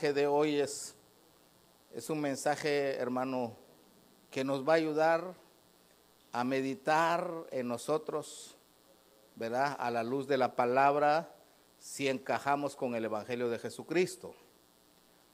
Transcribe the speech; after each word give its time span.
De 0.00 0.26
hoy 0.26 0.58
es, 0.58 0.94
es 1.94 2.08
un 2.08 2.20
mensaje, 2.20 2.96
hermano, 2.96 3.54
que 4.30 4.44
nos 4.44 4.66
va 4.66 4.72
a 4.72 4.76
ayudar 4.76 5.34
a 6.32 6.42
meditar 6.42 7.30
en 7.50 7.68
nosotros, 7.68 8.56
¿verdad? 9.36 9.76
A 9.78 9.90
la 9.90 10.02
luz 10.02 10.26
de 10.26 10.38
la 10.38 10.56
palabra, 10.56 11.34
si 11.78 12.08
encajamos 12.08 12.76
con 12.76 12.94
el 12.94 13.04
Evangelio 13.04 13.50
de 13.50 13.58
Jesucristo. 13.58 14.34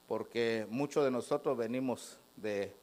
Porque 0.08 0.66
muchos 0.68 1.04
de 1.04 1.12
nosotros 1.12 1.56
venimos 1.56 2.18
de, 2.34 2.74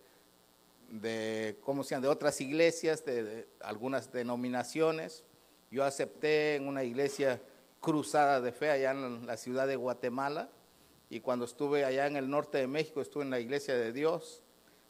de 0.90 1.58
¿cómo 1.63 1.84
se 1.84 1.96
llama? 1.96 2.04
De 2.04 2.13
otras 2.13 2.40
iglesias, 2.40 3.04
de, 3.04 3.24
de 3.24 3.48
algunas 3.60 4.12
denominaciones. 4.12 5.26
Yo 5.70 5.84
acepté 5.84 6.55
en 6.55 6.68
una 6.68 6.86
iglesia 6.86 7.41
cruzada 7.82 8.40
de 8.40 8.54
fe 8.54 8.72
allá 8.72 8.91
en 8.91 9.26
la 9.26 9.35
ciudad 9.35 9.68
de 9.68 9.76
Guatemala. 9.76 10.50
Y 11.14 11.20
cuando 11.20 11.46
estuve 11.46 11.86
allá 11.86 12.08
en 12.08 12.16
el 12.16 12.28
norte 12.28 12.58
de 12.58 12.66
México, 12.66 13.00
estuve 13.00 13.22
en 13.22 13.30
la 13.30 13.40
iglesia 13.40 13.76
de 13.76 13.94
Dios. 13.94 14.42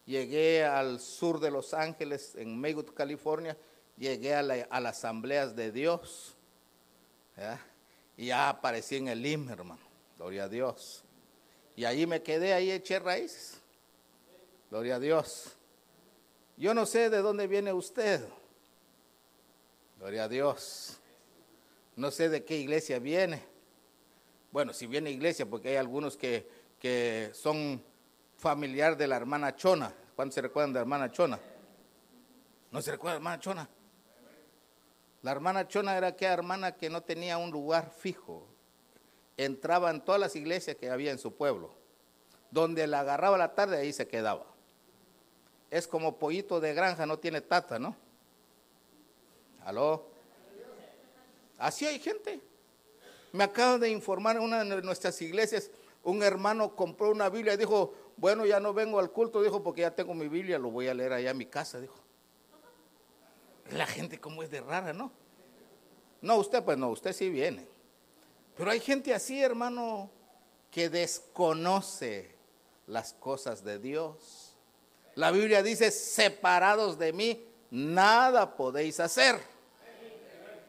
Llegué 0.06 0.64
al 0.64 1.02
sur 1.02 1.42
de 1.42 1.52
Los 1.52 1.74
Ángeles, 1.74 2.36
en 2.36 2.58
Maywood, 2.62 2.94
California. 2.94 3.58
Llegué 3.98 4.34
a, 4.34 4.42
la, 4.42 4.56
las 4.56 5.00
asambleas 5.00 5.54
de 5.54 5.74
Dios. 5.74 6.38
Y 8.16 8.28
ya 8.28 8.48
aparecí 8.48 8.96
en 8.96 9.10
el 9.10 9.26
IM, 9.26 9.50
hermano. 9.50 9.82
Gloria 10.16 10.46
a 10.46 10.48
Dios. 10.48 11.04
Y 11.76 11.84
ahí 11.84 12.08
me 12.08 12.24
quedé, 12.24 12.54
ahí 12.54 12.72
eché 12.72 13.00
raíces. 13.00 13.60
Gloria 14.72 14.96
a 14.96 15.00
Dios. 15.00 15.58
Yo 16.56 16.74
no 16.74 16.86
sé 16.86 17.10
de 17.10 17.18
dónde 17.18 17.48
viene 17.48 17.74
usted. 17.74 18.26
Gloria 20.00 20.24
a 20.24 20.30
Dios. 20.30 21.00
No 21.98 22.12
sé 22.12 22.30
de 22.30 22.46
qué 22.46 22.56
iglesia 22.56 23.00
viene. 23.00 23.53
Bueno, 24.54 24.72
si 24.72 24.86
viene 24.86 25.10
iglesia, 25.10 25.48
porque 25.48 25.70
hay 25.70 25.78
algunos 25.78 26.16
que, 26.16 26.48
que 26.78 27.32
son 27.34 27.84
familiar 28.38 28.96
de 28.96 29.08
la 29.08 29.16
hermana 29.16 29.56
Chona. 29.56 29.92
¿Cuántos 30.16 30.36
se 30.36 30.44
recuerdan 30.44 30.74
de 30.74 30.78
la 30.78 30.82
hermana 30.82 31.12
Chona? 31.12 31.40
¿No 32.70 32.80
se 32.80 32.92
recuerda 32.92 33.16
de 33.16 33.16
la 33.16 33.18
hermana 33.18 33.40
Chona? 33.40 33.70
La 35.24 35.32
hermana 35.32 35.68
Chona 35.68 35.98
era 35.98 36.10
aquella 36.10 36.34
hermana 36.34 36.74
que 36.74 36.92
no 36.92 37.02
tenía 37.02 37.40
un 37.40 37.50
lugar 37.50 37.90
fijo. 37.90 38.48
Entraba 39.38 39.90
en 39.90 40.02
todas 40.02 40.22
las 40.22 40.36
iglesias 40.36 40.76
que 40.76 40.92
había 40.92 41.10
en 41.10 41.18
su 41.18 41.34
pueblo. 41.34 41.74
Donde 42.52 42.86
la 42.86 43.00
agarraba 43.00 43.40
la 43.40 43.56
tarde, 43.56 43.78
ahí 43.78 43.92
se 43.92 44.08
quedaba. 44.08 44.46
Es 45.72 45.88
como 45.88 46.20
pollito 46.20 46.60
de 46.60 46.76
granja, 46.76 47.08
no 47.08 47.18
tiene 47.18 47.42
tata, 47.42 47.80
¿no? 47.80 47.96
¿Aló? 49.66 50.12
Así 51.58 51.88
hay 51.88 51.98
gente. 51.98 52.53
Me 53.34 53.44
acaban 53.44 53.82
de 53.82 53.90
informar 53.90 54.36
en 54.36 54.44
una 54.44 54.64
de 54.64 54.82
nuestras 54.84 55.20
iglesias, 55.22 55.72
un 56.04 56.22
hermano 56.22 56.76
compró 56.76 57.10
una 57.10 57.30
Biblia 57.30 57.56
y 57.56 57.58
dijo, 57.58 57.94
bueno, 58.16 58.46
ya 58.46 58.60
no 58.60 58.76
vengo 58.76 59.00
al 59.00 59.12
culto, 59.12 59.42
dijo, 59.42 59.64
porque 59.64 59.82
ya 59.82 59.96
tengo 59.96 60.14
mi 60.14 60.28
Biblia, 60.28 60.60
lo 60.60 60.70
voy 60.70 60.88
a 60.88 60.94
leer 60.94 61.14
allá 61.14 61.32
en 61.32 61.38
mi 61.38 61.48
casa, 61.48 61.82
dijo. 61.82 61.96
La 63.72 63.88
gente 63.88 64.20
como 64.20 64.44
es 64.44 64.52
de 64.52 64.62
rara, 64.62 64.94
¿no? 64.94 65.12
No, 66.22 66.38
usted 66.38 66.64
pues 66.64 66.78
no, 66.78 66.90
usted 66.90 67.12
sí 67.12 67.30
viene. 67.30 67.68
Pero 68.56 68.70
hay 68.70 68.80
gente 68.80 69.16
así, 69.16 69.42
hermano, 69.42 70.12
que 70.70 70.90
desconoce 70.90 72.36
las 72.86 73.14
cosas 73.14 73.64
de 73.64 73.80
Dios. 73.80 74.56
La 75.16 75.32
Biblia 75.32 75.64
dice, 75.64 75.90
separados 75.90 77.00
de 77.00 77.14
mí, 77.14 77.48
nada 77.72 78.56
podéis 78.56 79.00
hacer. 79.00 79.40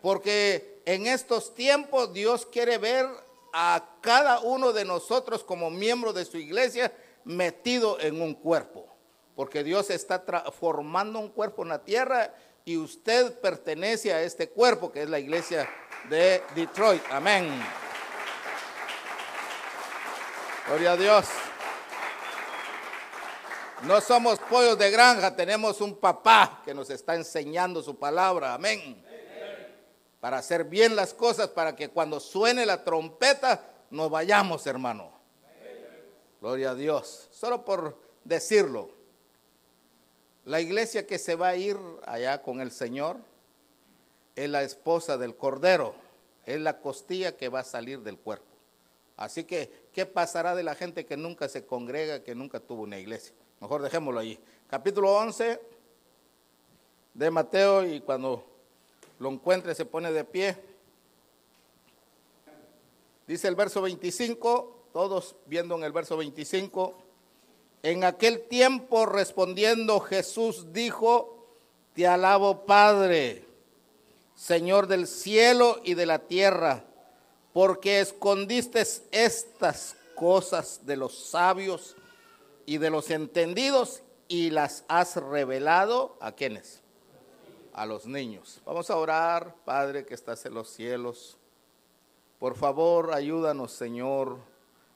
Porque 0.00 0.73
en 0.86 1.06
estos 1.06 1.54
tiempos 1.54 2.12
Dios 2.12 2.46
quiere 2.46 2.78
ver 2.78 3.06
a 3.52 3.84
cada 4.00 4.40
uno 4.40 4.72
de 4.72 4.84
nosotros 4.84 5.44
como 5.44 5.70
miembro 5.70 6.12
de 6.12 6.24
su 6.24 6.38
iglesia 6.38 6.92
metido 7.24 7.98
en 8.00 8.20
un 8.20 8.34
cuerpo. 8.34 8.88
Porque 9.36 9.64
Dios 9.64 9.90
está 9.90 10.22
formando 10.58 11.18
un 11.18 11.28
cuerpo 11.28 11.62
en 11.62 11.68
la 11.70 11.84
tierra 11.84 12.34
y 12.64 12.76
usted 12.76 13.40
pertenece 13.40 14.12
a 14.12 14.22
este 14.22 14.48
cuerpo 14.48 14.92
que 14.92 15.02
es 15.02 15.08
la 15.08 15.18
iglesia 15.18 15.68
de 16.08 16.42
Detroit. 16.54 17.02
Amén. 17.10 17.48
Gloria 20.66 20.92
a 20.92 20.96
Dios. 20.96 21.26
No 23.82 24.00
somos 24.00 24.38
pollos 24.38 24.78
de 24.78 24.90
granja, 24.90 25.36
tenemos 25.36 25.80
un 25.80 25.96
papá 25.96 26.62
que 26.64 26.72
nos 26.72 26.88
está 26.88 27.14
enseñando 27.16 27.82
su 27.82 27.98
palabra. 27.98 28.54
Amén 28.54 29.04
para 30.24 30.38
hacer 30.38 30.64
bien 30.64 30.96
las 30.96 31.12
cosas, 31.12 31.50
para 31.50 31.76
que 31.76 31.90
cuando 31.90 32.18
suene 32.18 32.64
la 32.64 32.82
trompeta 32.82 33.62
nos 33.90 34.08
vayamos, 34.08 34.66
hermano. 34.66 35.10
Gloria 36.40 36.70
a 36.70 36.74
Dios. 36.74 37.28
Solo 37.30 37.62
por 37.62 38.00
decirlo, 38.24 38.88
la 40.46 40.62
iglesia 40.62 41.06
que 41.06 41.18
se 41.18 41.34
va 41.34 41.48
a 41.48 41.56
ir 41.56 41.76
allá 42.06 42.40
con 42.40 42.62
el 42.62 42.70
Señor 42.70 43.18
es 44.34 44.48
la 44.48 44.62
esposa 44.62 45.18
del 45.18 45.36
Cordero, 45.36 45.94
es 46.46 46.58
la 46.58 46.80
costilla 46.80 47.36
que 47.36 47.50
va 47.50 47.60
a 47.60 47.64
salir 47.64 48.00
del 48.00 48.16
cuerpo. 48.16 48.46
Así 49.18 49.44
que, 49.44 49.88
¿qué 49.92 50.06
pasará 50.06 50.54
de 50.54 50.62
la 50.62 50.74
gente 50.74 51.04
que 51.04 51.18
nunca 51.18 51.50
se 51.50 51.66
congrega, 51.66 52.24
que 52.24 52.34
nunca 52.34 52.60
tuvo 52.60 52.84
una 52.84 52.98
iglesia? 52.98 53.34
Mejor 53.60 53.82
dejémoslo 53.82 54.20
ahí. 54.20 54.40
Capítulo 54.68 55.14
11 55.16 55.60
de 57.12 57.30
Mateo 57.30 57.84
y 57.84 58.00
cuando 58.00 58.53
lo 59.18 59.30
encuentre, 59.30 59.74
se 59.74 59.84
pone 59.84 60.12
de 60.12 60.24
pie. 60.24 60.56
Dice 63.26 63.48
el 63.48 63.54
verso 63.54 63.80
25, 63.82 64.88
todos 64.92 65.36
viendo 65.46 65.74
en 65.76 65.84
el 65.84 65.92
verso 65.92 66.16
25, 66.16 66.94
en 67.82 68.04
aquel 68.04 68.42
tiempo 68.48 69.06
respondiendo 69.06 70.00
Jesús 70.00 70.72
dijo, 70.72 71.46
te 71.94 72.06
alabo 72.06 72.64
Padre, 72.64 73.44
Señor 74.34 74.86
del 74.86 75.06
cielo 75.06 75.80
y 75.84 75.94
de 75.94 76.06
la 76.06 76.20
tierra, 76.20 76.84
porque 77.52 78.00
escondiste 78.00 78.84
estas 79.10 79.96
cosas 80.14 80.86
de 80.86 80.96
los 80.96 81.26
sabios 81.26 81.96
y 82.66 82.78
de 82.78 82.90
los 82.90 83.10
entendidos 83.10 84.02
y 84.28 84.50
las 84.50 84.84
has 84.88 85.16
revelado 85.16 86.16
a 86.20 86.32
quienes? 86.32 86.83
A 87.74 87.84
los 87.84 88.06
niños. 88.06 88.60
Vamos 88.64 88.88
a 88.88 88.96
orar, 88.96 89.54
Padre 89.64 90.06
que 90.06 90.14
estás 90.14 90.46
en 90.46 90.54
los 90.54 90.70
cielos. 90.70 91.36
Por 92.38 92.56
favor, 92.56 93.12
ayúdanos, 93.12 93.72
Señor, 93.72 94.38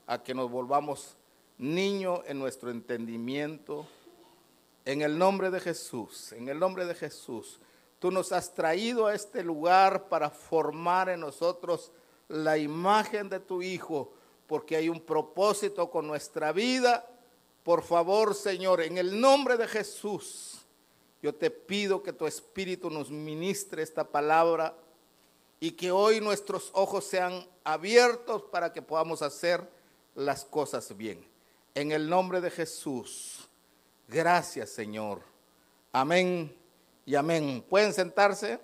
a 0.07 0.23
que 0.23 0.33
nos 0.33 0.51
volvamos 0.51 1.17
niños 1.59 2.21
en 2.27 2.39
nuestro 2.39 2.71
entendimiento. 2.71 3.87
En 4.85 5.03
el 5.03 5.19
nombre 5.19 5.51
de 5.51 5.61
Jesús, 5.61 6.33
en 6.33 6.49
el 6.49 6.59
nombre 6.59 6.87
de 6.87 6.95
Jesús, 6.95 7.61
tú 7.99 8.11
nos 8.11 8.33
has 8.33 8.55
traído 8.55 9.07
a 9.07 9.15
este 9.15 9.43
lugar 9.43 10.09
para 10.09 10.31
formar 10.31 11.09
en 11.09 11.21
nosotros 11.21 11.93
la 12.29 12.57
imagen 12.59 13.29
de 13.29 13.41
tu 13.41 13.61
Hijo, 13.61 14.13
porque 14.47 14.77
hay 14.77 14.89
un 14.89 15.01
propósito 15.01 15.91
con 15.91 16.07
nuestra 16.07 16.53
vida. 16.53 17.05
Por 17.65 17.83
favor, 17.83 18.35
Señor, 18.35 18.81
en 18.81 18.97
el 18.99 19.21
nombre 19.21 19.57
de 19.57 19.67
Jesús, 19.67 20.58
yo 21.23 21.35
te 21.35 21.51
pido 21.51 22.03
que 22.03 22.13
tu 22.13 22.27
Espíritu 22.27 22.91
nos 22.91 23.11
ministre 23.11 23.83
esta 23.83 24.05
palabra 24.05 24.75
y 25.61 25.73
que 25.73 25.91
hoy 25.91 26.21
nuestros 26.21 26.71
ojos 26.75 27.05
sean 27.05 27.47
abiertos 27.65 28.43
para 28.45 28.73
que 28.73 28.83
podamos 28.83 29.23
hacer 29.23 29.69
las 30.15 30.45
cosas 30.45 30.97
bien. 30.97 31.27
En 31.75 31.93
el 31.93 32.09
nombre 32.09 32.41
de 32.41 32.51
Jesús. 32.51 33.49
Gracias, 34.07 34.71
Señor. 34.71 35.23
Amén 35.93 36.55
y 37.05 37.15
amén. 37.15 37.65
¿Pueden 37.69 37.93
sentarse? 37.93 38.61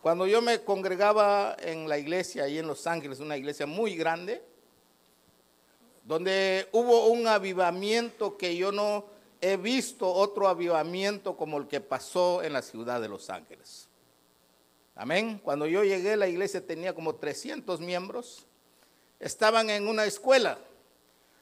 Cuando 0.00 0.26
yo 0.26 0.42
me 0.42 0.62
congregaba 0.62 1.56
en 1.58 1.88
la 1.88 1.98
iglesia 1.98 2.44
ahí 2.44 2.58
en 2.58 2.66
Los 2.66 2.86
Ángeles, 2.86 3.20
una 3.20 3.36
iglesia 3.36 3.66
muy 3.66 3.96
grande, 3.96 4.42
donde 6.04 6.68
hubo 6.72 7.06
un 7.06 7.26
avivamiento 7.26 8.36
que 8.36 8.54
yo 8.56 8.70
no 8.70 9.13
he 9.44 9.58
visto 9.58 10.10
otro 10.10 10.48
avivamiento 10.48 11.36
como 11.36 11.58
el 11.58 11.68
que 11.68 11.82
pasó 11.82 12.42
en 12.42 12.54
la 12.54 12.62
ciudad 12.62 12.98
de 13.02 13.08
Los 13.08 13.28
Ángeles. 13.28 13.88
Amén. 14.94 15.38
Cuando 15.44 15.66
yo 15.66 15.84
llegué, 15.84 16.16
la 16.16 16.28
iglesia 16.28 16.66
tenía 16.66 16.94
como 16.94 17.16
300 17.16 17.78
miembros. 17.80 18.46
Estaban 19.20 19.68
en 19.68 19.86
una 19.86 20.06
escuela. 20.06 20.58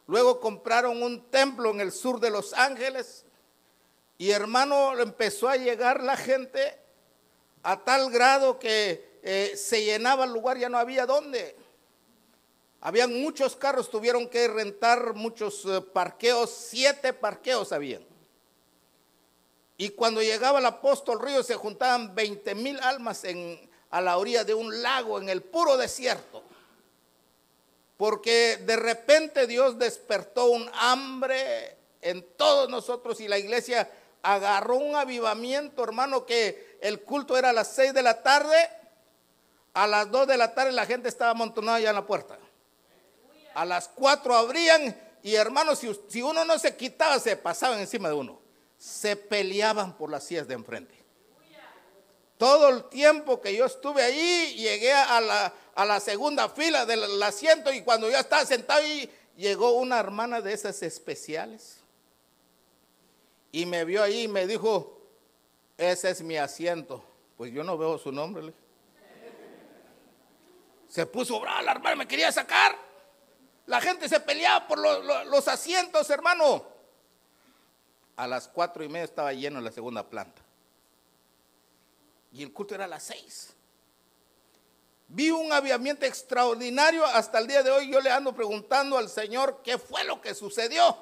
Luego 0.08 0.40
compraron 0.40 1.00
un 1.00 1.30
templo 1.30 1.70
en 1.70 1.80
el 1.80 1.92
sur 1.92 2.18
de 2.18 2.30
Los 2.30 2.54
Ángeles. 2.54 3.24
Y 4.18 4.30
hermano, 4.30 4.98
empezó 4.98 5.48
a 5.48 5.56
llegar 5.56 6.02
la 6.02 6.16
gente 6.16 6.76
a 7.62 7.84
tal 7.84 8.10
grado 8.10 8.58
que 8.58 9.20
eh, 9.22 9.52
se 9.54 9.84
llenaba 9.84 10.24
el 10.24 10.32
lugar, 10.32 10.58
ya 10.58 10.68
no 10.68 10.78
había 10.78 11.06
dónde. 11.06 11.54
Habían 12.84 13.22
muchos 13.22 13.54
carros, 13.54 13.88
tuvieron 13.88 14.28
que 14.28 14.48
rentar 14.48 15.14
muchos 15.14 15.64
eh, 15.66 15.80
parqueos, 15.80 16.50
siete 16.50 17.12
parqueos 17.12 17.70
habían. 17.70 18.04
Y 19.76 19.90
cuando 19.90 20.20
llegaba 20.20 20.58
el 20.58 20.66
apóstol 20.66 21.20
Río 21.20 21.44
se 21.44 21.54
juntaban 21.54 22.12
20 22.12 22.56
mil 22.56 22.80
almas 22.80 23.22
en, 23.22 23.70
a 23.88 24.00
la 24.00 24.18
orilla 24.18 24.42
de 24.42 24.54
un 24.54 24.82
lago 24.82 25.20
en 25.20 25.28
el 25.28 25.42
puro 25.42 25.76
desierto. 25.76 26.42
Porque 27.96 28.56
de 28.56 28.74
repente 28.74 29.46
Dios 29.46 29.78
despertó 29.78 30.46
un 30.46 30.68
hambre 30.74 31.76
en 32.00 32.26
todos 32.36 32.68
nosotros 32.68 33.20
y 33.20 33.28
la 33.28 33.38
iglesia 33.38 33.88
agarró 34.22 34.78
un 34.78 34.96
avivamiento, 34.96 35.84
hermano, 35.84 36.26
que 36.26 36.78
el 36.80 37.02
culto 37.02 37.38
era 37.38 37.50
a 37.50 37.52
las 37.52 37.68
6 37.76 37.94
de 37.94 38.02
la 38.02 38.24
tarde, 38.24 38.56
a 39.72 39.86
las 39.86 40.10
2 40.10 40.26
de 40.26 40.36
la 40.36 40.52
tarde 40.52 40.72
la 40.72 40.84
gente 40.84 41.08
estaba 41.08 41.30
amontonada 41.30 41.78
ya 41.78 41.90
en 41.90 41.94
la 41.94 42.06
puerta. 42.06 42.40
A 43.54 43.64
las 43.64 43.88
4 43.88 44.34
abrían 44.34 44.96
y 45.22 45.34
hermano, 45.34 45.76
si, 45.76 45.90
si 46.08 46.22
uno 46.22 46.44
no 46.44 46.58
se 46.58 46.76
quitaba, 46.76 47.18
se 47.18 47.36
pasaban 47.36 47.78
encima 47.78 48.08
de 48.08 48.14
uno 48.14 48.42
se 48.82 49.14
peleaban 49.14 49.96
por 49.96 50.10
las 50.10 50.24
sillas 50.24 50.48
de 50.48 50.54
enfrente. 50.54 50.92
Todo 52.36 52.68
el 52.68 52.88
tiempo 52.88 53.40
que 53.40 53.54
yo 53.54 53.66
estuve 53.66 54.02
ahí, 54.02 54.56
llegué 54.56 54.92
a 54.92 55.20
la, 55.20 55.54
a 55.76 55.84
la 55.84 56.00
segunda 56.00 56.48
fila 56.48 56.84
del 56.84 57.22
asiento 57.22 57.72
y 57.72 57.82
cuando 57.82 58.10
yo 58.10 58.18
estaba 58.18 58.44
sentado 58.44 58.80
ahí, 58.80 59.08
llegó 59.36 59.74
una 59.74 60.00
hermana 60.00 60.40
de 60.40 60.52
esas 60.52 60.82
especiales. 60.82 61.78
Y 63.52 63.66
me 63.66 63.84
vio 63.84 64.02
ahí 64.02 64.22
y 64.22 64.28
me 64.28 64.48
dijo, 64.48 65.00
ese 65.78 66.10
es 66.10 66.20
mi 66.20 66.36
asiento. 66.36 67.04
Pues 67.36 67.52
yo 67.52 67.62
no 67.62 67.78
veo 67.78 67.98
su 67.98 68.10
nombre. 68.10 68.52
Se 70.88 71.06
puso 71.06 71.38
brava 71.38 71.62
la 71.62 71.70
hermana, 71.70 71.94
me 71.94 72.08
quería 72.08 72.32
sacar. 72.32 72.76
La 73.66 73.80
gente 73.80 74.08
se 74.08 74.20
peleaba 74.20 74.66
por 74.66 74.78
los 74.78 75.48
asientos, 75.48 76.08
hermano 76.10 76.72
a 78.16 78.26
las 78.26 78.48
cuatro 78.48 78.84
y 78.84 78.88
media 78.88 79.04
estaba 79.04 79.32
lleno 79.32 79.58
en 79.58 79.64
la 79.64 79.72
segunda 79.72 80.08
planta. 80.08 80.42
Y 82.32 82.42
el 82.42 82.52
culto 82.52 82.74
era 82.74 82.84
a 82.84 82.88
las 82.88 83.02
seis. 83.02 83.52
Vi 85.08 85.30
un 85.30 85.52
aviamiento 85.52 86.06
extraordinario. 86.06 87.04
Hasta 87.04 87.38
el 87.38 87.46
día 87.46 87.62
de 87.62 87.70
hoy 87.70 87.90
yo 87.90 88.00
le 88.00 88.10
ando 88.10 88.32
preguntando 88.34 88.96
al 88.96 89.08
Señor 89.08 89.60
qué 89.62 89.76
fue 89.76 90.04
lo 90.04 90.20
que 90.20 90.34
sucedió. 90.34 90.96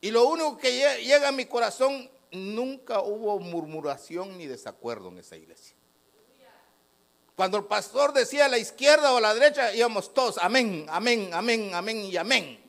Y 0.00 0.10
lo 0.10 0.26
único 0.26 0.56
que 0.58 1.02
llega 1.02 1.28
a 1.28 1.32
mi 1.32 1.46
corazón, 1.46 2.08
nunca 2.30 3.00
hubo 3.00 3.40
murmuración 3.40 4.38
ni 4.38 4.46
desacuerdo 4.46 5.08
en 5.08 5.18
esa 5.18 5.34
iglesia. 5.36 5.77
Cuando 7.38 7.56
el 7.58 7.66
pastor 7.66 8.12
decía 8.12 8.46
a 8.46 8.48
la 8.48 8.58
izquierda 8.58 9.12
o 9.12 9.18
a 9.18 9.20
la 9.20 9.32
derecha, 9.32 9.72
íbamos 9.72 10.12
todos, 10.12 10.38
amén, 10.38 10.86
amén, 10.88 11.30
amén, 11.32 11.70
amén 11.72 11.98
y 11.98 12.16
amén. 12.16 12.60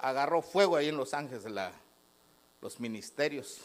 Agarró 0.00 0.42
fuego 0.42 0.76
ahí 0.76 0.90
en 0.90 0.98
Los 0.98 1.14
Ángeles 1.14 1.44
la, 1.46 1.72
los 2.60 2.78
ministerios. 2.78 3.60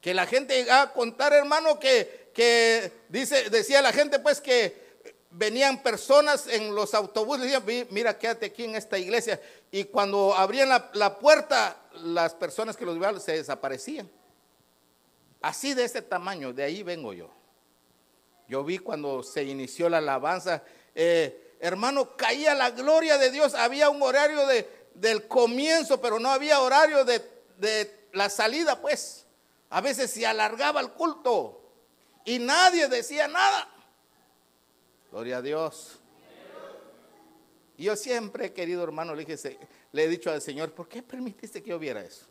Que 0.00 0.14
la 0.14 0.24
gente 0.24 0.54
llegaba 0.54 0.82
a 0.82 0.92
contar, 0.92 1.32
hermano, 1.32 1.80
que, 1.80 2.30
que 2.32 2.92
dice, 3.08 3.50
decía 3.50 3.82
la 3.82 3.92
gente 3.92 4.20
pues 4.20 4.40
que 4.40 5.00
venían 5.32 5.82
personas 5.82 6.46
en 6.46 6.72
los 6.72 6.94
autobuses, 6.94 7.50
decían, 7.50 7.88
mira, 7.90 8.16
quédate 8.16 8.46
aquí 8.46 8.66
en 8.66 8.76
esta 8.76 8.98
iglesia. 8.98 9.40
Y 9.72 9.82
cuando 9.82 10.32
abrían 10.32 10.68
la, 10.68 11.18
puerta, 11.18 11.76
las 12.04 12.34
personas 12.34 12.76
que 12.76 12.84
los 12.84 12.94
llevaban 12.94 13.20
se 13.20 13.32
desaparecían. 13.32 14.08
Así 15.40 15.74
de 15.74 15.86
ese 15.86 16.02
tamaño, 16.02 16.52
de 16.52 16.62
ahí 16.62 16.84
vengo 16.84 17.12
yo. 17.12 17.41
Yo 18.52 18.62
vi 18.62 18.76
cuando 18.76 19.22
se 19.22 19.44
inició 19.44 19.88
la 19.88 19.96
alabanza, 19.96 20.62
eh, 20.94 21.56
hermano, 21.58 22.14
caía 22.18 22.54
la 22.54 22.70
gloria 22.70 23.16
de 23.16 23.30
Dios. 23.30 23.54
Había 23.54 23.88
un 23.88 24.02
horario 24.02 24.46
de, 24.46 24.68
del 24.92 25.26
comienzo, 25.26 26.02
pero 26.02 26.20
no 26.20 26.30
había 26.30 26.60
horario 26.60 27.02
de, 27.02 28.10
la 28.12 28.28
salida, 28.28 28.78
pues. 28.78 29.24
A 29.70 29.80
veces 29.80 30.10
se 30.10 30.26
alargaba 30.26 30.82
el 30.82 30.90
culto 30.90 31.62
y 32.26 32.40
nadie 32.40 32.88
decía 32.88 33.26
nada. 33.26 33.70
Gloria 35.10 35.38
a 35.38 35.42
Dios. 35.42 35.98
Yo 37.78 37.96
siempre, 37.96 38.52
querido 38.52 38.84
hermano, 38.84 39.14
le, 39.14 39.24
le 39.92 40.04
he 40.04 40.08
dicho 40.08 40.30
al 40.30 40.42
Señor, 40.42 40.74
¿por 40.74 40.90
qué 40.90 41.02
permitiste 41.02 41.62
que 41.62 41.70
yo 41.70 41.78
viera 41.78 42.02
eso? 42.02 42.26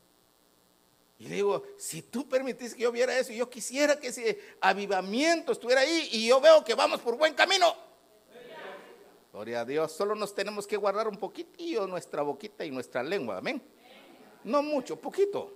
Y 1.21 1.25
digo, 1.25 1.61
si 1.77 2.01
tú 2.01 2.27
permitiste 2.27 2.75
que 2.75 2.81
yo 2.81 2.91
viera 2.91 3.15
eso, 3.15 3.31
yo 3.31 3.47
quisiera 3.47 3.99
que 3.99 4.07
ese 4.07 4.39
avivamiento 4.59 5.51
estuviera 5.51 5.81
ahí 5.81 6.09
y 6.13 6.27
yo 6.27 6.41
veo 6.41 6.63
que 6.63 6.73
vamos 6.73 6.99
por 6.99 7.15
buen 7.15 7.35
camino. 7.35 7.75
Gloria 9.31 9.61
a 9.61 9.65
Dios, 9.65 9.91
solo 9.91 10.15
nos 10.15 10.33
tenemos 10.33 10.65
que 10.65 10.77
guardar 10.77 11.07
un 11.07 11.17
poquitillo 11.17 11.85
nuestra 11.85 12.23
boquita 12.23 12.65
y 12.65 12.71
nuestra 12.71 13.03
lengua, 13.03 13.37
amén. 13.37 13.61
No 14.43 14.63
mucho, 14.63 14.95
poquito. 14.95 15.55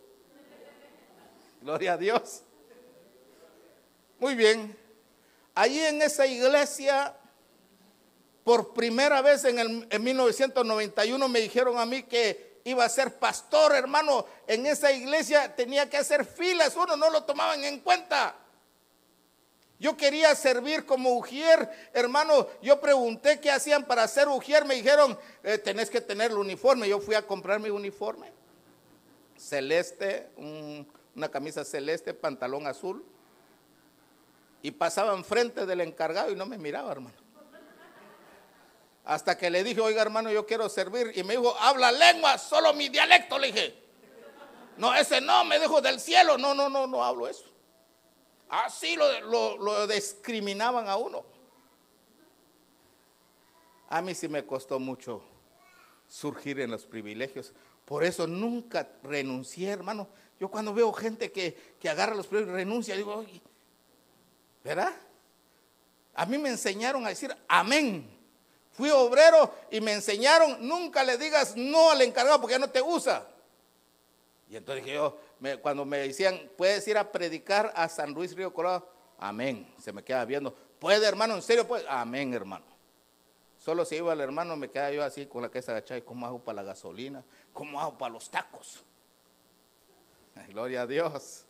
Gloria 1.63 1.93
a 1.93 1.97
Dios. 1.97 2.43
Muy 4.19 4.35
bien. 4.35 4.77
Allí 5.55 5.79
en 5.79 5.99
esa 6.03 6.27
iglesia, 6.27 7.17
por 8.43 8.71
primera 8.71 9.19
vez 9.23 9.43
en, 9.45 9.57
el, 9.57 9.87
en 9.89 10.03
1991 10.03 11.27
me 11.27 11.41
dijeron 11.41 11.79
a 11.79 11.87
mí 11.87 12.03
que 12.03 12.54
iba 12.65 12.83
a 12.83 12.89
ser 12.89 13.17
pastor, 13.17 13.73
hermano. 13.73 14.25
En 14.47 14.65
esa 14.65 14.91
iglesia 14.91 15.55
tenía 15.55 15.89
que 15.89 15.97
hacer 15.97 16.25
filas, 16.25 16.75
uno 16.75 16.97
no 16.97 17.09
lo 17.09 17.23
tomaban 17.23 17.63
en 17.63 17.79
cuenta. 17.79 18.35
Yo 19.79 19.95
quería 19.95 20.33
servir 20.35 20.85
como 20.85 21.15
ujier, 21.17 21.69
hermano. 21.93 22.47
Yo 22.61 22.81
pregunté 22.81 23.39
qué 23.39 23.51
hacían 23.51 23.85
para 23.85 24.07
ser 24.07 24.27
ujier. 24.27 24.65
Me 24.65 24.75
dijeron, 24.75 25.17
eh, 25.43 25.57
tenés 25.57 25.89
que 25.89 26.01
tener 26.01 26.31
el 26.31 26.37
uniforme. 26.37 26.87
Yo 26.87 26.99
fui 26.99 27.15
a 27.15 27.25
comprar 27.25 27.59
mi 27.59 27.69
uniforme 27.69 28.31
celeste, 29.37 30.29
un, 30.37 30.87
una 31.13 31.29
camisa 31.29 31.65
celeste, 31.65 32.13
pantalón 32.13 32.67
azul. 32.67 33.05
Y 34.61 34.71
pasaba 34.71 35.13
enfrente 35.13 35.65
del 35.65 35.81
encargado 35.81 36.31
y 36.31 36.35
no 36.35 36.45
me 36.45 36.57
miraba, 36.57 36.91
hermano. 36.91 37.24
Hasta 39.05 39.37
que 39.37 39.49
le 39.49 39.63
dije, 39.63 39.79
oiga, 39.79 40.01
hermano, 40.01 40.31
yo 40.31 40.45
quiero 40.45 40.67
servir. 40.67 41.11
Y 41.15 41.23
me 41.23 41.37
dijo, 41.37 41.55
habla 41.59 41.91
lengua, 41.91 42.37
solo 42.37 42.73
mi 42.73 42.89
dialecto. 42.89 43.37
Le 43.37 43.47
dije, 43.47 43.75
no, 44.77 44.93
ese 44.93 45.21
no, 45.21 45.45
me 45.45 45.59
dijo 45.59 45.79
del 45.81 45.99
cielo. 45.99 46.37
No, 46.37 46.53
no, 46.53 46.69
no, 46.69 46.87
no 46.87 47.03
hablo 47.03 47.27
eso. 47.27 47.45
Así 48.49 48.95
lo, 48.95 49.57
lo 49.57 49.87
discriminaban 49.87 50.89
a 50.89 50.97
uno. 50.97 51.23
A 53.89 54.01
mí 54.01 54.15
sí 54.15 54.27
me 54.27 54.45
costó 54.45 54.79
mucho 54.79 55.23
surgir 56.07 56.59
en 56.59 56.71
los 56.71 56.85
privilegios. 56.85 57.53
Por 57.85 58.03
eso 58.03 58.25
nunca 58.25 58.89
renuncié, 59.03 59.69
hermano. 59.69 60.07
Yo 60.39 60.49
cuando 60.49 60.73
veo 60.73 60.91
gente 60.91 61.31
que, 61.31 61.75
agarra 61.87 62.15
los 62.15 62.27
premios 62.27 62.49
y 62.49 62.53
renuncia, 62.53 62.95
digo, 62.95 63.15
Oye, 63.15 63.41
¿verdad? 64.63 64.93
A 66.15 66.25
mí 66.25 66.37
me 66.37 66.49
enseñaron 66.49 67.05
a 67.05 67.09
decir 67.09 67.35
amén. 67.47 68.14
Fui 68.75 68.89
obrero 68.89 69.53
y 69.71 69.79
me 69.79 69.93
enseñaron, 69.93 70.67
nunca 70.67 71.03
le 71.03 71.17
digas 71.17 71.55
no 71.55 71.91
al 71.91 72.01
encargado 72.01 72.41
porque 72.41 72.55
ya 72.55 72.59
no 72.59 72.69
te 72.69 72.81
usa. 72.81 73.25
Y 74.49 74.57
entonces 74.57 74.83
dije 74.83 74.97
yo, 74.97 75.17
cuando 75.61 75.85
me 75.85 75.99
decían, 75.99 76.51
puedes 76.57 76.85
ir 76.87 76.97
a 76.97 77.11
predicar 77.11 77.71
a 77.75 77.87
San 77.87 78.13
Luis 78.13 78.35
Río 78.35 78.53
Colorado, 78.53 78.87
amén. 79.17 79.73
Se 79.79 79.93
me 79.93 80.03
queda 80.03 80.25
viendo, 80.25 80.53
puede 80.77 81.05
hermano, 81.05 81.35
en 81.35 81.41
serio, 81.41 81.65
pues, 81.65 81.85
amén 81.87 82.33
hermano. 82.33 82.65
Solo 83.57 83.85
si 83.85 83.95
iba 83.95 84.13
el 84.13 84.19
hermano 84.19 84.55
me 84.55 84.69
quedaba 84.69 84.91
yo 84.91 85.03
así 85.03 85.25
con 85.25 85.41
la 85.41 85.49
cabeza 85.49 85.71
agachada, 85.71 86.01
¿cómo 86.01 86.25
hago 86.25 86.39
para 86.39 86.57
la 86.57 86.63
gasolina? 86.63 87.23
¿Cómo 87.53 87.79
hago 87.79 87.97
para 87.97 88.13
los 88.13 88.29
tacos? 88.29 88.83
Gloria 90.49 90.81
a 90.81 90.87
Dios. 90.87 91.45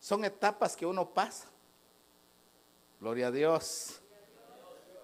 Son 0.00 0.24
etapas 0.24 0.76
que 0.76 0.84
uno 0.84 1.08
pasa. 1.08 1.48
Gloria 3.00 3.28
a 3.28 3.30
Dios. 3.30 4.00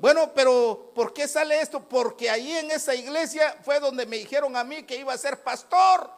Bueno, 0.03 0.33
pero 0.35 0.91
¿por 0.97 1.15
qué 1.15 1.29
sale 1.29 1.61
esto? 1.61 1.89
Porque 1.89 2.29
ahí 2.29 2.51
en 2.51 2.73
esa 2.73 2.93
iglesia 2.93 3.57
fue 3.63 3.79
donde 3.79 4.05
me 4.05 4.17
dijeron 4.17 4.57
a 4.57 4.65
mí 4.65 4.83
que 4.83 4.97
iba 4.97 5.13
a 5.13 5.17
ser 5.17 5.45
pastor. 5.45 6.11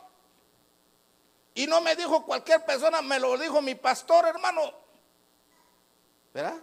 Y 1.52 1.66
no 1.66 1.82
me 1.82 1.94
dijo 1.94 2.24
cualquier 2.24 2.64
persona, 2.64 3.02
me 3.02 3.20
lo 3.20 3.36
dijo 3.36 3.60
mi 3.60 3.74
pastor, 3.74 4.24
hermano. 4.24 4.72
¿Verdad? 6.32 6.54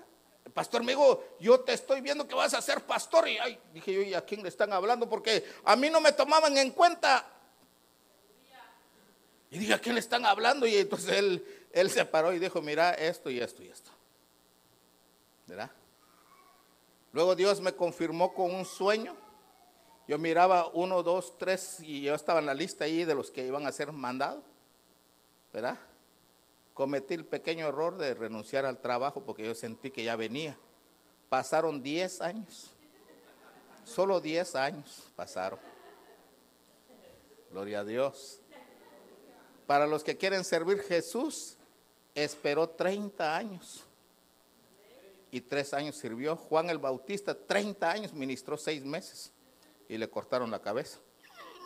El 0.44 0.52
pastor 0.52 0.82
me 0.82 0.94
dijo, 0.94 1.24
yo 1.40 1.60
te 1.60 1.74
estoy 1.74 2.02
viendo 2.02 2.28
que 2.28 2.34
vas 2.34 2.56
a 2.56 2.62
ser 2.64 2.82
pastor. 2.82 3.28
Y 3.28 3.38
ay, 3.38 3.60
dije 3.72 3.94
yo, 3.94 4.02
¿y 4.02 4.16
a 4.16 4.26
quién 4.26 4.42
le 4.42 4.50
están 4.50 4.74
hablando? 4.74 5.08
Porque 5.08 5.46
a 5.64 5.76
mí 5.76 5.92
no 5.92 6.02
me 6.02 6.14
tomaban 6.14 6.58
en 6.58 6.72
cuenta. 6.72 7.24
Y 9.52 9.60
dije, 9.60 9.76
¿a 9.76 9.80
quién 9.80 9.94
le 9.94 10.02
están 10.02 10.26
hablando? 10.26 10.66
Y 10.66 10.76
entonces 10.76 11.12
él, 11.12 11.68
él 11.72 11.92
se 11.92 12.04
paró 12.04 12.34
y 12.34 12.40
dijo, 12.40 12.64
mira 12.64 12.96
esto 12.96 13.30
y 13.30 13.40
esto 13.40 13.62
y 13.62 13.68
esto. 13.68 13.92
¿verdad? 15.46 15.70
Luego 17.14 17.36
Dios 17.36 17.62
me 17.62 17.74
confirmó 17.74 18.34
con 18.34 18.54
un 18.54 18.66
sueño. 18.66 19.16
Yo 20.08 20.18
miraba 20.18 20.68
uno, 20.74 21.04
dos, 21.04 21.38
tres 21.38 21.80
y 21.82 22.02
yo 22.02 22.16
estaba 22.16 22.40
en 22.40 22.46
la 22.46 22.54
lista 22.54 22.86
ahí 22.86 23.06
de 23.06 23.16
los 23.16 23.32
que 23.32 23.46
iban 23.46 23.66
a 23.66 23.72
ser 23.72 23.92
mandados, 23.92 24.44
¿verdad? 25.54 25.78
Cometí 26.74 27.14
el 27.14 27.26
pequeño 27.26 27.68
error 27.68 27.98
de 27.98 28.14
renunciar 28.14 28.66
al 28.66 28.80
trabajo 28.80 29.24
porque 29.24 29.46
yo 29.46 29.54
sentí 29.54 29.92
que 29.92 30.04
ya 30.04 30.16
venía. 30.16 30.58
Pasaron 31.30 31.82
10 31.82 32.22
años. 32.22 32.72
Solo 33.86 34.20
10 34.20 34.56
años 34.56 35.04
pasaron. 35.16 35.60
Gloria 37.52 37.82
a 37.82 37.84
Dios. 37.84 38.40
Para 39.68 39.88
los 39.88 40.04
que 40.04 40.18
quieren 40.18 40.44
servir 40.44 40.80
Jesús, 40.82 41.58
esperó 42.16 42.70
30 42.70 43.36
años. 43.36 43.86
Y 45.32 45.42
tres 45.42 45.74
años 45.74 45.96
sirvió. 45.96 46.36
Juan 46.36 46.70
el 46.70 46.78
Bautista, 46.78 47.34
30 47.34 47.90
años, 47.90 48.14
ministró 48.14 48.58
seis 48.58 48.84
meses. 48.84 49.32
Y 49.88 49.98
le 49.98 50.10
cortaron 50.10 50.52
la 50.52 50.62
cabeza. 50.62 51.00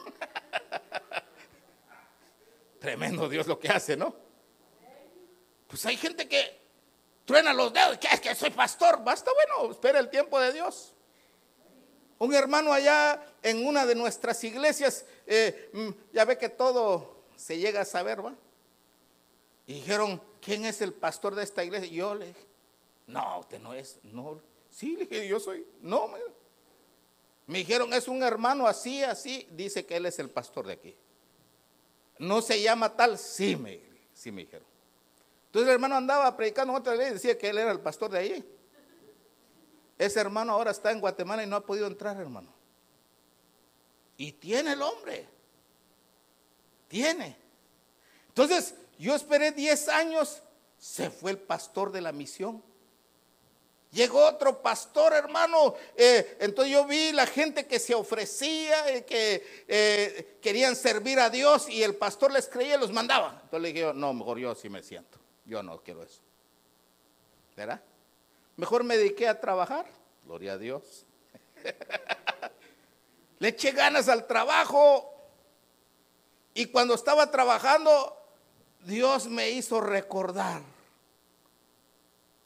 Tremendo 2.79 3.27
Dios 3.27 3.47
lo 3.47 3.59
que 3.59 3.69
hace, 3.69 3.97
¿no? 3.97 4.15
Pues 5.67 5.83
hay 5.87 5.97
gente 5.97 6.27
que 6.27 6.59
truena 7.25 7.53
los 7.53 7.73
dedos. 7.73 7.97
¿Qué 7.97 8.07
es 8.11 8.21
que 8.21 8.35
soy 8.35 8.51
pastor? 8.51 9.03
Basta, 9.03 9.31
bueno, 9.33 9.71
espera 9.71 9.99
el 9.99 10.09
tiempo 10.09 10.39
de 10.39 10.53
Dios. 10.53 10.93
Un 12.19 12.33
hermano 12.33 12.71
allá 12.71 13.21
en 13.41 13.65
una 13.65 13.85
de 13.85 13.95
nuestras 13.95 14.41
iglesias, 14.43 15.05
eh, 15.25 15.69
mm, 15.73 15.89
ya 16.13 16.23
ve 16.23 16.37
que 16.37 16.49
todo 16.49 17.23
se 17.35 17.57
llega 17.57 17.81
a 17.81 17.85
saber, 17.85 18.25
¿va? 18.25 18.35
Y 19.67 19.73
dijeron, 19.73 20.21
¿quién 20.39 20.65
es 20.65 20.81
el 20.81 20.93
pastor 20.93 21.35
de 21.35 21.43
esta 21.43 21.63
iglesia? 21.63 21.87
Y 21.87 21.95
yo 21.95 22.15
le 22.15 22.27
dije, 22.27 22.45
no, 23.07 23.39
usted 23.39 23.59
no 23.59 23.73
es, 23.73 23.99
no. 24.03 24.41
Sí, 24.69 24.95
le 24.95 25.05
dije, 25.05 25.27
yo 25.27 25.39
soy, 25.39 25.65
no. 25.81 26.09
Me, 27.47 27.59
dijeron, 27.59 27.93
es 27.93 28.07
un 28.07 28.23
hermano 28.23 28.67
así, 28.67 29.03
así, 29.03 29.47
dice 29.51 29.85
que 29.85 29.97
él 29.97 30.05
es 30.05 30.19
el 30.19 30.29
pastor 30.29 30.67
de 30.67 30.73
aquí. 30.73 30.95
No 32.17 32.41
se 32.41 32.61
llama 32.61 32.95
tal, 32.95 33.17
sí 33.17 33.55
me, 33.55 33.79
sí 34.13 34.31
me 34.31 34.41
dijeron. 34.41 34.67
Entonces 35.47 35.69
el 35.69 35.75
hermano 35.75 35.95
andaba 35.95 36.35
predicando 36.35 36.73
otra 36.73 36.95
ley 36.95 37.09
y 37.09 37.13
decía 37.13 37.37
que 37.37 37.49
él 37.49 37.57
era 37.57 37.71
el 37.71 37.79
pastor 37.79 38.11
de 38.11 38.19
ahí. 38.19 38.51
Ese 39.97 40.19
hermano 40.19 40.53
ahora 40.53 40.71
está 40.71 40.91
en 40.91 40.99
Guatemala 40.99 41.43
y 41.43 41.47
no 41.47 41.55
ha 41.55 41.65
podido 41.65 41.87
entrar, 41.87 42.19
hermano. 42.19 42.53
Y 44.17 44.33
tiene 44.33 44.73
el 44.73 44.81
hombre. 44.81 45.27
Tiene. 46.87 47.37
Entonces, 48.27 48.75
yo 48.97 49.15
esperé 49.15 49.51
10 49.51 49.89
años, 49.89 50.41
se 50.77 51.09
fue 51.09 51.31
el 51.31 51.37
pastor 51.37 51.91
de 51.91 52.01
la 52.01 52.11
misión. 52.11 52.63
Llegó 53.95 54.25
otro 54.25 54.61
pastor, 54.61 55.13
hermano. 55.13 55.73
Eh, 55.95 56.35
entonces 56.41 56.73
yo 56.73 56.85
vi 56.85 57.13
la 57.13 57.25
gente 57.25 57.65
que 57.65 57.79
se 57.79 57.95
ofrecía, 57.95 58.89
eh, 58.89 59.05
que 59.05 59.63
eh, 59.69 60.37
querían 60.41 60.75
servir 60.75 61.17
a 61.17 61.29
Dios 61.29 61.69
y 61.69 61.81
el 61.81 61.95
pastor 61.95 62.33
les 62.33 62.49
creía 62.49 62.75
y 62.75 62.79
los 62.79 62.91
mandaba. 62.91 63.39
Entonces 63.43 63.61
le 63.61 63.71
dije, 63.71 63.93
no, 63.95 64.13
mejor 64.13 64.37
yo 64.37 64.53
sí 64.53 64.67
me 64.67 64.83
siento. 64.83 65.17
Yo 65.45 65.63
no 65.63 65.81
quiero 65.81 66.03
eso. 66.03 66.19
¿Verdad? 67.55 67.81
Mejor 68.57 68.83
me 68.83 68.97
dediqué 68.97 69.29
a 69.29 69.39
trabajar. 69.39 69.85
Gloria 70.25 70.53
a 70.53 70.57
Dios. 70.57 71.05
Le 73.39 73.47
eché 73.47 73.71
ganas 73.71 74.09
al 74.09 74.27
trabajo. 74.27 75.09
Y 76.53 76.65
cuando 76.65 76.95
estaba 76.95 77.31
trabajando, 77.31 78.13
Dios 78.81 79.27
me 79.27 79.51
hizo 79.51 79.79
recordar 79.79 80.61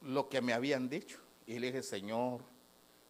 lo 0.01 0.29
que 0.29 0.41
me 0.41 0.53
habían 0.53 0.89
dicho. 0.89 1.17
Y 1.49 1.57
le 1.57 1.71
dije, 1.71 1.81
Señor, 1.81 2.41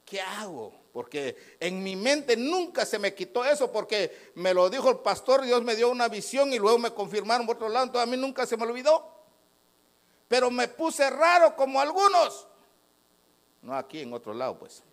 ¿qué 0.06 0.22
hago? 0.22 0.74
Porque 0.94 1.58
en 1.60 1.84
mi 1.84 1.98
mente 1.98 2.38
nunca 2.38 2.86
se 2.86 2.98
me 2.98 3.14
quitó 3.14 3.44
eso, 3.44 3.70
porque 3.70 4.32
me 4.36 4.54
lo 4.54 4.70
dijo 4.70 4.90
el 4.90 5.00
pastor, 5.00 5.42
Dios 5.42 5.62
me 5.62 5.76
dio 5.76 5.90
una 5.90 6.08
visión 6.08 6.54
y 6.54 6.58
luego 6.58 6.80
me 6.80 6.94
confirmaron 6.94 7.46
por 7.46 7.58
otro 7.58 7.68
lado, 7.68 7.88
entonces 7.88 8.08
a 8.08 8.10
mí 8.10 8.16
nunca 8.16 8.46
se 8.46 8.56
me 8.56 8.64
olvidó. 8.64 9.14
Pero 10.30 10.50
me 10.50 10.70
puse 10.70 11.10
raro 11.10 11.54
como 11.58 11.82
algunos. 11.82 12.48
No 13.62 13.76
aquí, 13.76 14.00
en 14.00 14.14
otro 14.14 14.34
lado, 14.34 14.58
pues. 14.58 14.84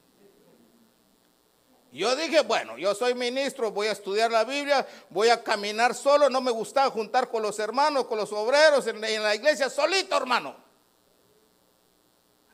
Yo 1.92 2.16
dije, 2.16 2.40
bueno, 2.40 2.76
yo 2.76 2.96
soy 2.96 3.14
ministro, 3.14 3.70
voy 3.70 3.86
a 3.86 3.92
estudiar 3.92 4.32
la 4.32 4.42
Biblia, 4.42 4.84
voy 5.08 5.28
a 5.28 5.44
caminar 5.44 5.94
solo, 5.94 6.28
no 6.28 6.40
me 6.40 6.50
gustaba 6.50 6.90
juntar 6.90 7.30
con 7.30 7.42
los 7.42 7.60
hermanos, 7.60 8.06
con 8.06 8.18
los 8.18 8.32
obreros 8.32 8.88
en, 8.88 9.00
la 9.00 9.36
iglesia, 9.36 9.70
solito, 9.70 10.16
hermano. 10.16 10.65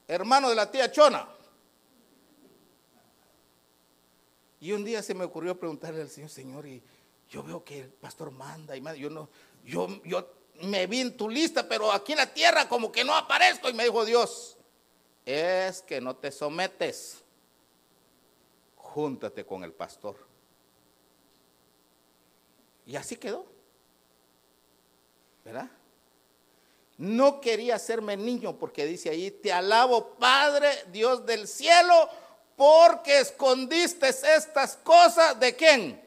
Hermano 0.08 0.50
de 0.50 0.56
la 0.56 0.70
tía 0.70 0.90
Chona. 0.90 1.28
Y 4.60 4.72
un 4.72 4.84
día 4.84 5.02
se 5.02 5.14
me 5.14 5.24
ocurrió 5.24 5.58
preguntarle 5.58 6.02
al 6.02 6.08
Señor, 6.08 6.30
Señor, 6.30 6.66
y 6.66 6.82
yo 7.28 7.42
veo 7.42 7.64
que 7.64 7.80
el 7.80 7.88
pastor 7.88 8.30
manda 8.30 8.76
y 8.76 8.80
manda, 8.80 8.98
yo 8.98 9.10
no, 9.10 9.28
yo, 9.64 9.88
yo 10.04 10.28
me 10.62 10.86
vi 10.86 11.00
en 11.00 11.16
tu 11.16 11.28
lista, 11.28 11.68
pero 11.68 11.90
aquí 11.90 12.12
en 12.12 12.18
la 12.18 12.32
tierra 12.32 12.68
como 12.68 12.92
que 12.92 13.04
no 13.04 13.14
aparezco. 13.14 13.68
Y 13.68 13.72
me 13.72 13.84
dijo 13.84 14.04
Dios, 14.04 14.56
es 15.26 15.82
que 15.82 16.00
no 16.00 16.14
te 16.14 16.30
sometes, 16.30 17.22
júntate 18.76 19.44
con 19.44 19.64
el 19.64 19.72
pastor. 19.72 20.16
Y 22.86 22.96
así 22.96 23.16
quedó. 23.16 23.46
¿Verdad? 25.44 25.70
No 27.02 27.40
quería 27.40 27.74
hacerme 27.74 28.16
niño 28.16 28.56
porque 28.56 28.86
dice 28.86 29.10
ahí, 29.10 29.32
te 29.32 29.52
alabo 29.52 30.14
Padre, 30.20 30.84
Dios 30.92 31.26
del 31.26 31.48
cielo, 31.48 32.08
porque 32.54 33.18
escondiste 33.18 34.08
estas 34.08 34.76
cosas 34.76 35.40
de 35.40 35.56
quién? 35.56 36.00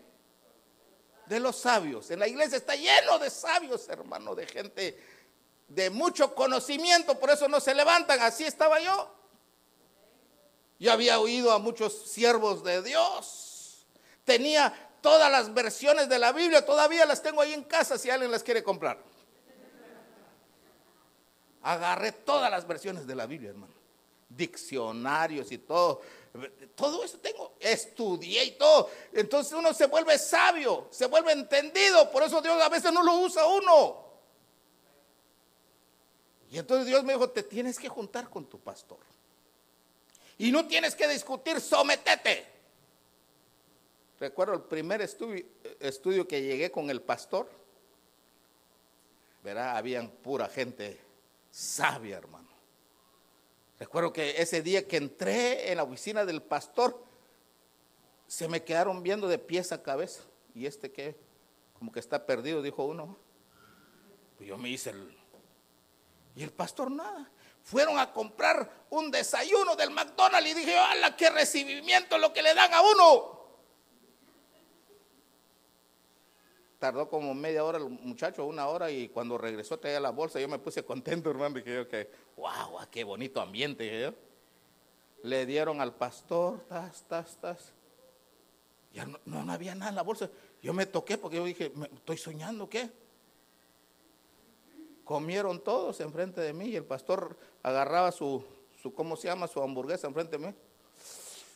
De 1.25 1.42
los 1.42 1.58
sabios. 1.58 2.10
En 2.12 2.20
la 2.20 2.30
iglesia 2.30 2.56
está 2.56 2.78
lleno 2.78 3.20
de 3.20 3.30
sabios, 3.30 3.90
hermano, 3.90 4.36
de 4.36 4.48
gente 4.48 4.98
de 5.68 5.90
mucho 5.90 6.34
conocimiento, 6.34 7.20
por 7.20 7.30
eso 7.30 7.50
no 7.50 7.60
se 7.60 7.75
levantan. 7.75 8.22
Así 8.22 8.46
estaba 8.46 8.80
yo. 8.80 9.14
Yo 10.80 10.94
había 10.94 11.20
oído 11.20 11.52
a 11.52 11.60
muchos 11.60 12.10
siervos 12.10 12.64
de 12.64 12.82
Dios. 12.82 13.86
Tenía 14.24 14.74
todas 15.02 15.30
las 15.30 15.54
versiones 15.54 16.08
de 16.08 16.20
la 16.20 16.32
Biblia, 16.32 16.66
todavía 16.66 17.06
las 17.06 17.22
tengo 17.22 17.42
ahí 17.42 17.52
en 17.52 17.66
casa 17.66 17.98
si 17.98 18.10
alguien 18.10 18.32
las 18.32 18.44
quiere 18.44 18.64
comprar. 18.64 18.98
Agarré 21.66 22.12
todas 22.12 22.52
las 22.52 22.68
versiones 22.68 23.08
de 23.08 23.16
la 23.16 23.26
Biblia, 23.26 23.50
hermano. 23.50 23.74
Diccionarios 24.30 25.52
y 25.52 25.58
todo. 25.58 26.00
Todo 26.76 27.04
eso 27.04 27.18
tengo. 27.18 27.54
Estudié 27.60 28.44
y 28.44 28.52
todo. 28.52 28.92
Entonces 29.12 29.54
uno 29.54 29.74
se 29.74 29.88
vuelve 29.88 30.20
sabio, 30.20 30.88
se 30.92 31.08
vuelve 31.08 31.32
entendido. 31.32 32.12
Por 32.12 32.22
eso 32.22 32.40
Dios 32.40 32.62
a 32.62 32.70
veces 32.70 32.94
no 32.94 33.02
lo 33.02 33.16
usa 33.16 33.48
uno. 33.48 34.06
Y 36.52 36.60
entonces 36.60 36.86
Dios 36.86 37.04
me 37.04 37.14
dijo, 37.14 37.32
te 37.32 37.42
tienes 37.42 37.80
que 37.80 37.90
juntar 37.90 38.30
con 38.30 38.46
tu 38.46 38.60
pastor. 38.60 39.00
Y 40.38 40.52
no 40.52 40.68
tienes 40.68 40.94
que 40.94 41.08
discutir, 41.08 41.60
sometete. 41.60 42.46
Recuerdo 44.20 44.54
el 44.54 44.62
primer 44.62 45.02
estudio, 45.02 46.28
que 46.28 46.42
llegué 46.44 46.70
con 46.70 46.92
el 46.92 47.02
pastor. 47.02 47.50
Verá, 49.44 49.76
habían 49.78 50.10
pura 50.10 50.48
gente 50.48 51.05
sabia, 51.56 52.18
hermano. 52.18 52.50
Recuerdo 53.80 54.12
que 54.12 54.42
ese 54.42 54.62
día 54.62 54.86
que 54.88 54.98
entré 54.98 55.72
en 55.72 55.78
la 55.78 55.84
oficina 55.84 56.26
del 56.26 56.42
pastor, 56.42 57.02
se 58.28 58.50
me 58.50 58.64
quedaron 58.64 59.02
viendo 59.04 59.30
de 59.30 59.40
pies 59.40 59.72
a 59.72 59.82
cabeza. 59.82 60.22
Y 60.54 60.66
este 60.66 60.92
que, 60.92 61.16
como 61.80 61.94
que 61.94 62.02
está 62.02 62.26
perdido, 62.26 62.62
dijo 62.62 62.84
uno. 62.84 63.18
Pues 64.38 64.50
yo 64.50 64.58
me 64.58 64.70
hice 64.70 64.90
el, 64.90 65.18
y 66.36 66.44
el 66.44 66.52
pastor 66.52 66.92
nada. 66.92 67.32
Fueron 67.64 68.00
a 68.00 68.12
comprar 68.12 68.70
un 68.90 69.10
desayuno 69.10 69.78
del 69.78 69.92
McDonald's 69.92 70.52
y 70.52 70.54
dije, 70.56 70.78
¡hala, 70.78 71.16
qué 71.16 71.30
recibimiento 71.30 72.18
lo 72.18 72.34
que 72.34 72.42
le 72.42 72.54
dan 72.54 72.74
a 72.74 72.82
uno! 72.82 73.45
Tardó 76.86 77.10
como 77.10 77.34
media 77.34 77.63
hora 77.63 77.80
el 77.80 77.89
muchacho, 77.89 78.46
una 78.46 78.68
hora, 78.68 78.92
y 78.92 79.10
cuando 79.10 79.39
regresó 79.39 79.80
traía 79.80 80.00
la 80.00 80.12
bolsa, 80.12 80.39
yo 80.39 80.48
me 80.48 80.60
puse 80.60 80.86
contento, 80.86 81.30
hermano, 81.32 81.56
dije 81.56 81.74
yo 81.74 81.88
que, 81.88 82.12
wow, 82.38 82.77
qué 82.92 83.04
bonito 83.04 83.42
ambiente, 83.42 84.13
Le 85.24 85.46
dieron 85.48 85.82
al 85.82 85.96
pastor, 85.96 86.60
tas, 86.70 87.01
tas, 87.08 87.38
tas. 87.38 87.74
Ya 88.94 89.08
no, 89.08 89.18
no, 89.25 89.51
había 89.51 89.74
nada 89.74 89.89
en 89.89 89.96
la 89.96 90.04
bolsa. 90.04 90.30
Yo 90.62 90.74
me 90.74 90.86
toqué 90.86 91.18
porque 91.18 91.38
yo 91.38 91.46
dije, 91.46 91.74
¿estoy 91.96 92.20
soñando 92.20 92.70
qué? 92.70 92.92
Comieron 95.04 95.60
todos 95.63 96.00
enfrente 96.01 96.39
de 96.39 96.54
mí 96.54 96.65
y 96.65 96.75
el 96.75 96.86
pastor 96.86 97.36
agarraba 97.63 98.12
su, 98.12 98.46
su, 98.80 98.94
¿cómo 98.94 99.15
se 99.15 99.27
llama? 99.27 99.48
Su 99.48 99.60
hamburguesa 99.60 100.06
enfrente 100.06 100.38
de 100.38 100.46
mí. 100.50 100.54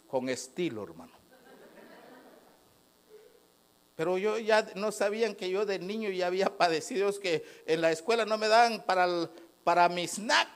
Con 0.08 0.28
estilo, 0.28 0.82
hermano. 0.82 1.19
Pero 4.00 4.18
yo 4.18 4.38
ya 4.38 4.66
no 4.76 4.94
sabían 4.94 5.36
que 5.36 5.50
yo 5.50 5.66
de 5.66 5.78
niño 5.78 6.10
ya 6.10 6.28
había 6.28 6.46
padecido, 6.58 7.10
es 7.10 7.20
que 7.20 7.46
en 7.66 7.82
la 7.82 7.92
escuela 7.92 8.24
no 8.24 8.38
me 8.38 8.48
daban 8.48 8.82
para, 8.84 9.06
para 9.66 9.90
mi 9.90 10.08
snack. 10.08 10.48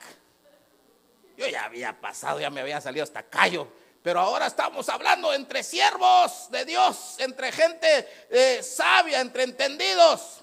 Yo 1.35 1.45
ya 1.47 1.65
había 1.65 1.99
pasado, 1.99 2.39
ya 2.39 2.49
me 2.49 2.61
había 2.61 2.79
salido 2.79 3.03
hasta 3.03 3.23
callo. 3.23 3.67
Pero 4.01 4.21
ahora 4.21 4.47
estamos 4.47 4.87
hablando 4.87 5.33
entre 5.33 5.61
siervos 5.61 6.47
de 6.51 6.63
Dios, 6.63 7.17
entre 7.19 7.51
gente 7.51 8.07
eh, 8.29 8.63
sabia, 8.63 9.19
entre 9.19 9.43
entendidos. 9.43 10.39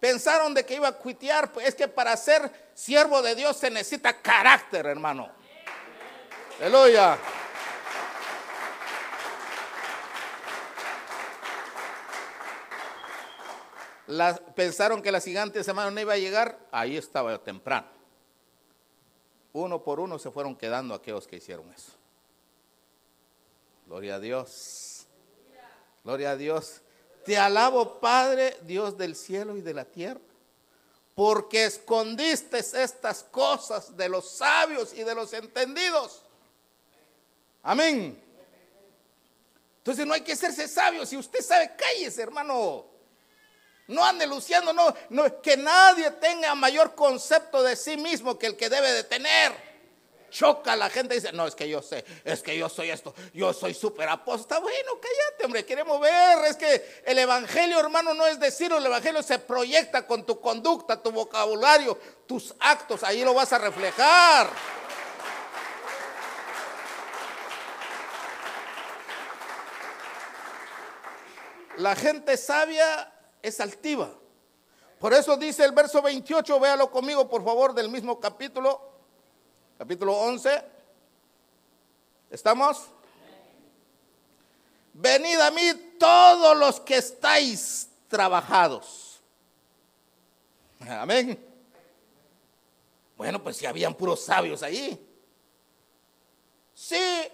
Pensaron 0.00 0.54
de 0.54 0.66
que 0.66 0.74
iba 0.74 0.88
a 0.88 0.92
cuitear, 0.92 1.52
pues 1.52 1.68
es 1.68 1.76
que 1.76 1.86
para 1.86 2.16
ser 2.16 2.50
siervo 2.74 3.22
de 3.22 3.36
Dios 3.36 3.56
se 3.56 3.70
necesita 3.70 4.20
carácter, 4.20 4.86
hermano. 4.86 5.30
Aleluya. 6.58 7.16
Pensaron 14.54 15.02
que 15.02 15.10
la 15.10 15.20
siguiente 15.20 15.62
semana 15.64 15.90
no 15.90 16.00
iba 16.00 16.12
a 16.12 16.18
llegar, 16.18 16.58
ahí 16.70 16.96
estaba 16.96 17.42
temprano. 17.42 17.86
Uno 19.52 19.82
por 19.82 20.00
uno 20.00 20.18
se 20.18 20.30
fueron 20.30 20.54
quedando 20.54 20.94
aquellos 20.94 21.26
que 21.26 21.36
hicieron 21.36 21.72
eso. 21.72 21.92
Gloria 23.86 24.16
a 24.16 24.20
Dios. 24.20 25.06
Gloria 26.04 26.32
a 26.32 26.36
Dios. 26.36 26.82
Te 27.24 27.36
alabo, 27.38 27.98
Padre, 27.98 28.56
Dios 28.62 28.96
del 28.96 29.16
cielo 29.16 29.56
y 29.56 29.62
de 29.62 29.74
la 29.74 29.84
tierra, 29.84 30.20
porque 31.14 31.64
escondiste 31.64 32.58
estas 32.58 33.24
cosas 33.24 33.96
de 33.96 34.08
los 34.08 34.30
sabios 34.30 34.92
y 34.94 35.02
de 35.02 35.14
los 35.14 35.32
entendidos. 35.32 36.22
Amén. 37.62 38.22
Entonces 39.78 40.06
no 40.06 40.14
hay 40.14 40.20
que 40.20 40.32
hacerse 40.32 40.68
sabio. 40.68 41.06
Si 41.06 41.16
usted 41.16 41.40
sabe, 41.40 41.72
cállese, 41.76 42.22
hermano. 42.22 42.95
No 43.88 44.04
ande 44.04 44.26
luciendo, 44.26 44.72
no, 44.72 44.92
no, 45.10 45.40
que 45.40 45.56
nadie 45.56 46.10
tenga 46.12 46.54
mayor 46.54 46.94
concepto 46.94 47.62
de 47.62 47.76
sí 47.76 47.96
mismo 47.96 48.38
que 48.38 48.46
el 48.46 48.56
que 48.56 48.68
debe 48.68 48.92
de 48.92 49.04
tener. 49.04 49.66
Choca 50.28 50.74
la 50.74 50.90
gente 50.90 51.14
y 51.14 51.20
dice, 51.20 51.32
no, 51.32 51.46
es 51.46 51.54
que 51.54 51.68
yo 51.68 51.80
sé, 51.80 52.04
es 52.24 52.42
que 52.42 52.58
yo 52.58 52.68
soy 52.68 52.90
esto, 52.90 53.14
yo 53.32 53.52
soy 53.52 53.72
súper 53.74 54.08
apóstol. 54.08 54.60
Bueno, 54.60 54.92
cállate, 55.00 55.44
hombre, 55.44 55.64
queremos 55.64 56.00
ver. 56.00 56.44
Es 56.46 56.56
que 56.56 57.02
el 57.06 57.16
evangelio, 57.18 57.78
hermano, 57.78 58.12
no 58.12 58.26
es 58.26 58.38
decirlo, 58.40 58.78
el 58.78 58.86
evangelio 58.86 59.22
se 59.22 59.38
proyecta 59.38 60.04
con 60.04 60.26
tu 60.26 60.40
conducta, 60.40 61.00
tu 61.00 61.12
vocabulario, 61.12 61.96
tus 62.26 62.54
actos, 62.58 63.04
ahí 63.04 63.22
lo 63.24 63.34
vas 63.34 63.52
a 63.52 63.58
reflejar. 63.58 64.50
La 71.76 71.94
gente 71.94 72.36
sabia 72.36 73.15
es 73.46 73.60
altiva. 73.60 74.12
Por 74.98 75.14
eso 75.14 75.36
dice 75.36 75.64
el 75.64 75.72
verso 75.72 76.02
28, 76.02 76.58
véalo 76.58 76.90
conmigo 76.90 77.28
por 77.28 77.44
favor 77.44 77.72
del 77.74 77.88
mismo 77.88 78.18
capítulo, 78.18 78.80
capítulo 79.78 80.14
11. 80.14 80.64
¿Estamos? 82.30 82.86
Venid 84.94 85.38
a 85.38 85.50
mí 85.52 85.94
todos 85.98 86.56
los 86.56 86.80
que 86.80 86.96
estáis 86.96 87.88
trabajados. 88.08 89.20
Amén. 90.80 91.38
Bueno, 93.16 93.42
pues 93.42 93.56
si 93.58 93.66
habían 93.66 93.94
puros 93.94 94.24
sabios 94.24 94.62
ahí. 94.62 95.02
Sí, 96.74 97.30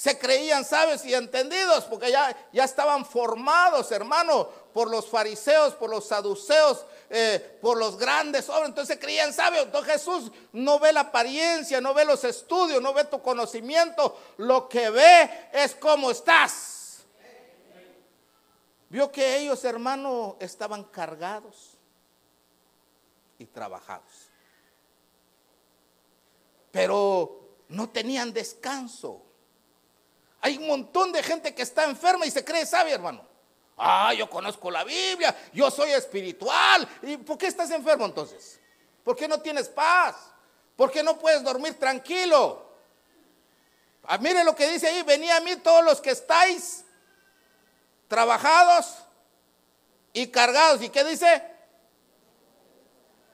se 0.00 0.18
creían 0.18 0.64
sabios 0.64 1.04
y 1.04 1.12
entendidos 1.12 1.84
porque 1.84 2.10
ya, 2.10 2.34
ya 2.54 2.64
estaban 2.64 3.04
formados, 3.04 3.92
hermano, 3.92 4.48
por 4.72 4.88
los 4.88 5.06
fariseos, 5.06 5.74
por 5.74 5.90
los 5.90 6.06
saduceos, 6.06 6.86
eh, 7.10 7.58
por 7.60 7.76
los 7.76 7.98
grandes 7.98 8.48
hombres. 8.48 8.68
Entonces 8.70 8.96
se 8.96 8.98
creían 8.98 9.34
sabios. 9.34 9.66
Entonces 9.66 9.92
Jesús 9.92 10.32
no 10.54 10.78
ve 10.78 10.94
la 10.94 11.00
apariencia, 11.00 11.82
no 11.82 11.92
ve 11.92 12.06
los 12.06 12.24
estudios, 12.24 12.80
no 12.80 12.94
ve 12.94 13.04
tu 13.04 13.20
conocimiento. 13.20 14.18
Lo 14.38 14.70
que 14.70 14.88
ve 14.88 15.50
es 15.52 15.74
cómo 15.74 16.10
estás. 16.10 17.00
Vio 18.88 19.12
que 19.12 19.36
ellos, 19.36 19.62
hermano, 19.66 20.38
estaban 20.40 20.84
cargados 20.84 21.76
y 23.36 23.44
trabajados. 23.44 24.30
Pero 26.70 27.50
no 27.68 27.90
tenían 27.90 28.32
descanso. 28.32 29.26
Hay 30.40 30.56
un 30.56 30.66
montón 30.66 31.12
de 31.12 31.22
gente 31.22 31.54
que 31.54 31.62
está 31.62 31.84
enferma 31.84 32.26
y 32.26 32.30
se 32.30 32.44
cree 32.44 32.64
sabia, 32.64 32.94
hermano. 32.94 33.24
Ah, 33.76 34.12
yo 34.14 34.28
conozco 34.28 34.70
la 34.70 34.84
Biblia, 34.84 35.34
yo 35.52 35.70
soy 35.70 35.90
espiritual. 35.90 36.86
¿Y 37.02 37.16
por 37.16 37.38
qué 37.38 37.46
estás 37.46 37.70
enfermo 37.70 38.04
entonces? 38.06 38.60
¿Por 39.02 39.16
qué 39.16 39.26
no 39.26 39.40
tienes 39.40 39.68
paz? 39.68 40.16
¿Por 40.76 40.90
qué 40.90 41.02
no 41.02 41.18
puedes 41.18 41.42
dormir 41.42 41.78
tranquilo? 41.78 42.70
Ah, 44.04 44.18
mire 44.18 44.44
lo 44.44 44.54
que 44.54 44.68
dice 44.68 44.88
ahí, 44.88 45.02
venía 45.02 45.36
a 45.36 45.40
mí 45.40 45.56
todos 45.56 45.84
los 45.84 46.00
que 46.00 46.10
estáis 46.10 46.84
trabajados 48.08 48.98
y 50.12 50.26
cargados. 50.28 50.82
¿Y 50.82 50.88
qué 50.88 51.04
dice? 51.04 51.42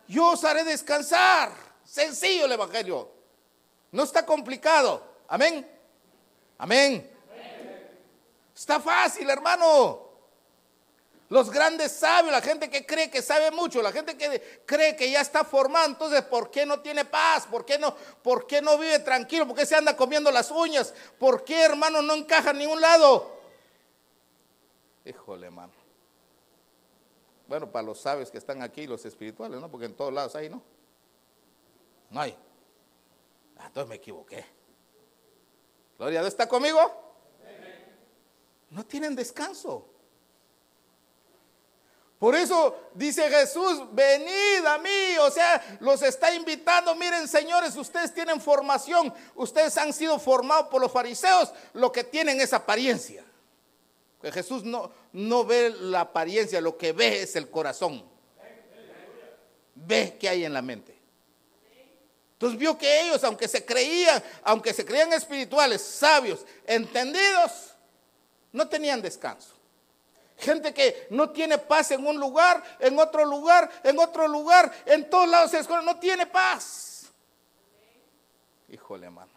Yo 0.09 0.31
os 0.31 0.45
haré 0.45 0.65
descansar. 0.65 1.51
Sencillo 1.85 2.47
el 2.47 2.53
Evangelio. 2.53 3.11
No 3.93 4.03
está 4.03 4.27
complicado. 4.27 5.03
Amén. 5.29 5.76
Amén. 6.59 7.11
Está 8.55 8.81
fácil, 8.81 9.29
hermano. 9.29 10.07
Los 11.29 11.51
grandes 11.51 11.91
sabios, 11.91 12.33
la 12.33 12.41
gente 12.41 12.71
que 12.71 12.87
cree 12.87 13.11
que 13.11 13.21
sabe 13.21 13.51
mucho, 13.51 13.83
la 13.83 13.91
gente 13.91 14.17
que 14.17 14.63
cree 14.65 14.95
que 14.95 15.11
ya 15.11 15.21
está 15.21 15.45
formado, 15.45 15.87
entonces 15.87 16.23
¿por 16.23 16.53
qué 16.53 16.65
no 16.65 16.81
tiene 16.81 17.05
paz? 17.05 17.47
¿Por 17.47 17.65
qué 17.65 17.79
no, 17.79 17.95
por 18.23 18.47
qué 18.47 18.63
no 18.63 18.79
vive 18.79 19.01
tranquilo? 19.01 19.45
¿Por 19.47 19.57
qué 19.57 19.67
se 19.67 19.75
anda 19.75 19.97
comiendo 19.97 20.31
las 20.31 20.53
uñas? 20.53 20.95
¿Por 21.19 21.43
qué, 21.43 21.65
hermano, 21.65 22.01
no 22.01 22.15
encaja 22.15 22.51
en 22.51 22.59
ningún 22.59 22.81
lado? 22.81 23.41
Híjole, 25.05 25.47
hermano. 25.47 25.73
Bueno, 27.49 27.71
para 27.71 27.87
los 27.87 28.01
sabios 28.01 28.31
que 28.31 28.39
están 28.39 28.63
aquí, 28.63 28.87
los 28.87 29.05
espirituales, 29.05 29.61
¿no? 29.61 29.69
Porque 29.69 29.87
en 29.87 29.95
todos 29.95 30.13
lados 30.13 30.35
hay, 30.37 30.49
¿no? 30.49 30.63
No 32.11 32.21
hay. 32.21 32.37
Ah, 33.57 33.67
entonces 33.67 33.89
me 33.89 33.97
equivoqué. 33.97 34.45
Gloria 35.99 36.21
Dios, 36.21 36.33
¿está 36.33 36.49
conmigo? 36.49 36.79
No 38.71 38.85
tienen 38.85 39.15
descanso. 39.15 39.89
Por 42.19 42.35
eso 42.35 42.75
dice 42.95 43.29
Jesús, 43.29 43.83
venid 43.93 44.65
a 44.67 44.79
mí, 44.79 45.19
o 45.21 45.31
sea, 45.31 45.79
los 45.81 46.01
está 46.03 46.35
invitando, 46.35 46.95
miren 46.95 47.29
señores, 47.29 47.77
ustedes 47.77 48.15
tienen 48.15 48.41
formación, 48.41 49.13
ustedes 49.35 49.77
han 49.77 49.93
sido 49.93 50.19
formados 50.19 50.69
por 50.69 50.81
los 50.81 50.91
fariseos, 50.91 51.53
lo 51.75 51.93
que 51.93 52.05
tienen 52.05 52.41
es 52.41 52.55
apariencia. 52.55 53.23
Que 54.23 54.33
Jesús 54.33 54.65
no, 54.65 54.91
no 55.13 55.45
ve 55.45 55.75
la 55.79 56.01
apariencia, 56.01 56.61
lo 56.63 56.79
que 56.79 56.93
ve 56.93 57.23
es 57.23 57.37
el 57.37 57.51
corazón. 57.51 58.03
Ve 59.75 60.17
qué 60.19 60.31
hay 60.31 60.47
en 60.47 60.55
la 60.55 60.63
mente. 60.63 60.96
Entonces 62.37 62.59
vio 62.59 62.77
que 62.77 63.01
ellos, 63.01 63.25
aunque 63.25 63.49
se 63.49 63.65
creían, 63.65 64.23
aunque 64.43 64.75
se 64.75 64.85
creían 64.85 65.11
espirituales, 65.15 65.81
sabios, 65.81 66.45
entendidos, 66.67 67.75
no 68.53 68.69
tenían 68.69 69.01
descanso. 69.01 69.55
Gente 70.37 70.75
que 70.75 71.07
no 71.09 71.31
tiene 71.31 71.57
paz 71.57 71.93
en 71.93 72.07
un 72.07 72.21
lugar, 72.21 72.63
en 72.79 72.99
otro 72.99 73.25
lugar, 73.25 73.71
en 73.83 73.99
otro 73.99 74.29
lugar, 74.29 74.71
en 74.85 75.09
todos 75.09 75.27
lados 75.27 75.51
se 75.51 75.63
no 75.63 75.99
tiene 75.99 76.27
paz. 76.27 77.07
Híjole, 78.69 79.07
hermano. 79.07 79.33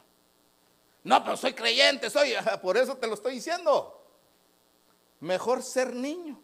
No, 1.06 1.24
pero 1.24 1.38
soy 1.38 1.54
creyente, 1.54 2.10
soy, 2.10 2.34
por 2.62 2.76
eso 2.76 2.98
te 2.98 3.08
lo 3.08 3.14
estoy 3.14 3.36
diciendo. 3.36 3.96
Mejor 5.22 5.64
ser 5.64 5.96
niño. 5.96 6.38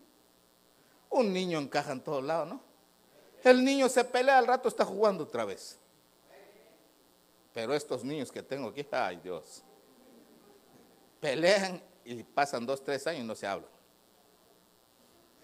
Un 1.10 1.34
niño 1.34 1.60
encaja 1.60 1.92
en 1.92 2.02
todos 2.02 2.24
lados, 2.24 2.48
¿no? 2.48 2.62
El 3.44 3.62
niño 3.66 3.90
se 3.90 4.06
pelea 4.06 4.38
al 4.38 4.48
rato, 4.48 4.70
está 4.70 4.86
jugando 4.86 5.26
otra 5.26 5.44
vez. 5.44 5.78
Pero 7.56 7.74
estos 7.74 8.04
niños 8.04 8.34
que 8.34 8.44
tengo 8.44 8.68
aquí, 8.68 8.86
ay 8.92 9.16
Dios, 9.24 9.64
pelean 11.22 11.82
y 12.04 12.22
pasan 12.22 12.66
dos, 12.66 12.84
tres 12.84 13.08
años 13.08 13.24
y 13.24 13.28
no 13.28 13.34
se 13.34 13.48
hablan. 13.48 13.70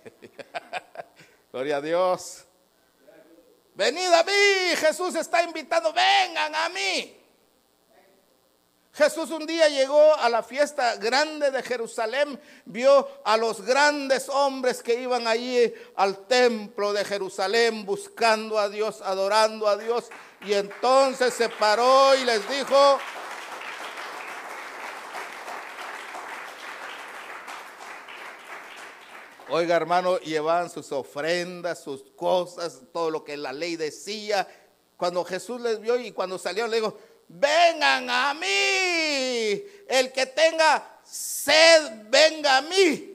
Gloria 1.53 1.77
a 1.77 1.81
Dios. 1.81 2.43
Venid 3.75 4.11
a 4.11 4.25
mí, 4.25 4.75
Jesús 4.75 5.15
está 5.15 5.41
invitando, 5.41 5.93
vengan 5.93 6.53
a 6.53 6.67
mí. 6.67 7.17
Jesús 8.93 9.31
un 9.31 9.47
día 9.47 9.69
llegó 9.69 10.13
a 10.15 10.27
la 10.27 10.43
fiesta 10.43 10.97
grande 10.97 11.49
de 11.49 11.63
Jerusalén, 11.63 12.37
vio 12.65 13.07
a 13.23 13.37
los 13.37 13.61
grandes 13.61 14.27
hombres 14.27 14.83
que 14.83 14.95
iban 14.95 15.27
allí 15.27 15.73
al 15.95 16.27
templo 16.27 16.91
de 16.91 17.05
Jerusalén 17.05 17.85
buscando 17.85 18.59
a 18.59 18.67
Dios, 18.67 19.01
adorando 19.01 19.65
a 19.65 19.77
Dios. 19.77 20.09
Y 20.43 20.53
entonces 20.53 21.33
se 21.33 21.49
paró 21.49 22.15
y 22.15 22.25
les 22.25 22.47
dijo, 22.49 22.99
Oiga, 29.49 29.75
hermano, 29.75 30.17
llevaban 30.19 30.69
sus 30.69 30.91
ofrendas, 30.93 31.83
sus 31.83 32.03
cosas, 32.15 32.81
todo 32.93 33.09
lo 33.11 33.23
que 33.23 33.35
la 33.35 33.51
ley 33.51 33.75
decía, 33.75 34.47
Cuando 34.95 35.25
Jesús 35.25 35.59
les 35.59 35.79
vio 35.79 35.99
y 35.99 36.11
cuando 36.11 36.37
salieron, 36.37 36.71
le 36.71 36.77
dijo, 36.77 36.97
vengan 37.27 38.09
a 38.09 38.33
mí. 38.33 39.63
El 39.87 40.11
que 40.13 40.25
tenga 40.27 40.99
sed, 41.03 42.03
venga 42.09 42.57
a 42.57 42.61
mí. 42.61 43.10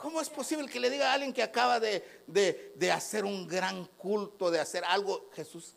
¿Cómo 0.00 0.18
es 0.22 0.30
posible 0.30 0.66
que 0.66 0.80
le 0.80 0.88
diga 0.88 1.10
a 1.10 1.12
alguien 1.12 1.30
que 1.30 1.42
acaba 1.42 1.78
de, 1.78 2.22
de, 2.26 2.90
hacer 2.90 3.26
un 3.26 3.46
gran 3.46 3.84
culto, 3.84 4.50
de 4.50 4.58
hacer 4.58 4.82
algo, 4.82 5.28
Jesús? 5.34 5.74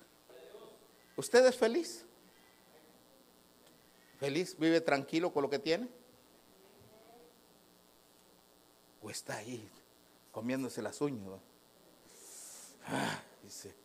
¿Usted 1.17 1.45
es 1.45 1.57
feliz? 1.57 2.05
¿Feliz? 4.21 4.57
¿Vive 4.57 4.79
tranquilo 4.79 5.33
con 5.33 5.43
lo 5.43 5.49
que 5.49 5.59
tiene? 5.59 5.89
¿O 9.01 9.09
está 9.09 9.35
ahí 9.35 9.69
comiéndose 10.31 10.81
las 10.81 11.01
uñas? 11.01 11.41
Ah, 12.87 13.21
dice, 13.43 13.75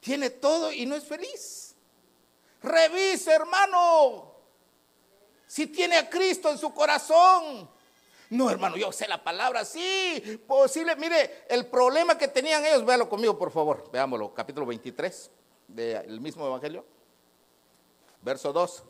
tiene 0.00 0.30
todo 0.30 0.72
y 0.72 0.86
no 0.86 0.96
es 0.96 1.04
feliz. 1.04 1.74
Revise, 2.62 3.30
hermano, 3.30 4.36
si 5.46 5.66
tiene 5.66 5.98
a 5.98 6.08
Cristo 6.08 6.50
en 6.50 6.56
su 6.56 6.72
corazón. 6.72 7.81
No, 8.32 8.48
hermano, 8.48 8.78
yo 8.78 8.90
sé 8.92 9.06
la 9.06 9.22
palabra, 9.22 9.62
sí, 9.62 10.40
posible. 10.46 10.96
Mire, 10.96 11.44
el 11.50 11.66
problema 11.66 12.16
que 12.16 12.28
tenían 12.28 12.64
ellos, 12.64 12.82
véalo 12.82 13.06
conmigo, 13.06 13.38
por 13.38 13.50
favor. 13.50 13.90
Veámoslo, 13.92 14.32
capítulo 14.32 14.64
23 14.64 15.30
del 15.68 16.18
mismo 16.18 16.46
Evangelio, 16.46 16.82
verso 18.22 18.50
2. 18.50 18.84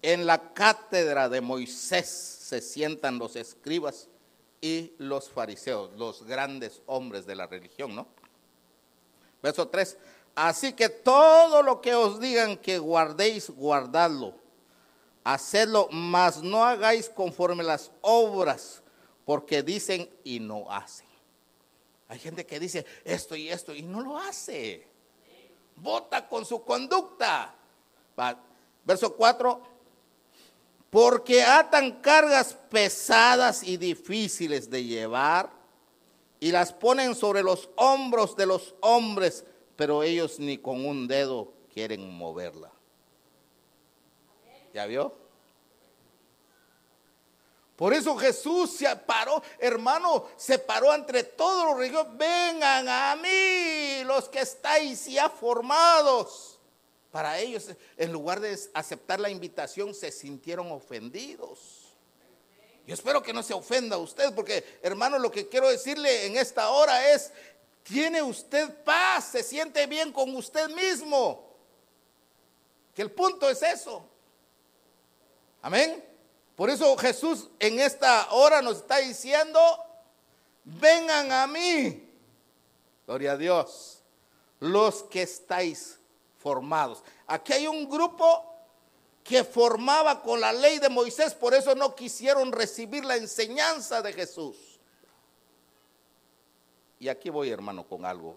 En 0.00 0.24
la 0.24 0.54
cátedra 0.54 1.28
de 1.28 1.42
Moisés 1.42 2.08
se 2.08 2.62
sientan 2.62 3.18
los 3.18 3.36
escribas 3.36 4.08
y 4.62 4.94
los 4.96 5.28
fariseos, 5.28 5.92
los 5.98 6.22
grandes 6.22 6.80
hombres 6.86 7.26
de 7.26 7.36
la 7.36 7.46
religión, 7.46 7.94
¿no? 7.94 8.06
Verso 9.42 9.68
3. 9.68 9.98
Así 10.34 10.72
que 10.72 10.88
todo 10.88 11.62
lo 11.62 11.82
que 11.82 11.94
os 11.94 12.18
digan 12.20 12.56
que 12.56 12.78
guardéis, 12.78 13.50
guardadlo 13.50 14.41
hacedlo, 15.24 15.88
mas 15.90 16.42
no 16.42 16.64
hagáis 16.64 17.08
conforme 17.08 17.62
las 17.62 17.90
obras, 18.00 18.82
porque 19.24 19.62
dicen 19.62 20.08
y 20.24 20.40
no 20.40 20.70
hacen. 20.70 21.06
Hay 22.08 22.18
gente 22.18 22.44
que 22.44 22.60
dice 22.60 22.84
esto 23.04 23.34
y 23.36 23.48
esto 23.48 23.74
y 23.74 23.82
no 23.82 24.00
lo 24.00 24.18
hace. 24.18 24.86
Vota 25.76 26.28
con 26.28 26.44
su 26.44 26.62
conducta. 26.62 27.54
Verso 28.84 29.14
4. 29.14 29.62
Porque 30.90 31.42
atan 31.42 32.02
cargas 32.02 32.54
pesadas 32.68 33.62
y 33.62 33.78
difíciles 33.78 34.68
de 34.68 34.84
llevar 34.84 35.50
y 36.38 36.50
las 36.50 36.72
ponen 36.72 37.14
sobre 37.14 37.42
los 37.42 37.70
hombros 37.76 38.36
de 38.36 38.46
los 38.46 38.74
hombres, 38.80 39.44
pero 39.76 40.02
ellos 40.02 40.38
ni 40.38 40.58
con 40.58 40.84
un 40.84 41.06
dedo 41.06 41.54
quieren 41.72 42.12
moverla. 42.12 42.71
¿Ya 44.72 44.86
vio? 44.86 45.22
Por 47.76 47.92
eso 47.94 48.16
Jesús 48.16 48.70
se 48.70 48.94
paró, 48.94 49.42
hermano, 49.58 50.28
se 50.36 50.58
paró 50.58 50.94
entre 50.94 51.24
todos 51.24 51.64
los 51.66 51.78
religiosos. 51.78 52.16
Vengan 52.16 52.88
a 52.88 53.16
mí 53.16 54.04
los 54.04 54.28
que 54.28 54.40
estáis 54.40 55.06
ya 55.06 55.28
formados. 55.28 56.60
Para 57.10 57.38
ellos, 57.38 57.70
en 57.96 58.12
lugar 58.12 58.40
de 58.40 58.58
aceptar 58.72 59.20
la 59.20 59.30
invitación, 59.30 59.94
se 59.94 60.12
sintieron 60.12 60.70
ofendidos. 60.70 61.92
Yo 62.86 62.94
espero 62.94 63.22
que 63.22 63.32
no 63.32 63.42
se 63.42 63.52
ofenda 63.52 63.98
usted, 63.98 64.34
porque 64.34 64.78
hermano, 64.82 65.18
lo 65.18 65.30
que 65.30 65.48
quiero 65.48 65.68
decirle 65.68 66.26
en 66.26 66.36
esta 66.36 66.70
hora 66.70 67.12
es, 67.12 67.32
tiene 67.82 68.22
usted 68.22 68.82
paz, 68.84 69.30
se 69.32 69.42
siente 69.42 69.86
bien 69.86 70.12
con 70.12 70.34
usted 70.36 70.68
mismo. 70.68 71.52
Que 72.94 73.02
el 73.02 73.10
punto 73.10 73.48
es 73.50 73.62
eso. 73.62 74.08
Amén. 75.62 76.04
Por 76.56 76.68
eso 76.68 76.96
Jesús 76.96 77.48
en 77.58 77.80
esta 77.80 78.32
hora 78.32 78.60
nos 78.60 78.78
está 78.78 78.98
diciendo, 78.98 79.60
vengan 80.64 81.32
a 81.32 81.46
mí, 81.46 82.08
gloria 83.06 83.32
a 83.32 83.36
Dios, 83.36 84.02
los 84.60 85.04
que 85.04 85.22
estáis 85.22 85.98
formados. 86.38 87.02
Aquí 87.26 87.52
hay 87.52 87.66
un 87.66 87.88
grupo 87.88 88.48
que 89.24 89.44
formaba 89.44 90.20
con 90.20 90.40
la 90.40 90.52
ley 90.52 90.78
de 90.78 90.88
Moisés, 90.88 91.32
por 91.32 91.54
eso 91.54 91.74
no 91.74 91.94
quisieron 91.94 92.52
recibir 92.52 93.04
la 93.04 93.16
enseñanza 93.16 94.02
de 94.02 94.12
Jesús. 94.12 94.56
Y 96.98 97.08
aquí 97.08 97.30
voy, 97.30 97.50
hermano, 97.50 97.86
con 97.86 98.04
algo. 98.04 98.36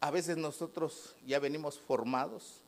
A 0.00 0.10
veces 0.10 0.36
nosotros 0.36 1.14
ya 1.24 1.38
venimos 1.38 1.78
formados 1.78 2.62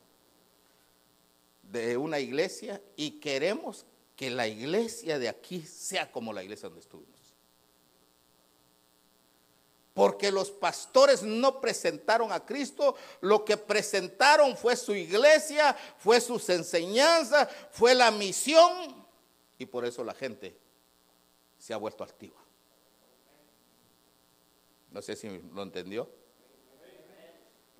de 1.71 1.97
una 1.97 2.19
iglesia 2.19 2.81
y 2.95 3.19
queremos 3.19 3.85
que 4.15 4.29
la 4.29 4.47
iglesia 4.47 5.19
de 5.19 5.29
aquí 5.29 5.61
sea 5.61 6.11
como 6.11 6.33
la 6.33 6.43
iglesia 6.43 6.67
donde 6.67 6.81
estuvimos. 6.81 7.17
Porque 9.93 10.31
los 10.31 10.51
pastores 10.51 11.23
no 11.23 11.59
presentaron 11.59 12.31
a 12.31 12.45
Cristo, 12.45 12.95
lo 13.21 13.43
que 13.43 13.57
presentaron 13.57 14.55
fue 14.55 14.75
su 14.75 14.95
iglesia, 14.95 15.75
fue 15.97 16.21
sus 16.21 16.49
enseñanzas, 16.49 17.49
fue 17.71 17.93
la 17.93 18.09
misión 18.09 19.05
y 19.57 19.65
por 19.65 19.85
eso 19.85 20.03
la 20.03 20.13
gente 20.13 20.57
se 21.57 21.73
ha 21.73 21.77
vuelto 21.77 22.03
altiva. 22.03 22.37
No 24.91 25.01
sé 25.01 25.15
si 25.15 25.27
lo 25.53 25.61
entendió. 25.61 26.18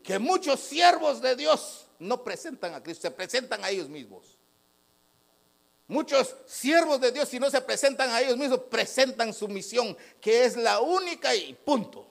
Que 0.03 0.19
muchos 0.19 0.59
siervos 0.59 1.21
de 1.21 1.35
Dios 1.35 1.87
no 1.99 2.23
presentan 2.23 2.73
a 2.73 2.81
Cristo, 2.81 3.03
se 3.03 3.11
presentan 3.11 3.63
a 3.63 3.69
ellos 3.69 3.89
mismos. 3.89 4.37
Muchos 5.87 6.35
siervos 6.45 7.01
de 7.01 7.11
Dios, 7.11 7.27
si 7.27 7.39
no 7.39 7.49
se 7.49 7.61
presentan 7.61 8.11
a 8.11 8.21
ellos 8.21 8.37
mismos, 8.37 8.59
presentan 8.69 9.33
su 9.33 9.47
misión, 9.47 9.97
que 10.21 10.45
es 10.45 10.55
la 10.55 10.79
única 10.81 11.33
y 11.33 11.53
punto. 11.53 12.07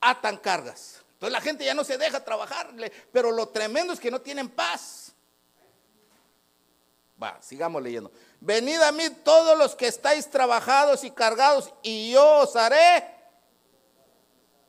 Atan 0.00 0.36
cargas. 0.36 1.02
Entonces 1.14 1.32
la 1.32 1.40
gente 1.40 1.64
ya 1.64 1.74
no 1.74 1.82
se 1.82 1.98
deja 1.98 2.24
trabajar, 2.24 2.72
pero 3.10 3.32
lo 3.32 3.48
tremendo 3.48 3.92
es 3.92 3.98
que 3.98 4.10
no 4.10 4.20
tienen 4.20 4.48
paz. 4.48 5.12
Va, 7.20 7.42
sigamos 7.42 7.82
leyendo. 7.82 8.12
Venid 8.40 8.80
a 8.80 8.92
mí 8.92 9.10
todos 9.24 9.58
los 9.58 9.74
que 9.74 9.88
estáis 9.88 10.30
trabajados 10.30 11.02
y 11.02 11.10
cargados, 11.10 11.74
y 11.82 12.12
yo 12.12 12.42
os 12.42 12.54
haré 12.54 13.04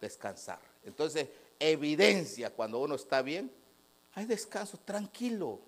descansar. 0.02 0.69
Entonces, 0.90 1.30
evidencia 1.60 2.52
cuando 2.52 2.80
uno 2.80 2.96
está 2.96 3.22
bien, 3.22 3.52
hay 4.14 4.26
descanso, 4.26 4.78
tranquilo. 4.80 5.60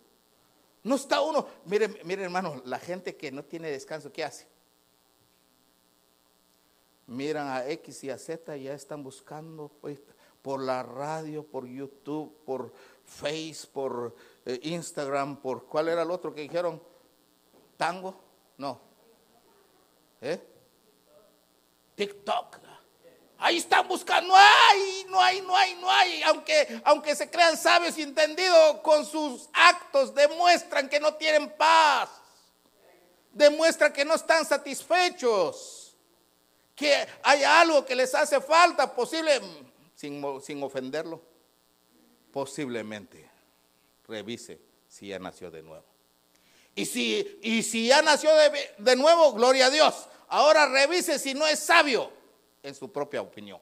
No 0.84 0.96
está 0.96 1.22
uno, 1.22 1.48
miren, 1.66 1.98
miren 2.04 2.26
hermano, 2.26 2.62
la 2.66 2.80
gente 2.80 3.16
que 3.16 3.32
no 3.32 3.44
tiene 3.46 3.70
descanso, 3.70 4.12
¿qué 4.12 4.24
hace? 4.24 4.48
Miran 7.08 7.48
a 7.48 7.68
X 7.68 8.04
y 8.04 8.10
a 8.10 8.18
Z 8.18 8.58
y 8.58 8.64
ya 8.64 8.74
están 8.74 9.04
buscando 9.04 9.70
pues, 9.80 10.00
por 10.42 10.62
la 10.62 10.82
radio, 10.82 11.46
por 11.46 11.68
YouTube, 11.68 12.36
por 12.46 12.74
Face, 13.06 13.68
por 13.72 14.16
eh, 14.46 14.60
Instagram, 14.64 15.42
por 15.42 15.66
cuál 15.66 15.90
era 15.90 16.02
el 16.04 16.12
otro 16.12 16.34
que 16.34 16.42
dijeron, 16.42 16.82
tango, 17.78 18.16
no. 18.58 18.80
¿Eh? 20.22 20.40
TikTok. 21.96 22.71
Ahí 23.44 23.58
están 23.58 23.88
buscando, 23.88 24.28
no 24.28 24.36
hay, 24.38 25.06
no 25.10 25.20
hay, 25.20 25.42
no 25.42 25.58
hay, 25.58 25.74
no 25.74 25.90
hay. 25.90 26.22
Aunque, 26.24 26.80
aunque 26.84 27.16
se 27.16 27.28
crean 27.28 27.58
sabios 27.58 27.98
y 27.98 28.04
entendidos, 28.04 28.82
con 28.82 29.04
sus 29.04 29.50
actos 29.52 30.14
demuestran 30.14 30.88
que 30.88 31.00
no 31.00 31.16
tienen 31.16 31.50
paz. 31.50 32.08
Demuestran 33.32 33.92
que 33.92 34.06
no 34.06 34.14
están 34.14 34.46
satisfechos. 34.46 35.96
Que 36.76 37.08
hay 37.24 37.44
algo 37.44 37.84
que 37.84 37.96
les 37.96 38.14
hace 38.14 38.40
falta, 38.42 38.94
posible, 38.94 39.42
sin, 39.96 40.24
sin 40.44 40.62
ofenderlo, 40.62 41.20
posiblemente 42.32 43.28
revise 44.08 44.62
si 44.88 45.08
ya 45.08 45.18
nació 45.18 45.50
de 45.50 45.64
nuevo. 45.64 45.86
Y 46.76 46.86
si, 46.86 47.40
y 47.42 47.64
si 47.64 47.88
ya 47.88 48.04
nació 48.04 48.36
de, 48.36 48.76
de 48.78 48.96
nuevo, 48.96 49.34
gloria 49.34 49.66
a 49.66 49.70
Dios. 49.72 50.08
Ahora 50.28 50.68
revise 50.68 51.18
si 51.18 51.34
no 51.34 51.48
es 51.48 51.58
sabio 51.58 52.21
en 52.64 52.76
su 52.76 52.92
propia 52.92 53.22
opinión. 53.22 53.60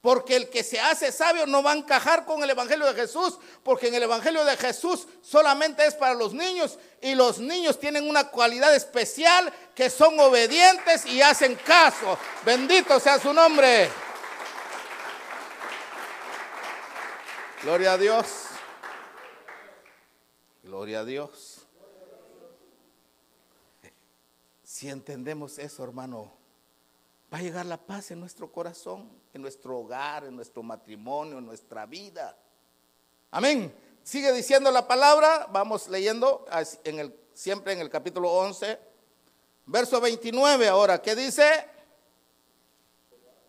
Porque 0.00 0.36
el 0.36 0.48
que 0.48 0.62
se 0.62 0.78
hace 0.78 1.10
sabio 1.10 1.44
no 1.46 1.62
va 1.62 1.72
a 1.72 1.76
encajar 1.76 2.24
con 2.24 2.42
el 2.42 2.50
Evangelio 2.50 2.86
de 2.86 2.94
Jesús, 2.94 3.38
porque 3.64 3.88
en 3.88 3.94
el 3.94 4.04
Evangelio 4.04 4.44
de 4.44 4.56
Jesús 4.56 5.08
solamente 5.22 5.84
es 5.84 5.94
para 5.94 6.14
los 6.14 6.32
niños 6.32 6.78
y 7.00 7.16
los 7.16 7.40
niños 7.40 7.80
tienen 7.80 8.08
una 8.08 8.28
cualidad 8.28 8.74
especial 8.74 9.52
que 9.74 9.90
son 9.90 10.18
obedientes 10.20 11.04
y 11.04 11.20
hacen 11.20 11.56
caso. 11.56 12.16
Bendito 12.44 13.00
sea 13.00 13.18
su 13.18 13.32
nombre. 13.32 13.90
Gloria 17.62 17.94
a 17.94 17.98
Dios. 17.98 18.26
Gloria 20.62 21.00
a 21.00 21.04
Dios. 21.04 21.66
Si 24.62 24.88
entendemos 24.88 25.58
eso, 25.58 25.82
hermano, 25.82 26.37
va 27.32 27.38
a 27.38 27.42
llegar 27.42 27.66
la 27.66 27.76
paz 27.76 28.10
en 28.10 28.20
nuestro 28.20 28.50
corazón, 28.50 29.10
en 29.34 29.42
nuestro 29.42 29.78
hogar, 29.78 30.24
en 30.24 30.34
nuestro 30.34 30.62
matrimonio, 30.62 31.38
en 31.38 31.46
nuestra 31.46 31.84
vida. 31.86 32.36
Amén. 33.30 33.74
Sigue 34.02 34.32
diciendo 34.32 34.70
la 34.70 34.88
palabra, 34.88 35.46
vamos 35.50 35.88
leyendo 35.88 36.46
siempre 37.34 37.74
en 37.74 37.80
el 37.80 37.90
capítulo 37.90 38.32
11, 38.32 38.78
verso 39.66 40.00
29 40.00 40.68
ahora, 40.68 41.02
¿qué 41.02 41.14
dice? 41.14 41.68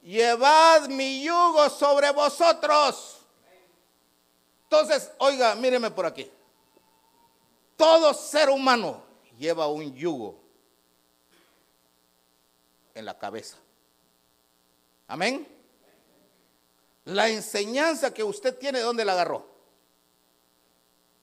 Llevad 0.02 0.90
mi 0.90 1.24
yugo 1.24 1.70
sobre 1.70 2.12
vosotros. 2.12 3.26
Entonces, 4.64 5.12
oiga, 5.20 5.56
míreme 5.56 5.90
por 5.92 6.06
aquí. 6.06 6.30
Todo 7.78 8.14
ser 8.14 8.50
humano 8.50 9.02
lleva 9.38 9.68
un 9.68 9.96
yugo 9.96 10.38
en 12.94 13.06
la 13.06 13.18
cabeza. 13.18 13.58
Amén. 15.10 15.48
La 17.06 17.28
enseñanza 17.30 18.14
que 18.14 18.24
usted 18.24 18.56
tiene, 18.58 18.80
¿dónde 18.80 19.04
la 19.04 19.14
agarró? 19.14 19.44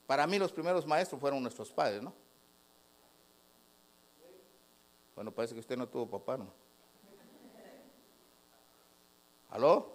Para 0.08 0.26
mí 0.26 0.38
los 0.40 0.50
primeros 0.50 0.84
maestros 0.84 1.20
fueron 1.20 1.40
nuestros 1.40 1.70
padres, 1.70 2.02
¿no? 2.02 2.12
Bueno, 5.14 5.30
parece 5.30 5.54
que 5.54 5.60
usted 5.60 5.76
no 5.76 5.88
tuvo 5.88 6.10
papá, 6.10 6.36
¿no? 6.36 6.52
¿Aló? 9.50 9.92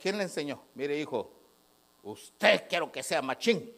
¿Quién 0.00 0.16
le 0.16 0.22
enseñó? 0.22 0.62
Mire, 0.74 0.96
hijo, 0.96 1.32
usted 2.04 2.68
quiero 2.68 2.92
que 2.92 3.02
sea 3.02 3.20
machín. 3.20 3.74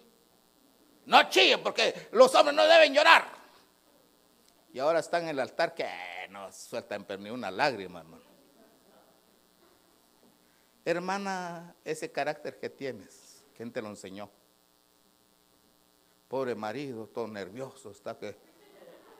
No 1.07 1.23
chille, 1.31 1.57
porque 1.57 2.09
los 2.13 2.35
hombres 2.35 2.55
no 2.55 2.67
deben 2.67 2.93
llorar. 2.93 3.27
Y 4.75 4.79
ahora 4.79 4.99
están 4.99 5.23
en 5.23 5.31
el 5.31 5.41
altar 5.41 5.75
que 5.75 5.89
no 6.29 6.53
sueltan 6.53 7.07
ni 7.19 7.31
una 7.31 7.51
lágrima, 7.51 8.01
hermano. 8.01 8.30
Hermana, 10.85 11.75
ese 11.85 12.11
carácter 12.11 12.59
que 12.59 12.71
tienes, 12.71 13.45
¿quién 13.57 13.73
te 13.73 13.83
lo 13.83 13.89
enseñó? 13.89 14.31
Pobre 16.29 16.55
marido, 16.55 17.07
todo 17.07 17.29
nervioso, 17.29 17.91
está 17.91 18.17
que 18.17 18.37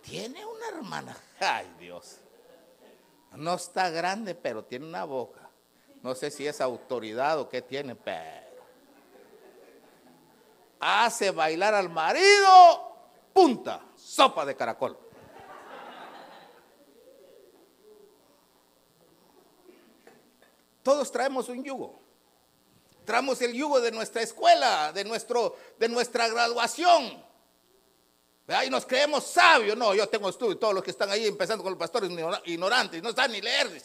tiene 0.03 0.45
una 0.45 0.69
hermana. 0.69 1.17
Ay, 1.39 1.71
Dios. 1.79 2.19
No 3.33 3.55
está 3.55 3.91
grande, 3.91 4.35
pero 4.35 4.65
tiene 4.65 4.87
una 4.87 5.05
boca. 5.05 5.51
No 6.03 6.15
sé 6.15 6.31
si 6.31 6.47
es 6.47 6.61
autoridad 6.61 7.39
o 7.39 7.49
qué 7.49 7.63
tiene, 7.63 7.95
pero 7.95 8.41
hace 10.81 11.31
bailar 11.31 11.75
al 11.75 11.91
marido, 11.91 12.97
punta, 13.35 13.85
sopa 13.97 14.47
de 14.47 14.57
caracol. 14.57 14.99
Todos 20.91 21.13
traemos 21.13 21.49
un 21.49 21.63
yugo. 21.63 22.03
Traemos 23.05 23.41
el 23.43 23.53
yugo 23.53 23.81
de 23.81 23.93
nuestra 23.93 24.23
escuela, 24.23 24.93
de, 24.93 25.05
nuestro, 25.05 25.57
de 25.79 25.89
nuestra 25.89 26.27
graduación. 26.27 27.25
Y 28.67 28.71
nos 28.71 28.85
creemos 28.87 29.25
sabios. 29.25 29.77
No, 29.77 29.95
yo 29.95 30.09
tengo 30.09 30.29
estudio. 30.29 30.59
Todos 30.59 30.75
los 30.75 30.83
que 30.83 30.91
están 30.91 31.09
ahí 31.09 31.29
empezando 31.29 31.63
con 31.63 31.75
los 31.75 31.79
pastores 31.79 32.11
ignorantes, 32.45 33.01
no 33.05 33.13
saben 33.13 33.31
ni 33.31 33.41
leer. 33.41 33.81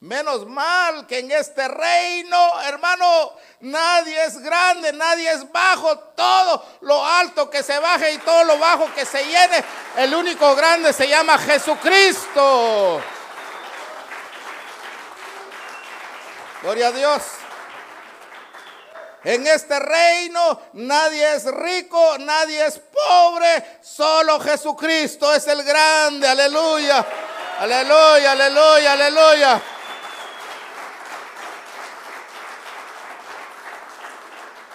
Menos 0.00 0.46
mal 0.46 1.06
que 1.06 1.20
en 1.20 1.30
este 1.30 1.66
reino, 1.66 2.60
hermano, 2.60 3.32
nadie 3.60 4.22
es 4.26 4.38
grande, 4.38 4.92
nadie 4.92 5.32
es 5.32 5.50
bajo. 5.50 5.98
Todo 5.98 6.62
lo 6.82 7.02
alto 7.02 7.48
que 7.48 7.62
se 7.62 7.78
baje 7.78 8.12
y 8.12 8.18
todo 8.18 8.44
lo 8.44 8.58
bajo 8.58 8.92
que 8.94 9.06
se 9.06 9.24
llene, 9.24 9.64
el 9.96 10.14
único 10.14 10.54
grande 10.54 10.92
se 10.92 11.08
llama 11.08 11.38
Jesucristo. 11.38 13.00
Gloria 16.62 16.88
a 16.88 16.92
Dios. 16.92 17.22
En 19.24 19.46
este 19.46 19.78
reino 19.78 20.60
nadie 20.74 21.34
es 21.34 21.44
rico, 21.44 22.16
nadie 22.18 22.64
es 22.66 22.78
pobre, 22.78 23.78
solo 23.82 24.40
Jesucristo 24.40 25.32
es 25.34 25.46
el 25.46 25.62
grande. 25.62 26.26
Aleluya, 26.26 27.06
aleluya, 27.58 28.32
aleluya, 28.32 28.92
aleluya. 28.92 29.62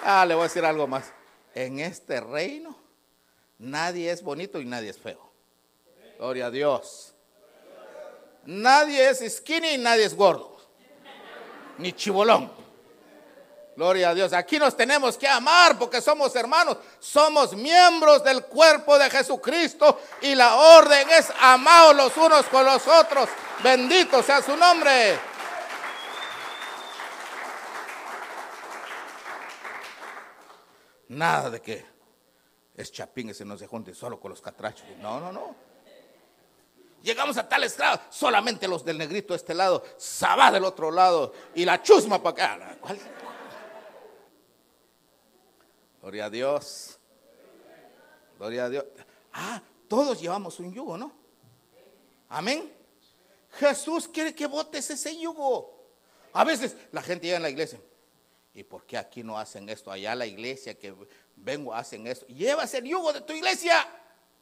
Ah, 0.03 0.25
le 0.27 0.35
voy 0.35 0.43
a 0.43 0.47
decir 0.47 0.63
algo 0.63 0.85
más. 0.85 1.05
En 1.55 1.79
este 1.79 2.19
reino 2.19 2.77
nadie 3.57 4.11
es 4.11 4.21
bonito 4.21 4.59
y 4.59 4.65
nadie 4.65 4.89
es 4.89 4.99
feo. 4.99 5.31
Gloria 6.17 6.47
a 6.47 6.51
Dios. 6.51 7.15
Nadie 8.45 9.09
es 9.09 9.37
skinny 9.37 9.69
y 9.69 9.77
nadie 9.79 10.05
es 10.05 10.15
gordo. 10.15 10.54
Ni 11.77 11.93
chibolón. 11.93 12.51
Gloria 13.75 14.09
a 14.09 14.13
Dios. 14.13 14.31
Aquí 14.31 14.57
nos 14.57 14.77
tenemos 14.77 15.17
que 15.17 15.27
amar 15.27 15.77
porque 15.77 15.99
somos 16.01 16.33
hermanos. 16.35 16.77
Somos 16.99 17.53
miembros 17.55 18.23
del 18.23 18.45
cuerpo 18.45 18.97
de 18.97 19.09
Jesucristo 19.09 19.99
y 20.21 20.33
la 20.33 20.55
orden 20.55 21.09
es 21.09 21.31
amados 21.41 21.95
los 21.95 22.17
unos 22.17 22.45
con 22.45 22.65
los 22.65 22.87
otros. 22.87 23.27
Bendito 23.61 24.23
sea 24.23 24.41
su 24.41 24.55
nombre. 24.55 25.19
Nada 31.09 31.49
de 31.49 31.61
que 31.61 31.85
es 32.75 32.91
chapín 32.91 33.29
ese 33.29 33.45
no 33.45 33.57
se 33.57 33.67
junte 33.67 33.93
solo 33.93 34.19
con 34.19 34.31
los 34.31 34.41
catrachos. 34.41 34.85
No, 35.01 35.19
no, 35.19 35.31
no. 35.31 35.74
Llegamos 37.05 37.37
a 37.37 37.47
tal 37.47 37.63
estrado, 37.63 38.01
solamente 38.09 38.67
los 38.67 38.83
del 38.83 38.97
negrito 38.97 39.33
de 39.33 39.37
este 39.37 39.53
lado, 39.53 39.83
Sabá 39.95 40.51
del 40.51 40.63
otro 40.63 40.89
lado 40.89 41.33
y 41.53 41.63
la 41.63 41.79
chusma 41.83 42.17
para 42.21 42.55
acá. 42.55 42.77
Gloria 46.01 46.25
a 46.25 46.29
Dios. 46.31 46.97
Gloria 48.39 48.65
a 48.65 48.69
Dios. 48.69 48.85
Ah, 49.33 49.61
todos 49.87 50.19
llevamos 50.19 50.59
un 50.59 50.73
yugo, 50.73 50.97
¿no? 50.97 51.11
Amén. 52.27 52.73
Jesús 53.51 54.07
quiere 54.07 54.33
que 54.33 54.47
votes 54.47 54.89
ese 54.89 55.15
yugo. 55.15 55.77
A 56.33 56.43
veces 56.43 56.75
la 56.91 57.03
gente 57.03 57.27
llega 57.27 57.37
en 57.37 57.43
la 57.43 57.51
iglesia. 57.51 57.79
¿Y 58.55 58.63
por 58.63 58.83
qué 58.87 58.97
aquí 58.97 59.21
no 59.21 59.37
hacen 59.37 59.69
esto? 59.69 59.91
Allá 59.91 60.15
la 60.15 60.25
iglesia 60.25 60.73
que 60.73 60.95
vengo 61.35 61.71
hacen 61.71 62.07
esto. 62.07 62.25
Llevas 62.25 62.73
el 62.73 62.85
yugo 62.85 63.13
de 63.13 63.21
tu 63.21 63.33
iglesia. 63.33 63.87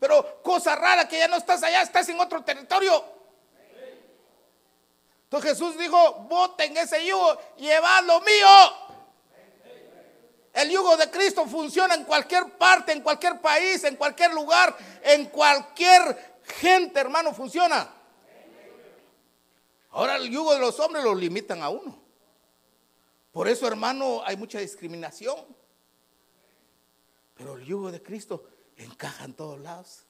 Pero 0.04 0.42
cosa 0.44 0.76
rara 0.76 1.08
que 1.08 1.18
ya 1.18 1.30
no 1.30 1.38
estás 1.38 1.64
allá, 1.64 1.82
estás 1.82 2.10
en 2.10 2.20
otro 2.20 2.44
territorio. 2.44 3.06
Entonces 5.24 5.52
Jesús 5.52 5.78
dijo, 5.78 6.26
voten 6.28 6.76
ese 6.76 7.08
yugo, 7.08 7.40
llevad 7.56 8.04
lo 8.04 8.20
mío. 8.20 8.48
El 10.52 10.70
yugo 10.70 10.98
de 10.98 11.10
Cristo 11.10 11.46
funciona 11.46 11.94
en 11.94 12.04
cualquier 12.04 12.50
parte, 12.58 12.92
en 12.92 13.00
cualquier 13.00 13.40
país, 13.40 13.82
en 13.86 13.96
cualquier 13.96 14.34
lugar, 14.34 14.76
en 15.04 15.28
cualquier 15.28 16.42
gente, 16.60 17.00
hermano, 17.00 17.34
funciona. 17.34 17.90
Ahora 19.92 20.18
el 20.18 20.30
yugo 20.30 20.54
de 20.54 20.60
los 20.60 20.78
hombres 20.82 21.06
lo 21.06 21.16
limitan 21.16 21.64
a 21.64 21.70
uno. 21.70 21.98
Por 23.32 23.48
eso, 23.48 23.66
hermano, 23.68 24.22
hay 24.26 24.36
mucha 24.36 24.60
discriminación. 24.60 25.46
Pero 27.36 27.56
el 27.56 27.64
yugo 27.64 27.90
de 27.90 28.04
Cristo 28.04 28.50
encaja 28.78 29.26
en 29.26 29.34
todos 29.34 29.60
lados. 29.60 30.04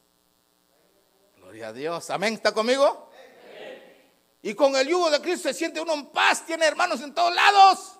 Gloria 1.38 1.70
a 1.70 1.74
Dios. 1.74 2.10
Amén. 2.10 2.36
¿Está 2.36 2.54
conmigo? 2.54 3.10
Y 4.42 4.54
con 4.56 4.76
el 4.76 4.88
yugo 4.88 5.10
de 5.10 5.22
Cristo 5.22 5.48
se 5.48 5.54
siente 5.54 5.80
uno 5.80 5.94
en 5.94 6.08
paz. 6.08 6.46
Tiene 6.46 6.66
hermanos 6.66 7.02
en 7.02 7.14
todos 7.14 7.34
lados. 7.34 8.00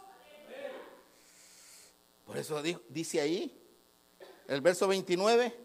Por 2.26 2.38
eso 2.38 2.62
dice 2.90 3.20
ahí, 3.20 3.62
el 4.48 4.62
verso 4.62 4.88
29, 4.88 5.58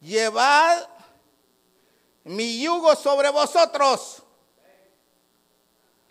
llevad 0.00 0.88
mi 2.24 2.62
yugo 2.62 2.94
sobre 2.94 3.30
vosotros. 3.30 4.22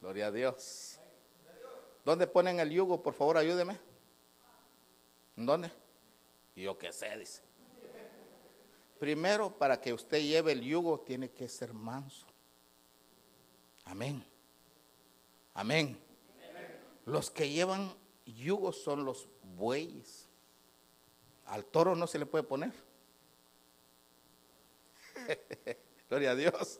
Gloria 0.01 0.27
a 0.27 0.31
Dios. 0.31 0.99
¿Dónde 2.05 2.27
ponen 2.27 2.59
el 2.59 2.71
yugo? 2.71 3.01
Por 3.01 3.13
favor, 3.13 3.37
ayúdeme. 3.37 3.79
¿Dónde? 5.35 5.71
yo 6.55 6.77
qué 6.77 6.91
sé, 6.91 7.17
dice. 7.17 7.48
Primero, 8.99 9.57
para 9.57 9.79
que 9.79 9.93
usted 9.93 10.21
lleve 10.21 10.51
el 10.51 10.61
yugo, 10.61 10.99
tiene 10.99 11.31
que 11.31 11.47
ser 11.47 11.73
manso. 11.73 12.25
Amén. 13.85 14.23
Amén. 15.53 15.97
Los 17.05 17.31
que 17.31 17.49
llevan 17.49 17.95
yugo 18.25 18.73
son 18.73 19.05
los 19.05 19.27
bueyes. 19.55 20.27
Al 21.45 21.65
toro 21.65 21.95
no 21.95 22.05
se 22.07 22.19
le 22.19 22.25
puede 22.25 22.43
poner. 22.43 22.73
Gloria 26.09 26.31
a 26.31 26.35
Dios. 26.35 26.79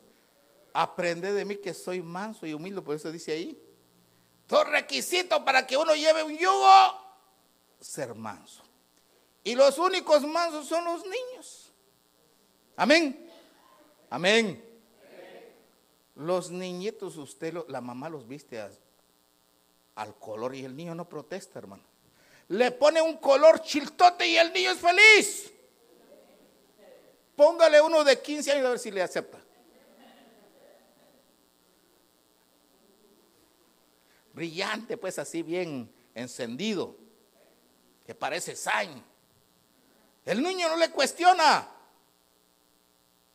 Aprende 0.74 1.34
de 1.34 1.46
mí 1.46 1.56
que 1.56 1.74
soy 1.74 2.02
manso 2.02 2.46
y 2.46 2.54
humilde, 2.54 2.82
por 2.82 2.96
eso 2.96 3.12
dice 3.12 3.32
ahí. 3.32 3.60
Todo 4.46 4.66
requisito 4.66 5.44
para 5.46 5.66
que 5.66 5.78
uno 5.78 5.96
lleve 5.96 6.24
un 6.24 6.38
yugo, 6.38 7.16
ser 7.80 8.14
manso. 8.14 8.64
Y 9.44 9.56
los 9.56 9.78
únicos 9.78 10.24
mansos 10.24 10.68
son 10.68 10.84
los 10.84 11.04
niños. 11.06 11.69
Amén. 12.80 13.30
Amén. 14.10 14.64
Los 16.16 16.50
niñitos, 16.50 17.18
usted, 17.18 17.54
la 17.68 17.82
mamá 17.82 18.08
los 18.08 18.26
viste 18.26 18.58
al 19.96 20.16
color 20.18 20.56
y 20.56 20.64
el 20.64 20.78
niño 20.78 20.96
no 20.96 21.08
protesta, 21.08 21.60
hermano. 21.60 21.84
Le 22.48 22.72
pone 22.72 23.02
un 23.02 23.18
color 23.18 23.62
chiltote 23.62 24.26
y 24.26 24.38
el 24.38 24.54
niño 24.54 24.72
es 24.72 24.78
feliz. 24.78 25.52
Póngale 27.36 27.82
uno 27.82 28.06
de 28.06 28.22
15 28.22 28.54
años 28.54 28.66
a 28.68 28.70
ver 28.70 28.80
si 28.80 28.92
le 28.92 29.02
acepta. 29.02 29.40
Brillante, 34.32 34.96
pues 34.96 35.20
así 35.20 35.44
bien 35.44 35.94
encendido, 36.16 36.96
que 38.06 38.16
parece 38.16 38.56
sign. 38.56 39.04
El 40.24 40.42
niño 40.42 40.70
no 40.70 40.78
le 40.78 40.90
cuestiona. 40.92 41.76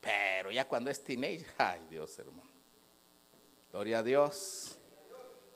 Pero 0.05 0.51
ya 0.51 0.69
cuando 0.69 0.91
es 0.91 1.03
teenager, 1.03 1.47
ay 1.57 1.87
Dios 1.89 2.19
hermano. 2.19 2.51
Gloria 3.73 4.01
a 4.01 4.03
Dios. 4.03 4.79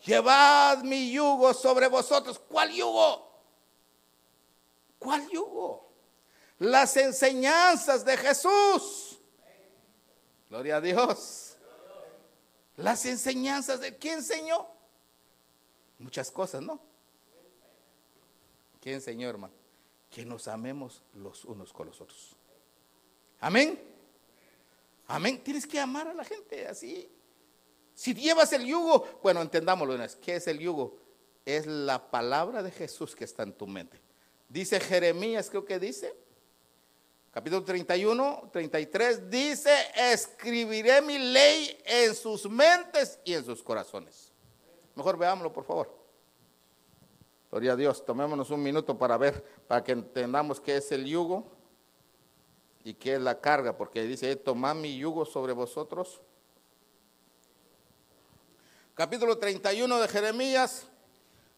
Llevad 0.04 0.82
mi 0.82 1.12
yugo 1.12 1.52
sobre 1.52 1.86
vosotros. 1.86 2.38
¿Cuál 2.38 2.72
yugo? 2.72 3.28
¿Cuál 4.98 5.28
yugo? 5.28 5.92
Las 6.60 6.96
enseñanzas 6.96 8.04
de 8.04 8.16
Jesús. 8.16 9.20
Gloria 10.48 10.76
a 10.76 10.80
Dios. 10.80 11.56
Las 12.76 13.04
enseñanzas 13.04 13.80
de 13.80 13.96
quién 13.98 14.18
enseñó? 14.18 14.66
Muchas 15.98 16.30
cosas, 16.30 16.62
¿no? 16.62 16.80
¿Quién 18.80 18.96
enseñó, 18.96 19.28
hermano? 19.28 19.52
Que 20.10 20.24
nos 20.24 20.48
amemos 20.48 21.02
los 21.12 21.44
unos 21.44 21.72
con 21.72 21.88
los 21.88 22.00
otros. 22.00 22.34
Amén. 23.40 23.97
Amén. 25.08 25.42
Tienes 25.42 25.66
que 25.66 25.80
amar 25.80 26.06
a 26.06 26.14
la 26.14 26.24
gente 26.24 26.66
así. 26.66 27.10
Si 27.94 28.14
llevas 28.14 28.52
el 28.52 28.64
yugo, 28.64 29.06
bueno, 29.22 29.42
entendámoslo. 29.42 29.96
¿Qué 30.22 30.36
es 30.36 30.46
el 30.46 30.58
yugo? 30.58 30.98
Es 31.44 31.66
la 31.66 32.10
palabra 32.10 32.62
de 32.62 32.70
Jesús 32.70 33.16
que 33.16 33.24
está 33.24 33.42
en 33.42 33.54
tu 33.54 33.66
mente. 33.66 34.00
Dice 34.48 34.78
Jeremías, 34.78 35.48
creo 35.50 35.64
que 35.64 35.78
dice, 35.78 36.14
capítulo 37.30 37.64
31, 37.64 38.50
33, 38.52 39.30
dice, 39.30 39.72
escribiré 39.96 41.00
mi 41.02 41.18
ley 41.18 41.78
en 41.84 42.14
sus 42.14 42.48
mentes 42.48 43.18
y 43.24 43.32
en 43.32 43.44
sus 43.44 43.62
corazones. 43.62 44.32
Mejor 44.94 45.16
veámoslo, 45.16 45.52
por 45.52 45.64
favor. 45.64 45.98
Gloria 47.50 47.72
a 47.72 47.76
Dios, 47.76 48.04
tomémonos 48.04 48.50
un 48.50 48.62
minuto 48.62 48.96
para 48.98 49.16
ver, 49.16 49.42
para 49.66 49.82
que 49.82 49.92
entendamos 49.92 50.60
qué 50.60 50.76
es 50.76 50.92
el 50.92 51.06
yugo 51.06 51.57
y 52.84 52.94
qué 52.94 53.14
es 53.14 53.20
la 53.20 53.40
carga, 53.40 53.76
porque 53.76 54.02
dice, 54.02 54.34
tomad 54.36 54.74
mi 54.74 54.96
yugo 54.96 55.24
sobre 55.24 55.52
vosotros. 55.52 56.20
Capítulo 58.94 59.38
31 59.38 60.00
de 60.00 60.08
Jeremías, 60.08 60.86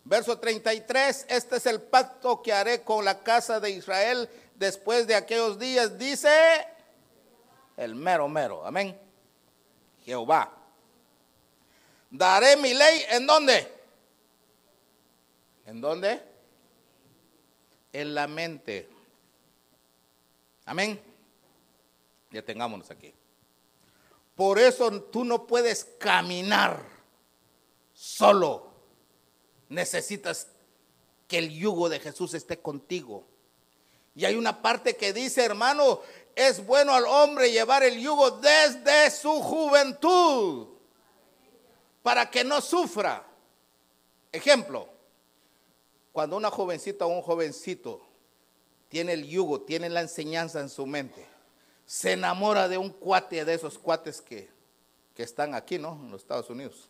verso 0.04 0.38
33, 0.38 1.26
este 1.28 1.56
es 1.56 1.66
el 1.66 1.80
pacto 1.80 2.42
que 2.42 2.52
haré 2.52 2.82
con 2.82 3.04
la 3.04 3.22
casa 3.22 3.60
de 3.60 3.70
Israel 3.70 4.28
después 4.56 5.06
de 5.06 5.14
aquellos 5.14 5.58
días, 5.58 5.98
dice 5.98 6.28
el 7.76 7.94
mero 7.94 8.28
mero, 8.28 8.66
amén. 8.66 8.98
Jehová. 10.04 10.52
Daré 12.10 12.56
mi 12.56 12.74
ley 12.74 13.04
en 13.10 13.26
dónde? 13.26 13.72
¿En 15.64 15.80
dónde? 15.80 16.20
En 17.92 18.14
la 18.14 18.26
mente. 18.26 18.88
Amén. 20.66 21.09
Ya 22.30 22.42
tengámonos 22.42 22.90
aquí. 22.90 23.12
Por 24.34 24.58
eso 24.58 25.02
tú 25.02 25.24
no 25.24 25.46
puedes 25.46 25.84
caminar 25.98 26.82
solo. 27.92 28.70
Necesitas 29.68 30.48
que 31.28 31.38
el 31.38 31.50
yugo 31.50 31.88
de 31.88 32.00
Jesús 32.00 32.34
esté 32.34 32.58
contigo. 32.58 33.24
Y 34.14 34.24
hay 34.24 34.34
una 34.34 34.62
parte 34.62 34.96
que 34.96 35.12
dice, 35.12 35.44
hermano, 35.44 36.00
es 36.34 36.64
bueno 36.64 36.92
al 36.94 37.04
hombre 37.04 37.52
llevar 37.52 37.82
el 37.82 38.00
yugo 38.00 38.30
desde 38.32 39.10
su 39.10 39.40
juventud 39.40 40.68
para 42.02 42.30
que 42.30 42.42
no 42.44 42.60
sufra. 42.60 43.24
Ejemplo, 44.32 44.88
cuando 46.12 46.36
una 46.36 46.50
jovencita 46.50 47.06
o 47.06 47.08
un 47.08 47.22
jovencito 47.22 48.00
tiene 48.88 49.12
el 49.12 49.26
yugo, 49.26 49.60
tiene 49.60 49.88
la 49.88 50.00
enseñanza 50.00 50.60
en 50.60 50.68
su 50.68 50.86
mente, 50.86 51.26
se 51.90 52.12
enamora 52.12 52.68
de 52.68 52.78
un 52.78 52.90
cuate 52.90 53.44
de 53.44 53.52
esos 53.52 53.76
cuates 53.76 54.20
que, 54.20 54.48
que 55.12 55.24
están 55.24 55.56
aquí, 55.56 55.76
¿no? 55.76 55.98
En 56.00 56.12
los 56.12 56.20
Estados 56.20 56.48
Unidos. 56.48 56.88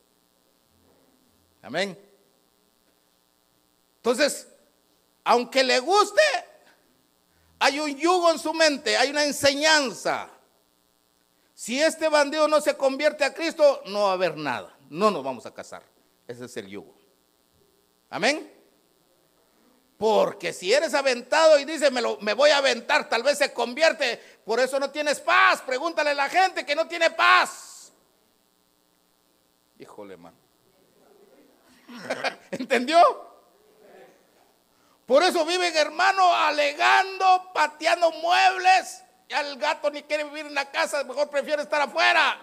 Amén. 1.63 1.99
Entonces, 3.97 4.47
aunque 5.25 5.65
le 5.65 5.79
guste, 5.79 6.21
hay 7.61 7.81
un 7.81 7.97
yugo 7.97 8.31
en 8.31 8.39
su 8.39 8.53
mente, 8.53 8.95
hay 8.99 9.09
una 9.09 9.25
enseñanza. 9.25 10.29
Si 11.55 11.81
este 11.81 12.11
bandido 12.11 12.47
no 12.47 12.61
se 12.61 12.77
convierte 12.77 13.25
a 13.25 13.33
Cristo, 13.33 13.81
no 13.87 14.03
va 14.03 14.11
a 14.11 14.13
haber 14.13 14.37
nada. 14.37 14.77
No 14.91 15.11
nos 15.11 15.25
vamos 15.25 15.47
a 15.47 15.55
casar. 15.55 15.83
Ese 16.29 16.45
es 16.45 16.55
el 16.59 16.69
yugo. 16.69 16.95
Amén. 18.11 18.53
Porque 20.01 20.55
si 20.55 20.73
eres 20.73 20.95
aventado 20.95 21.59
y 21.59 21.67
dices, 21.67 21.93
me, 21.93 22.01
me 22.23 22.33
voy 22.33 22.49
a 22.49 22.57
aventar, 22.57 23.07
tal 23.11 23.23
vez 23.23 23.37
se 23.37 23.53
convierte. 23.53 24.17
Por 24.47 24.59
eso 24.59 24.81
no 24.81 24.91
tienes 24.91 25.21
paz. 25.21 25.61
Pregúntale 25.61 26.09
a 26.09 26.15
la 26.15 26.31
gente 26.31 26.65
que 26.65 26.75
no 26.75 26.89
tiene 26.89 27.11
paz. 27.11 27.93
Híjole, 29.79 30.17
man. 30.17 30.35
¿Entendió? 32.51 32.99
Por 35.05 35.23
eso 35.23 35.45
viven, 35.45 35.77
hermano, 35.77 36.35
alegando, 36.35 37.51
pateando 37.53 38.11
muebles. 38.11 39.03
Y 39.29 39.35
al 39.35 39.59
gato 39.59 39.91
ni 39.91 40.03
quiere 40.05 40.25
vivir 40.25 40.47
en 40.47 40.55
la 40.55 40.71
casa, 40.71 41.05
mejor 41.05 41.29
prefiere 41.29 41.61
estar 41.61 41.83
afuera. 41.83 42.41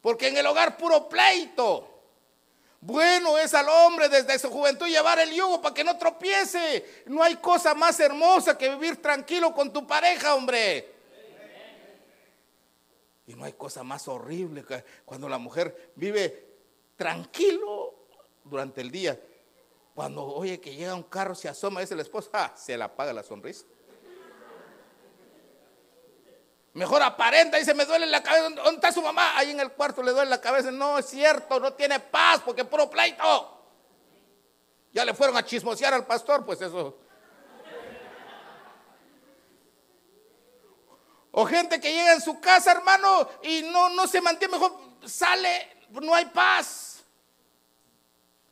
Porque 0.00 0.28
en 0.28 0.38
el 0.38 0.46
hogar 0.46 0.78
puro 0.78 1.06
pleito. 1.06 1.89
Bueno 2.80 3.36
es 3.36 3.52
al 3.52 3.68
hombre 3.68 4.08
desde 4.08 4.38
su 4.38 4.50
juventud 4.50 4.86
llevar 4.86 5.18
el 5.18 5.32
yugo 5.32 5.60
para 5.60 5.74
que 5.74 5.84
no 5.84 5.98
tropiece. 5.98 7.02
No 7.06 7.22
hay 7.22 7.36
cosa 7.36 7.74
más 7.74 8.00
hermosa 8.00 8.56
que 8.56 8.70
vivir 8.70 9.02
tranquilo 9.02 9.54
con 9.54 9.72
tu 9.72 9.86
pareja, 9.86 10.34
hombre. 10.34 10.94
Y 13.26 13.34
no 13.34 13.44
hay 13.44 13.52
cosa 13.52 13.82
más 13.82 14.08
horrible 14.08 14.64
que 14.64 14.82
cuando 15.04 15.28
la 15.28 15.38
mujer 15.38 15.92
vive 15.94 16.48
tranquilo 16.96 17.94
durante 18.44 18.80
el 18.80 18.90
día. 18.90 19.20
Cuando 19.94 20.24
oye 20.24 20.58
que 20.58 20.74
llega 20.74 20.94
un 20.94 21.02
carro, 21.02 21.34
se 21.34 21.48
asoma, 21.48 21.82
es 21.82 21.92
el 21.92 22.00
esposo, 22.00 22.30
ah, 22.32 22.54
se 22.56 22.76
le 22.76 22.84
apaga 22.84 23.12
la 23.12 23.22
sonrisa. 23.22 23.66
Mejor 26.72 27.02
aparenta, 27.02 27.56
dice, 27.56 27.74
me 27.74 27.84
duele 27.84 28.06
la 28.06 28.22
cabeza. 28.22 28.48
¿Dónde 28.50 28.74
está 28.74 28.92
su 28.92 29.02
mamá? 29.02 29.36
Ahí 29.36 29.50
en 29.50 29.60
el 29.60 29.72
cuarto 29.72 30.02
le 30.02 30.12
duele 30.12 30.30
la 30.30 30.40
cabeza. 30.40 30.70
No, 30.70 30.98
es 30.98 31.06
cierto, 31.06 31.58
no 31.58 31.72
tiene 31.72 31.98
paz 31.98 32.40
porque 32.44 32.64
puro 32.64 32.88
pleito. 32.88 33.58
Ya 34.92 35.04
le 35.04 35.14
fueron 35.14 35.36
a 35.36 35.44
chismosear 35.44 35.94
al 35.94 36.06
pastor, 36.06 36.44
pues 36.44 36.60
eso. 36.60 36.96
O 41.32 41.46
gente 41.46 41.80
que 41.80 41.92
llega 41.92 42.12
en 42.12 42.20
su 42.20 42.40
casa, 42.40 42.72
hermano, 42.72 43.28
y 43.42 43.62
no, 43.62 43.88
no 43.90 44.06
se 44.06 44.20
mantiene 44.20 44.52
mejor, 44.52 44.76
sale, 45.06 45.86
no 45.90 46.14
hay 46.14 46.26
paz. 46.26 47.04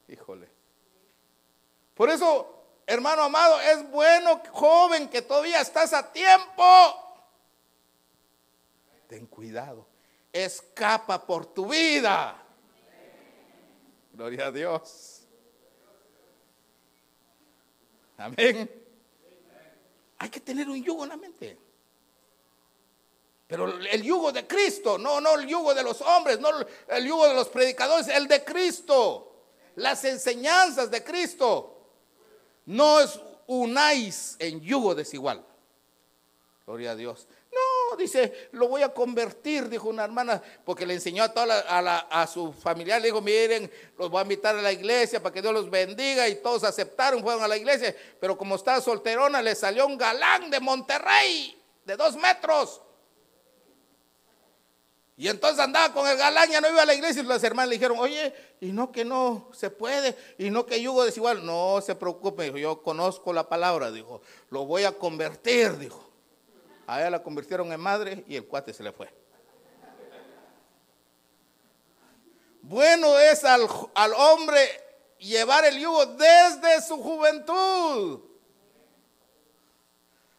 Híjole. 0.07 0.49
Por 1.95 2.09
eso, 2.09 2.65
hermano 2.87 3.23
amado, 3.23 3.61
es 3.61 3.89
bueno, 3.91 4.41
joven, 4.53 5.09
que 5.09 5.23
todavía 5.23 5.61
estás 5.61 5.93
a 5.93 6.13
tiempo 6.13 7.08
ten 9.09 9.27
cuidado. 9.27 9.87
Escapa 10.33 11.27
por 11.27 11.47
tu 11.47 11.67
vida. 11.67 12.41
Gloria 14.13 14.47
a 14.47 14.53
Dios. 14.53 15.23
Amén. 18.19 18.71
Hay 20.19 20.29
que 20.29 20.41
tener 20.41 20.69
un 20.69 20.83
yugo 20.85 21.05
en 21.05 21.09
la 21.09 21.17
mente. 21.17 21.59
Pero 23.47 23.79
el 23.79 24.03
yugo 24.03 24.31
de 24.31 24.47
Cristo, 24.47 24.99
no, 24.99 25.21
no 25.21 25.37
el 25.37 25.47
yugo 25.47 25.75
de 25.75 25.83
los 25.83 26.03
hombres, 26.03 26.39
no 26.39 26.51
el 26.89 27.07
yugo 27.07 27.27
de 27.27 27.35
los 27.35 27.49
predicadores, 27.49 28.09
el 28.09 28.29
de 28.29 28.45
Cristo. 28.45 29.25
Las 29.77 30.05
enseñanzas 30.05 30.91
de 30.91 31.03
Cristo. 31.03 31.75
No 32.67 33.01
es 33.01 33.19
unáis 33.47 34.37
en 34.39 34.61
yugo 34.61 34.95
desigual. 34.95 35.43
Gloria 36.67 36.91
a 36.91 36.97
Dios 36.97 37.27
dice, 37.97 38.49
lo 38.53 38.69
voy 38.69 38.83
a 38.83 38.93
convertir, 38.93 39.69
dijo 39.69 39.89
una 39.89 40.05
hermana, 40.05 40.43
porque 40.65 40.85
le 40.85 40.95
enseñó 40.95 41.23
a, 41.23 41.33
toda 41.33 41.61
a, 42.11 42.27
su 42.27 42.53
familiar, 42.53 43.01
le 43.01 43.09
dijo, 43.09 43.21
miren, 43.21 43.71
los 43.97 44.11
voy 44.11 44.21
a 44.21 44.23
invitar 44.23 44.57
a 44.57 44.63
la 44.63 44.73
iglesia 44.73 45.23
para 45.23 45.33
que 45.33 45.41
Dios 45.41 45.55
los 45.55 45.71
bendiga 45.71 46.29
y 46.29 46.37
todos 46.37 46.65
aceptaron, 46.65 47.23
fueron 47.23 47.43
a 47.43 47.49
la 47.49 47.57
iglesia, 47.57 47.95
pero 48.21 48.37
como 48.37 48.57
estaba 48.57 48.81
solterona, 48.81 49.41
le 49.41 49.55
salió 49.55 49.87
un 49.87 49.97
galán 49.97 50.51
de 50.51 50.61
Monterrey, 50.61 51.61
de 51.85 51.97
dos 51.97 52.17
metros. 52.17 52.83
Y 55.17 55.27
entonces 55.27 55.59
andaba 55.59 55.93
con 55.93 56.07
el 56.07 56.17
galán, 56.17 56.49
ya 56.49 56.61
no 56.61 56.71
iba 56.71 56.83
a 56.83 56.87
la 56.87 56.95
iglesia 56.95 57.23
y 57.23 57.27
las 57.27 57.43
hermanas 57.43 57.71
le 57.71 57.75
dijeron, 57.75 57.99
oye, 57.99 58.33
y 58.61 58.67
no 58.67 58.93
que 58.93 59.05
no 59.05 59.49
se 59.53 59.69
puede, 59.69 60.17
y 60.39 60.49
no 60.49 60.65
que 60.65 60.81
yugo 60.81 61.05
desigual. 61.05 61.45
No 61.45 61.81
se 61.81 61.97
preocupe, 61.97 62.53
yo 62.61 62.83
conozco 62.83 63.33
la 63.33 63.49
palabra, 63.49 63.91
dijo, 63.91 64.23
lo 64.51 64.65
voy 64.65 64.85
a 64.85 64.93
convertir, 64.93 65.77
dijo. 65.79 66.08
A 66.89 67.11
la 67.11 67.23
convirtieron 67.23 67.71
en 67.71 67.79
madre 67.79 68.25
y 68.27 68.35
el 68.35 68.47
cuate 68.47 68.73
se 68.73 68.83
le 68.83 68.93
fue. 68.93 69.13
Bueno 72.63 73.19
es 73.19 73.45
al, 73.45 73.69
al 73.95 74.13
hombre 74.15 74.59
llevar 75.19 75.67
el 75.67 75.79
yugo 75.79 76.07
desde 76.07 76.81
su 76.81 76.97
juventud. 76.97 78.21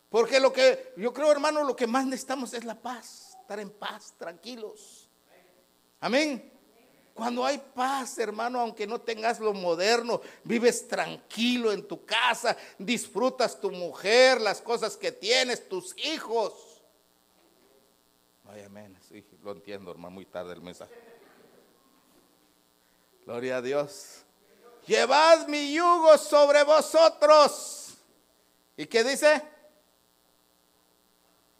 Porque 0.09 0.39
lo 0.39 0.51
que 0.51 0.91
yo 0.97 1.13
creo, 1.13 1.31
hermano, 1.31 1.63
lo 1.63 1.75
que 1.75 1.85
más 1.85 2.07
necesitamos 2.07 2.51
es 2.55 2.65
la 2.65 2.73
paz, 2.73 3.37
estar 3.41 3.59
en 3.59 3.69
paz, 3.69 4.15
tranquilos. 4.17 5.07
Amén. 5.99 6.48
Cuando 7.19 7.45
hay 7.45 7.57
paz, 7.57 8.17
hermano, 8.17 8.61
aunque 8.61 8.87
no 8.87 9.01
tengas 9.01 9.41
lo 9.41 9.53
moderno, 9.53 10.21
vives 10.45 10.87
tranquilo 10.87 11.73
en 11.73 11.85
tu 11.85 12.05
casa, 12.05 12.55
disfrutas 12.77 13.59
tu 13.59 13.69
mujer, 13.71 14.39
las 14.39 14.61
cosas 14.61 14.95
que 14.95 15.11
tienes, 15.11 15.67
tus 15.67 15.93
hijos. 15.97 16.81
Ay, 18.47 18.63
amén. 18.63 18.97
Sí, 19.09 19.21
lo 19.43 19.51
entiendo, 19.51 19.91
hermano, 19.91 20.11
muy 20.11 20.25
tarde 20.27 20.53
el 20.53 20.61
mensaje. 20.61 20.93
Gloria 23.25 23.57
a 23.57 23.61
Dios. 23.61 24.23
Llevad 24.87 25.45
mi 25.49 25.73
yugo 25.73 26.17
sobre 26.17 26.63
vosotros. 26.63 27.97
¿Y 28.77 28.85
qué 28.87 29.03
dice? 29.03 29.43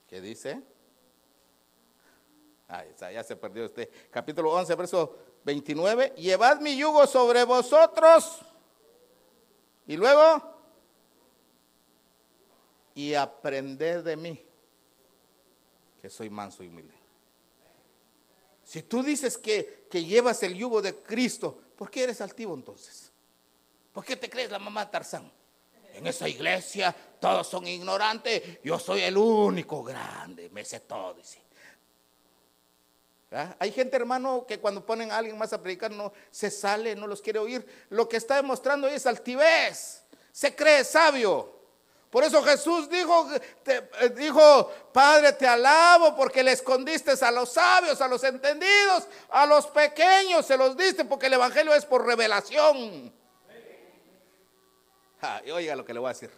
¿Qué 0.08 0.22
dice? 0.22 0.64
Ah, 2.70 2.86
ya 3.12 3.24
se 3.26 3.36
perdió 3.36 3.66
este. 3.66 3.90
Capítulo 4.10 4.54
11, 4.54 4.76
verso 4.76 5.29
29. 5.44 6.14
Llevad 6.18 6.60
mi 6.60 6.78
yugo 6.78 7.06
sobre 7.08 7.44
vosotros. 7.44 8.40
Y 9.88 9.98
luego, 9.98 10.44
y 12.94 13.14
aprended 13.14 14.04
de 14.04 14.16
mí, 14.16 14.46
que 16.02 16.10
soy 16.10 16.30
manso 16.30 16.64
y 16.64 16.68
humilde. 16.68 16.94
Si 18.64 18.84
tú 18.84 19.02
dices 19.02 19.38
que, 19.38 19.88
que 19.90 20.06
llevas 20.06 20.44
el 20.44 20.54
yugo 20.56 20.82
de 20.82 20.96
Cristo, 20.96 21.60
¿por 21.76 21.90
qué 21.90 22.04
eres 22.04 22.22
altivo 22.22 22.54
entonces? 22.54 23.12
¿Por 23.92 24.06
qué 24.06 24.16
te 24.16 24.30
crees 24.30 24.52
la 24.52 24.60
mamá 24.60 24.90
Tarzán? 24.92 25.32
En 25.94 26.06
esa 26.06 26.30
iglesia 26.30 26.96
todos 27.20 27.48
son 27.48 27.68
ignorantes, 27.68 28.62
yo 28.64 28.78
soy 28.78 29.02
el 29.02 29.18
único 29.18 29.84
grande, 29.84 30.50
me 30.52 30.64
sé 30.64 30.82
todo, 30.82 31.16
dice. 31.16 31.42
¿Ah? 33.32 33.56
Hay 33.60 33.72
gente, 33.72 33.96
hermano, 33.96 34.46
que 34.48 34.60
cuando 34.60 34.86
ponen 34.86 35.12
a 35.12 35.18
alguien 35.18 35.38
más 35.38 35.54
a 35.54 35.62
predicar 35.62 35.92
no 35.92 36.12
se 36.32 36.50
sale, 36.50 36.96
no 36.96 37.06
los 37.06 37.22
quiere 37.22 37.40
oír. 37.40 37.66
Lo 37.90 38.10
que 38.10 38.18
está 38.18 38.36
demostrando 38.36 38.88
es 38.88 39.06
altivez. 39.06 40.04
Se 40.32 40.56
cree 40.56 40.84
sabio. 40.84 41.60
Por 42.10 42.24
eso 42.24 42.42
Jesús 42.42 42.90
dijo, 42.90 43.30
eh, 43.68 44.10
dijo, 44.16 44.72
Padre, 44.92 45.34
te 45.34 45.46
alabo 45.46 46.16
porque 46.16 46.42
le 46.42 46.54
escondiste 46.54 47.12
a 47.24 47.30
los 47.30 47.54
sabios, 47.54 48.02
a 48.02 48.08
los 48.08 48.24
entendidos, 48.24 49.08
a 49.30 49.46
los 49.46 49.68
pequeños, 49.68 50.44
se 50.44 50.58
los 50.58 50.76
diste 50.76 51.06
porque 51.06 51.28
el 51.28 51.34
Evangelio 51.34 51.72
es 51.76 51.86
por 51.86 52.04
revelación. 52.04 53.14
Ah, 55.22 55.42
oiga 55.54 55.76
lo 55.76 55.86
que 55.86 55.94
le 55.94 56.00
voy 56.00 56.10
a 56.10 56.14
decir. 56.14 56.32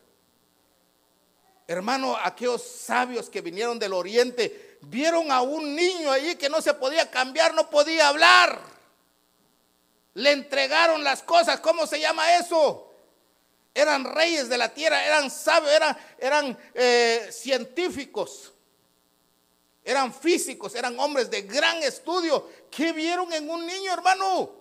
Hermano, 1.67 2.17
aquellos 2.21 2.61
sabios 2.63 3.29
que 3.29 3.39
vinieron 3.39 3.79
del 3.79 3.93
oriente 3.93 4.70
vieron 4.81 5.31
a 5.31 5.41
un 5.41 5.75
niño 5.75 6.11
allí 6.11 6.35
que 6.35 6.49
no 6.49 6.61
se 6.61 6.73
podía 6.73 7.09
cambiar, 7.09 7.53
no 7.53 7.69
podía 7.69 8.07
hablar. 8.07 8.59
Le 10.13 10.31
entregaron 10.31 11.03
las 11.03 11.23
cosas, 11.23 11.59
¿cómo 11.59 11.87
se 11.87 11.99
llama 11.99 12.35
eso? 12.35 12.91
Eran 13.73 14.03
reyes 14.03 14.49
de 14.49 14.57
la 14.57 14.73
tierra, 14.73 15.05
eran 15.05 15.31
sabios, 15.31 15.71
eran, 15.71 15.97
eran 16.17 16.57
eh, 16.73 17.29
científicos, 17.31 18.51
eran 19.83 20.13
físicos, 20.13 20.75
eran 20.75 20.99
hombres 20.99 21.29
de 21.29 21.43
gran 21.43 21.81
estudio. 21.81 22.49
¿Qué 22.69 22.91
vieron 22.91 23.31
en 23.31 23.49
un 23.49 23.65
niño, 23.65 23.93
hermano? 23.93 24.51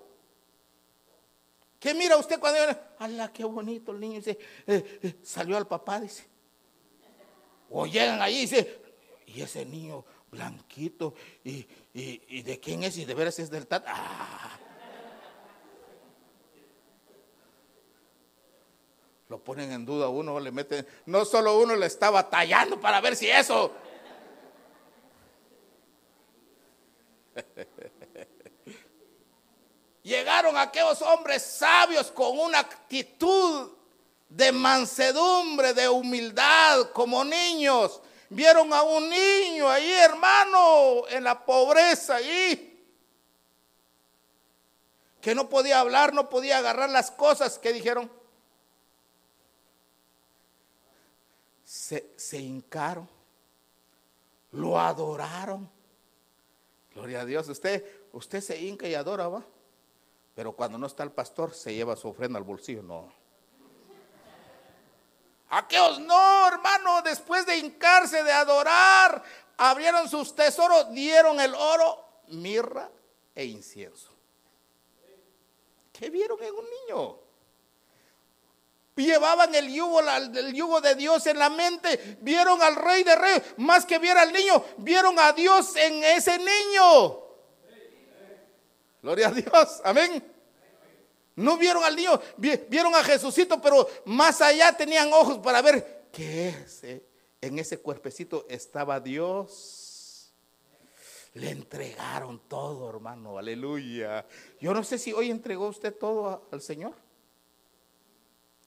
¿Qué 1.81 1.95
mira 1.95 2.17
usted 2.19 2.39
cuando 2.39 2.59
¡Hala, 2.99 3.33
qué 3.33 3.43
bonito 3.43 3.91
el 3.91 4.01
niño! 4.01 4.17
Dice, 4.17 4.39
eh, 4.67 5.01
eh, 5.03 5.15
salió 5.25 5.57
al 5.57 5.67
papá, 5.67 5.99
dice. 5.99 6.25
O 7.71 7.87
llegan 7.87 8.21
ahí 8.21 8.37
y 8.37 8.41
dice, 8.43 8.80
y 9.35 9.43
ese 9.43 9.65
niño 9.65 10.05
blanquito, 10.31 11.15
y, 11.45 11.67
de 12.43 12.61
quién 12.61 12.85
es? 12.85 12.97
Y 12.99 13.05
de 13.05 13.15
veras 13.15 13.39
es 13.39 13.51
del 13.51 13.67
tat. 13.67 13.85
¡Ah! 13.87 14.59
Lo 19.29 19.43
ponen 19.43 19.71
en 19.71 19.87
duda 19.87 20.09
uno, 20.09 20.41
le 20.41 20.51
meten, 20.51 20.87
no 21.07 21.25
solo 21.25 21.59
uno 21.59 21.77
le 21.77 21.87
está 21.87 22.11
batallando 22.11 22.81
para 22.81 23.01
ver 23.01 23.15
si 23.15 23.31
eso. 23.31 23.73
Llegaron 30.03 30.57
aquellos 30.57 31.01
hombres 31.03 31.43
sabios 31.43 32.11
con 32.11 32.37
una 32.39 32.59
actitud 32.59 33.71
de 34.29 34.51
mansedumbre, 34.51 35.75
de 35.75 35.89
humildad, 35.89 36.91
como 36.93 37.23
niños. 37.25 38.01
Vieron 38.31 38.73
a 38.73 38.83
un 38.83 39.11
niño 39.11 39.69
ahí, 39.69 39.91
hermano, 39.91 41.09
en 41.09 41.25
la 41.25 41.45
pobreza 41.45 42.15
ahí, 42.15 42.81
que 45.21 45.35
no 45.35 45.49
podía 45.49 45.81
hablar, 45.81 46.15
no 46.15 46.29
podía 46.29 46.59
agarrar 46.59 46.91
las 46.91 47.11
cosas 47.11 47.59
que 47.59 47.73
dijeron. 47.73 48.09
Se, 51.65 52.13
se 52.17 52.39
hincaron, 52.39 53.09
lo 54.53 54.79
adoraron. 54.79 55.69
Gloria 56.95 57.23
a 57.23 57.25
Dios. 57.25 57.49
Usted, 57.49 57.85
usted 58.13 58.41
se 58.41 58.61
hinca 58.61 58.87
y 58.87 58.95
adora, 58.95 59.27
¿va? 59.27 59.45
Pero 60.37 60.53
cuando 60.53 60.79
no 60.79 60.87
está 60.87 61.03
el 61.03 61.11
pastor, 61.11 61.53
se 61.53 61.75
lleva 61.75 61.97
su 61.97 62.09
ofrenda 62.09 62.39
al 62.39 62.45
bolsillo. 62.45 62.83
No. 62.83 63.13
Aquellos 65.51 65.99
no, 66.01 66.47
hermano, 66.47 67.03
después 67.03 67.45
de 67.45 67.59
hincarse, 67.59 68.23
de 68.23 68.33
adorar, 68.33 69.23
abrieron 69.57 70.09
sus 70.09 70.35
tesoros, 70.35 70.93
dieron 70.93 71.41
el 71.41 71.55
oro, 71.55 72.23
mirra 72.29 72.89
e 73.35 73.45
incienso. 73.45 74.11
¿Qué 75.93 76.09
vieron 76.09 76.43
en 76.43 76.55
un 76.55 76.65
niño? 76.65 77.19
Llevaban 78.97 79.55
el 79.55 79.73
yugo, 79.73 80.01
yugo 80.53 80.81
de 80.81 80.95
Dios 80.95 81.27
en 81.27 81.39
la 81.39 81.51
mente. 81.51 82.19
Vieron 82.21 82.61
al 82.63 82.77
rey 82.77 83.03
de 83.03 83.17
reyes. 83.17 83.43
Más 83.57 83.87
que 83.87 83.99
viera 83.99 84.23
al 84.23 84.33
niño, 84.33 84.63
vieron 84.79 85.19
a 85.19 85.33
Dios 85.33 85.75
en 85.77 86.05
ese 86.05 86.39
niño. 86.39 87.19
Gloria 89.03 89.29
a 89.29 89.33
Dios. 89.33 89.81
Amén. 89.85 90.30
No 91.41 91.57
vieron 91.57 91.83
al 91.85 91.97
niño, 91.97 92.21
vieron 92.37 92.95
a 92.95 93.03
Jesucito, 93.03 93.61
pero 93.61 93.89
más 94.05 94.41
allá 94.41 94.77
tenían 94.77 95.13
ojos 95.13 95.39
para 95.39 95.63
ver 95.63 96.09
qué 96.13 96.49
es. 96.49 96.83
En 97.41 97.59
ese 97.59 97.79
cuerpecito 97.79 98.47
estaba 98.49 99.01
Dios. 99.01 100.33
Le 101.35 101.51
entregaron 101.51 102.41
todo, 102.49 102.91
hermano. 102.91 103.39
Aleluya. 103.39 104.27
Yo 104.61 104.75
no 104.75 104.83
sé 104.85 104.99
si 104.99 105.13
hoy 105.13 105.31
entregó 105.31 105.69
usted 105.69 105.97
todo 105.97 106.49
al 106.51 106.61
Señor 106.61 106.95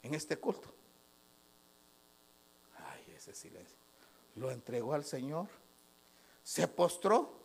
en 0.01 0.13
este 0.13 0.38
culto. 0.38 0.74
Ay, 2.78 3.13
ese 3.15 3.36
silencio. 3.36 3.78
Lo 4.36 4.49
entregó 4.49 4.93
al 4.93 5.03
Señor. 5.03 5.47
Se 6.41 6.67
postró 6.67 7.43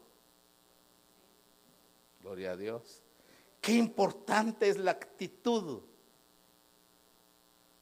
Gloria 2.20 2.52
a 2.52 2.56
Dios. 2.56 3.02
Qué 3.60 3.72
importante 3.72 4.68
es 4.68 4.78
la 4.78 4.92
actitud. 4.92 5.82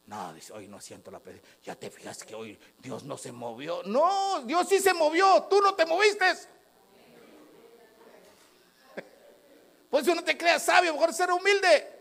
No, 0.07 0.33
dice, 0.33 0.53
hoy 0.53 0.68
no 0.68 0.81
siento 0.81 1.11
la 1.11 1.18
presencia. 1.18 1.49
Ya 1.64 1.74
te 1.74 1.91
fijas 1.91 2.22
que 2.22 2.35
hoy 2.35 2.59
Dios 2.79 3.03
no 3.03 3.18
se 3.18 3.33
movió. 3.33 3.83
No, 3.85 4.43
Dios 4.43 4.68
sí 4.68 4.79
se 4.79 4.95
movió. 4.95 5.45
Tú 5.51 5.61
no 5.61 5.74
te 5.74 5.87
moviste. 5.87 6.24
Pues 9.89 10.05
si 10.05 10.12
no 10.12 10.22
te 10.22 10.37
creas 10.37 10.64
sabio, 10.64 10.93
mejor 10.93 11.14
ser 11.14 11.31
humilde. 11.31 11.97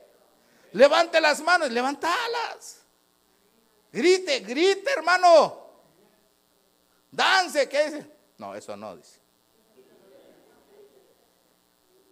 Levante 0.74 1.22
las 1.22 1.40
manos, 1.42 1.72
levantalas. 1.72 2.82
Grite, 3.92 4.40
grite, 4.40 4.92
hermano. 4.92 5.66
Dance, 7.12 7.70
¿qué 7.70 7.86
dice? 7.86 8.12
No, 8.38 8.54
eso 8.56 8.76
no 8.76 8.98
dice. 8.98 9.20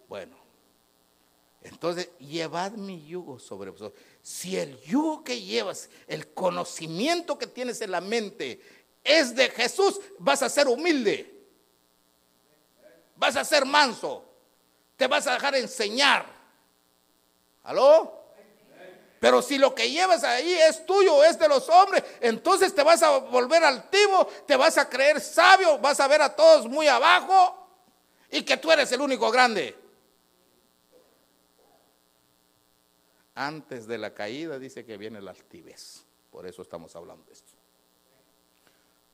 Bueno, 0.08 0.43
entonces 1.64 2.10
llevad 2.18 2.72
mi 2.72 3.06
yugo 3.06 3.38
sobre 3.38 3.70
vosotros. 3.70 4.00
Si 4.22 4.56
el 4.56 4.78
yugo 4.82 5.24
que 5.24 5.40
llevas, 5.40 5.88
el 6.06 6.28
conocimiento 6.28 7.38
que 7.38 7.46
tienes 7.46 7.80
en 7.80 7.90
la 7.90 8.02
mente 8.02 8.60
es 9.02 9.34
de 9.34 9.48
Jesús, 9.48 9.98
vas 10.18 10.42
a 10.42 10.50
ser 10.50 10.68
humilde. 10.68 11.32
vas 13.16 13.36
a 13.36 13.44
ser 13.44 13.64
manso, 13.64 14.24
te 14.96 15.06
vas 15.06 15.26
a 15.26 15.34
dejar 15.34 15.54
enseñar. 15.56 16.26
¿Aló? 17.62 18.22
Pero 19.18 19.40
si 19.40 19.56
lo 19.56 19.74
que 19.74 19.90
llevas 19.90 20.22
ahí 20.22 20.52
es 20.52 20.84
tuyo, 20.84 21.24
es 21.24 21.38
de 21.38 21.48
los 21.48 21.66
hombres, 21.70 22.04
entonces 22.20 22.74
te 22.74 22.82
vas 22.82 23.02
a 23.02 23.16
volver 23.18 23.64
altivo, 23.64 24.26
te 24.46 24.54
vas 24.54 24.76
a 24.76 24.86
creer 24.86 25.18
sabio, 25.18 25.78
vas 25.78 25.98
a 25.98 26.08
ver 26.08 26.20
a 26.20 26.36
todos 26.36 26.66
muy 26.66 26.88
abajo 26.88 27.56
y 28.30 28.42
que 28.42 28.58
tú 28.58 28.70
eres 28.70 28.92
el 28.92 29.00
único 29.00 29.30
grande. 29.30 29.83
Antes 33.34 33.86
de 33.86 33.98
la 33.98 34.14
caída 34.14 34.58
dice 34.58 34.84
que 34.84 34.96
viene 34.96 35.20
la 35.20 35.32
altivez. 35.32 36.04
Por 36.30 36.46
eso 36.46 36.62
estamos 36.62 36.94
hablando 36.94 37.24
de 37.26 37.32
esto. 37.32 37.52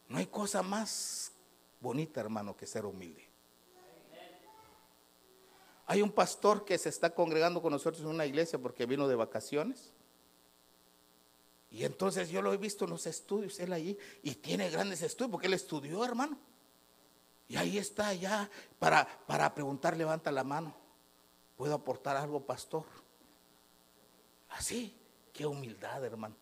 No 0.08 0.18
hay 0.18 0.26
cosa 0.26 0.62
más 0.62 1.32
bonita, 1.80 2.20
hermano, 2.20 2.56
que 2.56 2.66
ser 2.66 2.84
humilde. 2.84 3.30
Hay 5.86 6.02
un 6.02 6.12
pastor 6.12 6.64
que 6.64 6.78
se 6.78 6.88
está 6.88 7.14
congregando 7.14 7.60
con 7.60 7.72
nosotros 7.72 8.02
en 8.02 8.08
una 8.08 8.26
iglesia 8.26 8.58
porque 8.58 8.86
vino 8.86 9.08
de 9.08 9.16
vacaciones. 9.16 9.92
Y 11.70 11.84
entonces 11.84 12.28
yo 12.30 12.42
lo 12.42 12.52
he 12.52 12.56
visto 12.56 12.84
en 12.84 12.90
los 12.90 13.06
estudios, 13.06 13.58
él 13.60 13.72
allí, 13.72 13.96
y 14.22 14.34
tiene 14.36 14.70
grandes 14.70 15.02
estudios, 15.02 15.30
porque 15.30 15.46
él 15.46 15.54
estudió, 15.54 16.04
hermano. 16.04 16.38
Y 17.48 17.56
ahí 17.56 17.78
está 17.78 18.12
ya 18.14 18.48
para, 18.78 19.06
para 19.26 19.52
preguntar, 19.54 19.96
levanta 19.96 20.30
la 20.30 20.44
mano. 20.44 20.74
¿Puedo 21.56 21.74
aportar 21.74 22.16
algo, 22.16 22.40
pastor? 22.44 22.84
Así, 24.50 24.96
qué 25.32 25.46
humildad, 25.46 26.04
hermano. 26.04 26.36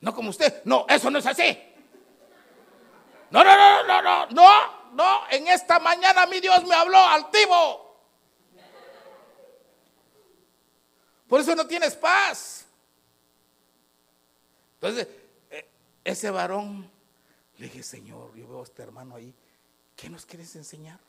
No 0.00 0.14
como 0.14 0.30
usted, 0.30 0.62
no, 0.64 0.86
eso 0.88 1.10
no 1.10 1.18
es 1.18 1.26
así. 1.26 1.58
No, 3.30 3.42
no, 3.42 3.56
no, 3.56 3.84
no, 3.84 4.02
no, 4.02 4.26
no, 4.26 4.92
no, 4.92 5.20
en 5.30 5.48
esta 5.48 5.78
mañana 5.78 6.26
mi 6.26 6.40
Dios 6.40 6.64
me 6.64 6.74
habló 6.74 6.98
altivo. 6.98 7.84
Por 11.26 11.40
eso 11.40 11.54
no 11.56 11.66
tienes 11.66 11.96
paz. 11.96 12.66
Entonces, 14.74 15.08
eh, 15.50 15.68
ese 16.04 16.30
varón, 16.30 16.90
le 17.56 17.66
dije, 17.66 17.82
Señor, 17.82 18.34
yo 18.36 18.46
veo 18.46 18.60
a 18.60 18.64
este 18.64 18.82
hermano 18.82 19.16
ahí, 19.16 19.34
¿qué 19.96 20.10
nos 20.10 20.26
quieres 20.26 20.54
enseñar? 20.56 21.00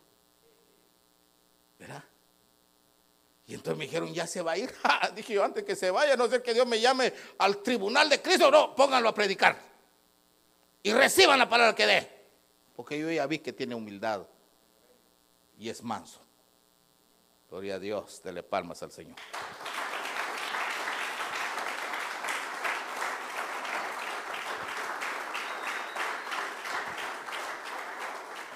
¿Verdad? 1.78 2.04
Y 3.48 3.54
entonces 3.54 3.78
me 3.78 3.86
dijeron, 3.86 4.14
ya 4.14 4.26
se 4.26 4.41
va 4.41 4.54
a 4.54 4.58
ir. 4.58 4.74
Dije 5.16 5.34
yo, 5.34 5.43
antes 5.43 5.64
que 5.64 5.76
se 5.76 5.91
vaya, 5.91 6.16
no 6.16 6.28
sé 6.28 6.41
que 6.41 6.54
Dios 6.54 6.66
me 6.66 6.80
llame 6.80 7.14
al 7.38 7.62
tribunal 7.62 8.10
de 8.10 8.22
Cristo, 8.22 8.50
no, 8.50 8.74
pónganlo 8.76 9.10
a 9.10 9.14
predicar. 9.14 9.60
Y 10.82 10.93
reciban 10.93 11.38
la 11.38 11.48
palabra 11.48 11.76
que 11.76 11.86
dé. 11.86 12.12
Porque 12.76 13.00
yo 13.00 13.10
ya 13.12 13.26
vi 13.28 13.39
que 13.39 13.54
tiene 13.54 13.76
humildad 13.76 14.28
y 15.58 15.70
es 15.70 15.84
manso. 15.84 16.20
Gloria 17.50 17.76
a 17.76 17.80
Dios, 17.80 18.22
dele 18.24 18.43
palmas 18.43 18.82
al 18.84 18.91
Señor. 18.91 19.16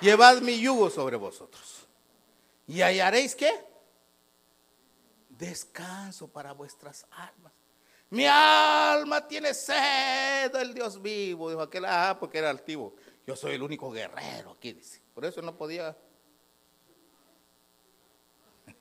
Llevad 0.02 0.42
mi 0.42 0.60
yugo 0.60 0.90
sobre 0.90 1.18
vosotros. 1.18 1.88
Y 2.68 2.82
hallaréis 2.82 3.36
qué? 3.36 3.69
Descanso 5.40 6.28
para 6.28 6.52
vuestras 6.52 7.08
almas. 7.12 7.54
Mi 8.10 8.26
alma 8.26 9.26
tiene 9.26 9.54
sed 9.54 10.52
del 10.52 10.74
Dios 10.74 11.02
vivo. 11.02 11.50
Dijo 11.50 11.62
aquel, 11.62 11.86
ah, 11.86 12.18
porque 12.20 12.40
era 12.40 12.50
altivo. 12.50 12.94
Yo 13.26 13.38
soy 13.38 13.54
el 13.54 13.64
único 13.64 13.90
guerrero 13.90 14.52
aquí, 14.52 14.74
dice. 14.74 15.02
Por 15.14 15.24
eso 15.24 15.42
no 15.42 15.56
podía. 15.56 15.96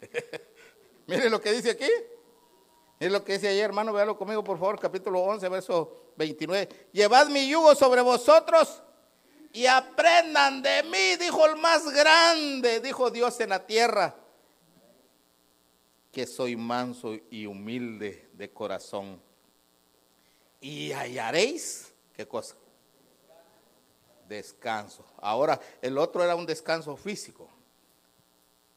Mire 1.06 1.30
lo 1.30 1.40
que 1.40 1.52
dice 1.52 1.70
aquí. 1.70 1.88
Es 2.98 3.12
lo 3.12 3.24
que 3.24 3.34
dice 3.34 3.46
ayer, 3.46 3.66
hermano, 3.66 3.92
véalo 3.92 4.18
conmigo, 4.18 4.42
por 4.42 4.58
favor, 4.58 4.80
capítulo 4.80 5.20
11, 5.20 5.48
verso 5.48 6.12
29. 6.16 6.88
Llevad 6.90 7.28
mi 7.28 7.48
yugo 7.48 7.76
sobre 7.76 8.00
vosotros 8.00 8.82
y 9.52 9.66
aprendan 9.66 10.60
de 10.60 10.82
mí, 10.82 11.14
dijo 11.24 11.46
el 11.46 11.54
más 11.54 11.88
grande, 11.92 12.80
dijo 12.80 13.10
Dios 13.10 13.38
en 13.38 13.50
la 13.50 13.64
tierra, 13.64 14.16
soy 16.26 16.56
manso 16.56 17.14
y 17.30 17.46
humilde 17.46 18.28
de 18.32 18.50
corazón. 18.50 19.20
Y 20.60 20.92
hallaréis, 20.92 21.92
¿qué 22.14 22.26
cosa? 22.26 22.56
Descanso. 24.28 25.04
Ahora, 25.18 25.60
el 25.80 25.96
otro 25.98 26.22
era 26.22 26.34
un 26.34 26.46
descanso 26.46 26.96
físico. 26.96 27.48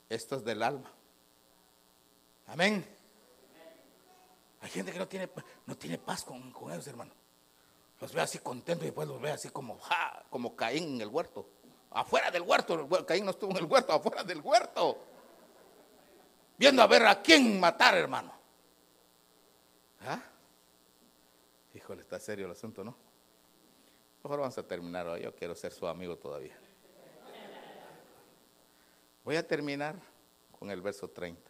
Esto 0.09 0.35
es 0.35 0.43
del 0.43 0.61
alma. 0.61 0.91
Amén. 2.47 2.85
Hay 4.61 4.69
gente 4.69 4.91
que 4.91 4.99
no 4.99 5.07
tiene, 5.07 5.29
no 5.65 5.75
tiene 5.77 5.97
paz 5.97 6.23
con, 6.23 6.51
con 6.51 6.71
ellos, 6.71 6.85
hermano. 6.87 7.11
Los 7.99 8.13
ve 8.13 8.21
así 8.21 8.39
contentos 8.39 8.83
y 8.83 8.87
después 8.87 9.07
los 9.07 9.21
ve 9.21 9.31
así 9.31 9.49
como, 9.49 9.79
como 10.29 10.55
Caín 10.55 10.95
en 10.95 11.01
el 11.01 11.07
huerto. 11.07 11.47
Afuera 11.91 12.31
del 12.31 12.41
huerto, 12.43 12.87
Caín 13.05 13.25
no 13.25 13.31
estuvo 13.31 13.51
en 13.51 13.57
el 13.57 13.65
huerto, 13.65 13.93
afuera 13.93 14.23
del 14.23 14.41
huerto. 14.41 14.97
Viendo 16.61 16.83
a 16.83 16.85
ver 16.85 17.03
a 17.07 17.19
quién 17.23 17.59
matar, 17.59 17.97
hermano. 17.97 18.31
¿Ah? 20.01 20.21
Híjole, 21.73 22.03
está 22.03 22.19
serio 22.19 22.45
el 22.45 22.51
asunto, 22.51 22.83
¿no? 22.83 22.95
Mejor 24.23 24.41
vamos 24.41 24.55
a 24.59 24.61
terminar 24.61 25.07
hoy. 25.07 25.23
Yo 25.23 25.35
quiero 25.35 25.55
ser 25.55 25.73
su 25.73 25.87
amigo 25.87 26.17
todavía. 26.17 26.55
Voy 29.25 29.37
a 29.37 29.47
terminar 29.47 29.95
con 30.51 30.69
el 30.69 30.81
verso 30.81 31.09
30. 31.09 31.41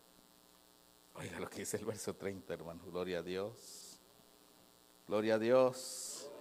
Oiga 1.16 1.42
lo 1.42 1.50
que 1.50 1.60
dice 1.60 1.76
el 1.76 1.84
verso 1.84 2.16
30, 2.16 2.54
hermano. 2.54 2.82
Gloria 2.86 3.20
a 3.20 3.22
Dios. 3.22 4.00
Gloria 5.10 5.36
a 5.36 5.40
Dios. 5.40 6.32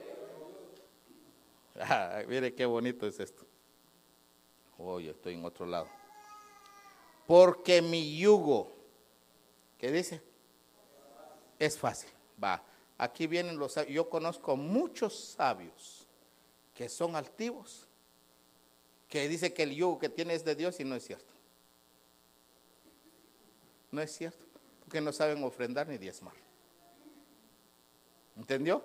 Ah, 1.81 2.23
mire 2.29 2.55
qué 2.55 2.67
bonito 2.67 3.05
es 3.05 3.19
esto. 3.19 3.45
Hoy 4.79 5.09
estoy 5.09 5.35
en 5.35 5.45
otro 5.45 5.67
lado. 5.67 5.89
Porque 7.31 7.81
mi 7.81 8.19
yugo, 8.19 8.73
¿qué 9.79 9.93
dice? 9.93 10.21
Es 11.61 11.79
fácil. 11.79 12.11
Va. 12.43 12.61
Aquí 12.99 13.29
vienen 13.29 13.57
los 13.57 13.75
sabios. 13.75 13.95
Yo 13.95 14.11
conozco 14.11 14.57
muchos 14.57 15.17
sabios 15.17 16.09
que 16.75 16.89
son 16.89 17.15
altivos, 17.15 17.87
que 19.09 19.29
dice 19.29 19.55
que 19.55 19.63
el 19.63 19.77
yugo 19.77 20.01
que 20.01 20.09
tiene 20.09 20.35
es 20.35 20.45
de 20.45 20.57
Dios 20.57 20.81
y 20.81 20.85
no 20.85 20.97
es 20.97 21.05
cierto. 21.05 21.33
No 23.93 24.03
es 24.03 24.11
cierto, 24.11 24.45
porque 24.81 25.01
no 25.01 25.13
saben 25.13 25.45
ofrendar 25.45 25.87
ni 25.87 25.99
diezmar. 25.99 26.35
¿Entendió? 28.37 28.85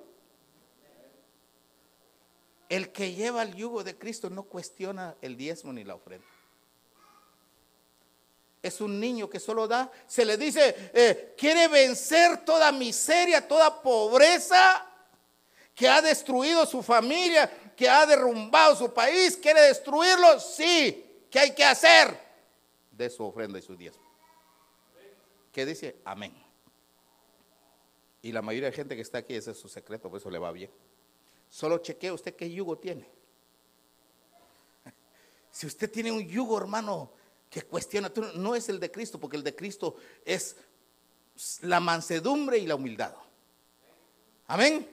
El 2.69 2.91
que 2.91 3.11
lleva 3.15 3.41
el 3.41 3.55
yugo 3.55 3.83
de 3.83 3.97
Cristo 3.97 4.29
no 4.29 4.43
cuestiona 4.43 5.17
el 5.23 5.35
diezmo 5.35 5.73
ni 5.73 5.83
la 5.83 5.95
ofrenda. 5.95 6.34
Es 8.65 8.81
un 8.81 8.99
niño 8.99 9.29
que 9.29 9.39
solo 9.39 9.67
da, 9.67 9.91
se 10.07 10.25
le 10.25 10.37
dice, 10.37 10.89
eh, 10.91 11.35
quiere 11.37 11.67
vencer 11.67 12.43
toda 12.43 12.71
miseria, 12.71 13.47
toda 13.47 13.79
pobreza 13.79 14.83
que 15.75 15.87
ha 15.87 16.01
destruido 16.01 16.65
su 16.65 16.81
familia, 16.81 17.47
que 17.77 17.87
ha 17.87 18.07
derrumbado 18.07 18.75
su 18.75 18.91
país, 18.91 19.37
quiere 19.37 19.61
destruirlo, 19.61 20.39
sí, 20.39 21.27
¿qué 21.29 21.41
hay 21.41 21.53
que 21.53 21.63
hacer? 21.63 22.19
De 22.89 23.07
su 23.07 23.23
ofrenda 23.23 23.59
y 23.59 23.61
su 23.61 23.75
diezmo. 23.75 24.01
¿Qué 25.51 25.63
dice? 25.63 25.97
Amén. 26.03 26.33
Y 28.23 28.31
la 28.31 28.41
mayoría 28.41 28.71
de 28.71 28.75
gente 28.75 28.95
que 28.95 29.03
está 29.03 29.19
aquí, 29.19 29.35
ese 29.35 29.51
es 29.51 29.59
su 29.59 29.69
secreto, 29.69 30.09
por 30.09 30.19
eso 30.19 30.31
le 30.31 30.39
va 30.39 30.51
bien. 30.51 30.71
Solo 31.49 31.77
chequee 31.77 32.11
usted 32.11 32.35
qué 32.35 32.49
yugo 32.49 32.79
tiene. 32.79 33.07
Si 35.51 35.67
usted 35.67 35.91
tiene 35.91 36.11
un 36.11 36.27
yugo, 36.27 36.57
hermano, 36.57 37.11
que 37.55 37.63
cuestiona, 37.63 38.11
no 38.33 38.53
es 38.53 38.67
el 38.67 38.81
de 38.81 38.91
Cristo, 38.91 39.17
porque 39.17 39.37
el 39.37 39.43
de 39.43 39.55
Cristo 39.55 39.95
es 40.25 40.57
la 41.61 41.79
mansedumbre 41.79 42.57
y 42.57 42.67
la 42.67 42.75
humildad. 42.75 43.13
Amén. 44.45 44.85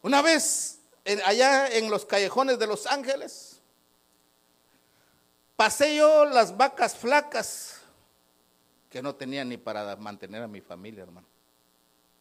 Una 0.00 0.22
vez 0.22 0.78
allá 1.24 1.76
en 1.76 1.90
los 1.90 2.06
callejones 2.06 2.60
de 2.60 2.68
Los 2.68 2.86
Ángeles, 2.86 3.60
pasé 5.56 5.96
yo 5.96 6.24
las 6.24 6.56
vacas 6.56 6.96
flacas 6.96 7.80
que 8.88 9.02
no 9.02 9.16
tenía 9.16 9.44
ni 9.44 9.56
para 9.56 9.96
mantener 9.96 10.44
a 10.44 10.46
mi 10.46 10.60
familia, 10.60 11.02
hermano. 11.02 11.26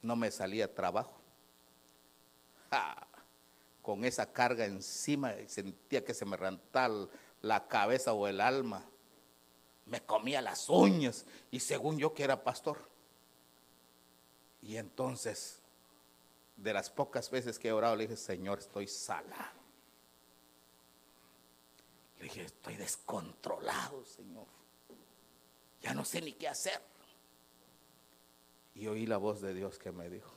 No 0.01 0.15
me 0.15 0.31
salía 0.31 0.73
trabajo 0.73 1.21
con 3.87 4.03
esa 4.03 4.25
carga 4.25 4.65
encima 4.65 5.33
sentía 5.45 6.03
que 6.03 6.13
se 6.13 6.25
me 6.25 6.35
rentaba 6.35 7.07
la 7.41 7.67
cabeza 7.67 8.13
o 8.13 8.27
el 8.27 8.41
alma. 8.41 8.83
Me 9.85 10.01
comía 10.01 10.41
las 10.41 10.69
uñas 10.69 11.25
y 11.51 11.59
según 11.59 11.97
yo 11.97 12.13
que 12.13 12.23
era 12.23 12.43
pastor. 12.43 12.89
Y 14.61 14.77
entonces, 14.77 15.61
de 16.57 16.73
las 16.73 16.89
pocas 16.89 17.29
veces 17.29 17.57
que 17.57 17.69
he 17.69 17.71
orado, 17.71 17.95
le 17.95 18.03
dije, 18.03 18.17
Señor, 18.17 18.59
estoy 18.59 18.87
sala. 18.87 19.53
Le 22.17 22.23
dije, 22.23 22.41
estoy 22.43 22.75
descontrolado, 22.75 24.03
Señor. 24.05 24.47
Ya 25.81 25.93
no 25.93 26.03
sé 26.03 26.21
ni 26.21 26.33
qué 26.33 26.47
hacer. 26.47 26.81
Y 28.73 28.87
oí 28.87 29.05
la 29.05 29.17
voz 29.17 29.41
de 29.41 29.53
Dios 29.53 29.79
que 29.79 29.91
me 29.91 30.09
dijo, 30.09 30.33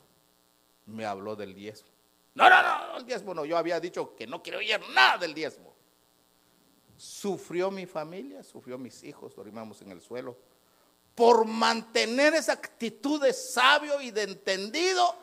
me 0.85 1.05
habló 1.05 1.35
del 1.35 1.53
diezmo. 1.53 1.89
No, 2.33 2.49
no, 2.49 2.61
no, 2.61 2.97
el 2.97 3.05
diezmo 3.05 3.33
no. 3.33 3.45
Yo 3.45 3.57
había 3.57 3.79
dicho 3.79 4.15
que 4.15 4.25
no 4.25 4.41
quiero 4.41 4.59
oír 4.59 4.79
nada 4.93 5.17
del 5.17 5.33
diezmo. 5.33 5.70
Sufrió 7.01 7.71
mi 7.71 7.87
familia, 7.87 8.43
sufrió 8.43 8.77
mis 8.77 9.03
hijos, 9.03 9.35
dormimos 9.35 9.81
en 9.81 9.89
el 9.89 10.01
suelo. 10.01 10.37
Por 11.15 11.47
mantener 11.47 12.35
esa 12.35 12.53
actitud 12.53 13.19
de 13.19 13.33
sabio 13.33 13.99
y 14.01 14.11
de 14.11 14.21
entendido, 14.21 15.15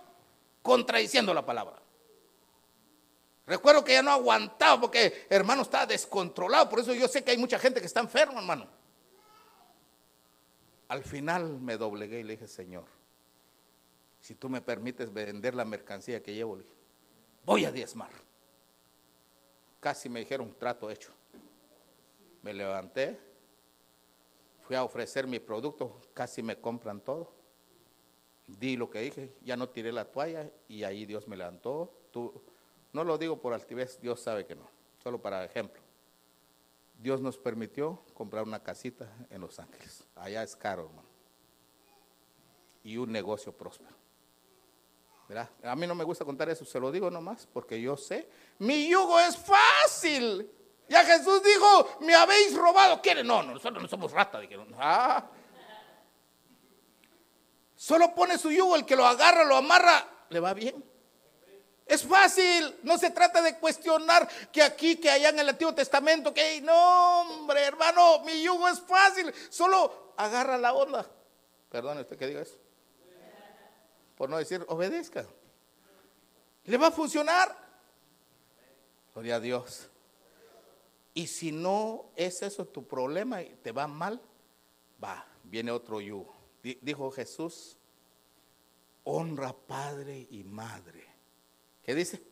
contradiciendo 0.61 1.33
la 1.33 1.47
palabra. 1.47 1.81
Recuerdo 3.47 3.85
que 3.85 3.93
ya 3.93 4.03
no 4.03 4.11
aguantaba 4.11 4.81
porque 4.81 5.29
hermano 5.31 5.63
estaba 5.63 5.87
descontrolado. 5.87 6.69
Por 6.69 6.81
eso 6.81 6.93
yo 6.95 7.07
sé 7.07 7.23
que 7.23 7.31
hay 7.31 7.39
mucha 7.39 7.61
gente 7.61 7.79
que 7.79 7.87
está 7.87 8.01
enferma, 8.01 8.41
hermano. 8.41 8.67
Al 10.89 11.05
final 11.05 11.61
me 11.61 11.77
doblegué 11.77 12.19
y 12.19 12.25
le 12.25 12.33
dije, 12.33 12.49
Señor, 12.49 12.87
si 14.21 14.35
tú 14.35 14.49
me 14.49 14.61
permites 14.61 15.13
vender 15.13 15.55
la 15.55 15.65
mercancía 15.65 16.25
que 16.25 16.35
llevo, 16.35 16.59
voy 17.45 17.67
a 17.67 17.71
diezmar. 17.71 18.11
Casi 19.79 20.09
me 20.09 20.19
dijeron 20.19 20.53
trato 20.59 20.91
hecho. 20.91 21.13
Me 22.43 22.55
levanté, 22.55 23.19
fui 24.63 24.77
a 24.77 24.85
ofrecer 24.85 25.27
mi 25.27 25.39
producto, 25.39 26.01
casi 26.15 26.43
me 26.43 26.61
compran 26.61 27.01
todo. 27.01 27.33
Di 28.47 28.77
lo 28.77 28.89
que 28.89 29.01
dije, 29.01 29.35
ya 29.43 29.57
no 29.57 29.69
tiré 29.69 29.93
la 29.93 30.07
toalla 30.07 30.51
y 30.69 30.85
ahí 30.85 31.05
Dios 31.05 31.29
me 31.29 31.37
levantó. 31.37 31.93
Tú, 32.11 32.43
no 32.93 33.05
lo 33.05 33.19
digo 33.19 33.41
por 33.41 33.53
altivez, 33.53 34.01
Dios 34.01 34.21
sabe 34.21 34.47
que 34.47 34.55
no, 34.55 34.69
solo 35.03 35.21
para 35.21 35.45
ejemplo. 35.45 35.81
Dios 36.99 37.21
nos 37.21 37.39
permitió 37.39 38.03
comprar 38.15 38.45
una 38.45 38.63
casita 38.63 39.09
en 39.31 39.41
Los 39.41 39.59
Ángeles. 39.59 40.05
Allá 40.17 40.43
es 40.43 40.57
caro, 40.57 40.87
hermano. 40.87 41.09
Y 42.83 42.97
un 42.97 43.13
negocio 43.13 43.53
próspero. 43.53 43.95
¿Verdad? 45.29 45.51
A 45.63 45.77
mí 45.77 45.87
no 45.87 45.95
me 45.95 46.05
gusta 46.05 46.25
contar 46.25 46.49
eso, 46.49 46.65
se 46.65 46.81
lo 46.81 46.91
digo 46.91 47.11
nomás, 47.11 47.47
porque 47.53 47.81
yo 47.81 47.97
sé, 47.97 48.29
mi 48.59 48.89
yugo 48.89 49.21
es 49.21 49.37
fácil. 49.37 50.51
Ya 50.89 51.05
Jesús 51.05 51.43
dijo, 51.43 51.99
me 52.01 52.15
habéis 52.15 52.55
robado. 52.57 53.01
¿Quiere? 53.03 53.23
No, 53.23 53.43
no, 53.43 53.55
nosotros 53.55 53.83
no 53.83 53.89
somos 53.89 54.13
rata. 54.13 54.41
Dijeron, 54.41 54.75
ah. 54.79 55.25
Solo 57.77 58.15
pone 58.15 58.39
su 58.39 58.51
yugo, 58.51 58.75
el 58.75 58.85
que 58.85 58.97
lo 58.97 59.07
agarra, 59.07 59.45
lo 59.45 59.57
amarra, 59.57 60.05
le 60.31 60.41
va 60.41 60.53
bien. 60.53 60.85
Es 61.87 62.05
fácil, 62.05 62.81
no 62.83 62.99
se 62.99 63.11
trata 63.11 63.41
de 63.41 63.57
cuestionar 63.59 64.29
que 64.53 64.63
aquí, 64.63 64.97
que 64.97 65.11
allá 65.11 65.31
en 65.31 65.39
el 65.39 65.49
Antiguo 65.49 65.75
Testamento, 65.75 66.35
que 66.35 66.61
no, 66.61 67.21
hombre, 67.21 67.65
hermano, 67.65 68.21
mi 68.25 68.43
yugo 68.43 68.69
es 68.69 68.81
fácil, 68.81 69.33
solo 69.49 70.13
agarra 70.17 70.59
la 70.59 70.75
onda. 70.75 71.09
Perdone 71.71 72.01
usted 72.03 72.19
que 72.19 72.27
diga 72.27 72.43
eso. 72.43 72.59
Por 74.17 74.29
no 74.29 74.37
decir, 74.37 74.65
obedezca. 74.69 75.25
Le 76.65 76.77
va 76.77 76.89
a 76.89 76.91
funcionar. 76.91 77.57
Gloria 79.15 79.37
a 79.37 79.41
Dios. 79.41 79.88
Y 81.19 81.27
si 81.27 81.51
no 81.51 82.13
es 82.15 82.43
eso 82.43 82.65
tu 82.65 82.87
problema 82.87 83.43
y 83.43 83.57
te 83.57 83.73
va 83.73 83.89
mal, 83.89 84.23
va, 85.03 85.27
viene 85.43 85.73
otro 85.73 86.01
yugo. 86.01 86.33
Dijo 86.63 87.11
Jesús, 87.11 87.77
honra 89.03 89.53
padre 89.53 90.29
y 90.31 90.45
madre 90.45 91.05
¿Qué 91.83 91.97
dice? 91.97 92.23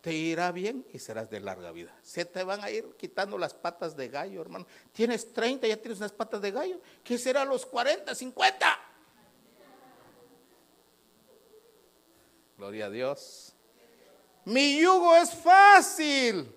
Te 0.00 0.14
irá 0.14 0.50
bien 0.50 0.86
y 0.94 0.98
serás 0.98 1.28
de 1.28 1.40
larga 1.40 1.72
vida. 1.72 1.94
Se 2.00 2.24
te 2.24 2.42
van 2.42 2.64
a 2.64 2.70
ir 2.70 2.96
quitando 2.96 3.36
las 3.36 3.52
patas 3.52 3.94
de 3.94 4.08
gallo, 4.08 4.40
hermano. 4.40 4.66
Tienes 4.92 5.34
30, 5.34 5.66
ya 5.66 5.76
tienes 5.76 5.98
unas 5.98 6.12
patas 6.12 6.40
de 6.40 6.52
gallo. 6.52 6.80
¿Qué 7.04 7.18
será 7.18 7.44
los 7.44 7.66
40, 7.66 8.14
50? 8.14 8.80
Gloria 12.56 12.86
a 12.86 12.90
Dios. 12.90 13.54
Mi 14.50 14.80
yugo 14.80 15.16
es 15.16 15.32
fácil. 15.32 16.52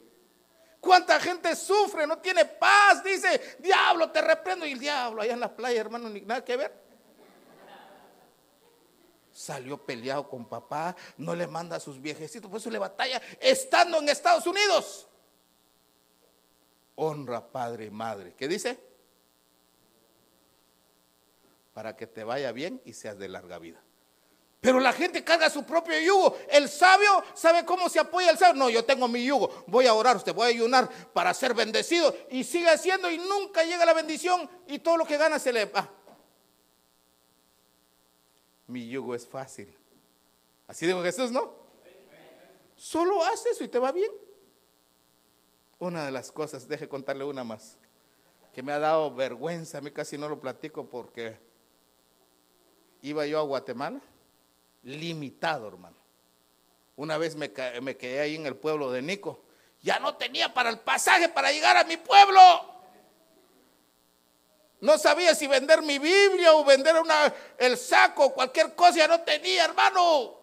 ¿Cuánta 0.79 1.19
gente 1.19 1.55
sufre? 1.55 2.07
No 2.07 2.17
tiene 2.17 2.43
paz. 2.43 3.03
Dice, 3.03 3.57
diablo, 3.59 4.11
te 4.11 4.21
reprendo. 4.21 4.65
Y 4.65 4.71
el 4.71 4.79
diablo 4.79 5.21
allá 5.21 5.33
en 5.33 5.39
la 5.39 5.55
playa, 5.55 5.79
hermano, 5.79 6.09
ni 6.09 6.21
nada 6.21 6.43
que 6.43 6.57
ver 6.57 6.83
salió 9.33 9.83
peleado 9.83 10.29
con 10.29 10.45
papá, 10.45 10.95
no 11.17 11.35
le 11.35 11.47
manda 11.47 11.77
a 11.77 11.79
sus 11.79 11.99
viejecitos, 11.99 12.49
por 12.49 12.59
eso 12.59 12.69
le 12.69 12.77
batalla 12.77 13.21
estando 13.41 13.97
en 13.97 14.07
Estados 14.07 14.45
Unidos. 14.45 15.07
Honra 16.95 17.51
padre 17.51 17.85
y 17.85 17.89
madre. 17.89 18.35
¿Qué 18.35 18.47
dice? 18.47 18.79
Para 21.73 21.95
que 21.97 22.05
te 22.05 22.23
vaya 22.23 22.51
bien 22.51 22.79
y 22.85 22.93
seas 22.93 23.17
de 23.17 23.27
larga 23.27 23.57
vida. 23.57 23.82
Pero 24.63 24.79
la 24.79 24.93
gente 24.93 25.23
carga 25.23 25.51
su 25.51 25.63
propio 25.63 25.99
yugo. 25.99 26.37
El 26.49 26.67
sabio 26.67 27.23
sabe 27.35 27.63
cómo 27.63 27.87
se 27.87 27.99
apoya 27.99 28.31
el 28.31 28.37
sabio. 28.39 28.55
No, 28.55 28.69
yo 28.71 28.83
tengo 28.83 29.07
mi 29.07 29.23
yugo. 29.23 29.65
Voy 29.67 29.85
a 29.85 29.93
orar, 29.93 30.15
usted 30.15 30.33
voy 30.33 30.45
a 30.45 30.49
ayunar 30.49 30.89
para 31.13 31.31
ser 31.35 31.53
bendecido. 31.53 32.15
Y 32.31 32.43
sigue 32.43 32.69
haciendo 32.69 33.11
y 33.11 33.19
nunca 33.19 33.63
llega 33.63 33.85
la 33.85 33.93
bendición 33.93 34.49
y 34.67 34.79
todo 34.79 34.97
lo 34.97 35.05
que 35.05 35.17
gana 35.17 35.37
se 35.37 35.53
le 35.53 35.65
va 35.65 35.87
mi 38.73 38.89
yugo 38.89 39.13
es 39.15 39.27
fácil. 39.27 39.73
Así 40.67 40.85
dijo 40.85 41.03
Jesús, 41.03 41.31
¿no? 41.31 41.53
Solo 42.75 43.23
haz 43.23 43.45
eso 43.45 43.63
y 43.63 43.67
te 43.67 43.79
va 43.79 43.91
bien. 43.91 44.11
Una 45.79 46.05
de 46.05 46.11
las 46.11 46.31
cosas, 46.31 46.67
deje 46.67 46.87
contarle 46.87 47.23
una 47.23 47.43
más, 47.43 47.77
que 48.53 48.63
me 48.63 48.71
ha 48.71 48.79
dado 48.79 49.13
vergüenza, 49.13 49.77
a 49.77 49.81
mí 49.81 49.91
casi 49.91 50.17
no 50.17 50.29
lo 50.29 50.39
platico 50.39 50.89
porque 50.89 51.37
iba 53.01 53.25
yo 53.25 53.39
a 53.39 53.43
Guatemala, 53.43 54.01
limitado, 54.83 55.67
hermano. 55.67 55.97
Una 56.95 57.17
vez 57.17 57.35
me, 57.35 57.51
quedé 57.51 58.19
ahí 58.19 58.35
en 58.35 58.45
el 58.45 58.55
pueblo 58.55 58.91
de 58.91 59.01
Nico, 59.01 59.43
ya 59.81 59.99
no 59.99 60.15
tenía 60.15 60.53
para 60.53 60.69
el 60.69 60.79
pasaje 60.79 61.27
para 61.27 61.51
llegar 61.51 61.75
a 61.75 61.83
mi 61.83 61.97
pueblo. 61.97 62.41
No 64.79 64.97
sabía 64.97 65.33
si 65.33 65.47
vender 65.47 65.81
mi 65.81 65.97
Biblia 65.97 66.53
o 66.53 66.63
vender 66.63 66.95
el 67.57 67.77
saco, 67.77 68.33
cualquier 68.33 68.75
cosa, 68.75 68.97
ya 68.97 69.07
no 69.07 69.21
tenía, 69.21 69.65
hermano. 69.65 70.41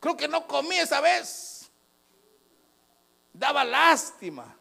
Creo 0.00 0.16
que 0.16 0.26
no 0.26 0.46
comí 0.46 0.76
esa 0.76 1.00
vez. 1.00 1.70
Daba 3.32 3.64
lástima. 3.64 4.56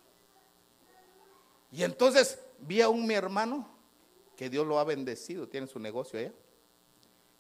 Y 1.71 1.83
entonces 1.83 2.39
vi 2.59 2.81
a 2.81 2.89
un 2.89 3.07
mi 3.07 3.13
hermano 3.13 3.67
que 4.35 4.49
Dios 4.49 4.67
lo 4.67 4.79
ha 4.79 4.83
bendecido, 4.83 5.47
tiene 5.47 5.67
su 5.67 5.79
negocio 5.79 6.19
allá. 6.19 6.31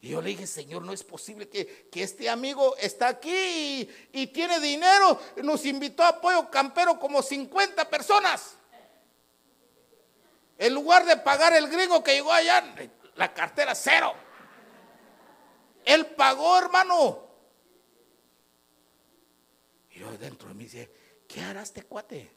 Y 0.05 0.09
yo 0.09 0.21
le 0.21 0.29
dije, 0.29 0.45
Señor, 0.45 0.83
no 0.83 0.93
es 0.93 1.03
posible 1.03 1.49
que, 1.49 1.89
este 1.91 2.29
amigo 2.29 2.77
está 2.77 3.07
aquí 3.07 3.31
y, 3.31 3.89
y, 4.13 4.27
tiene 4.27 4.59
dinero. 4.59 5.19
Nos 5.37 5.65
invitó 5.65 6.03
a 6.03 6.09
apoyo 6.09 6.47
campero 6.51 6.99
como 6.99 7.23
50 7.23 7.89
personas. 7.89 8.55
En 10.59 10.75
lugar 10.75 11.07
de 11.07 11.17
pagar 11.17 11.53
el 11.53 11.67
gringo 11.69 12.03
que 12.03 12.13
llegó 12.13 12.31
allá, 12.31 12.75
la 13.15 13.33
cartera 13.33 13.73
cero. 13.73 14.13
Él 15.83 16.05
pagó, 16.05 16.59
hermano. 16.59 17.27
Y 19.89 20.01
yo 20.01 20.15
dentro 20.19 20.49
de 20.49 20.53
mí 20.53 20.65
dice, 20.65 20.91
¿qué 21.27 21.41
hará 21.41 21.63
este 21.63 21.81
cuate? 21.81 22.31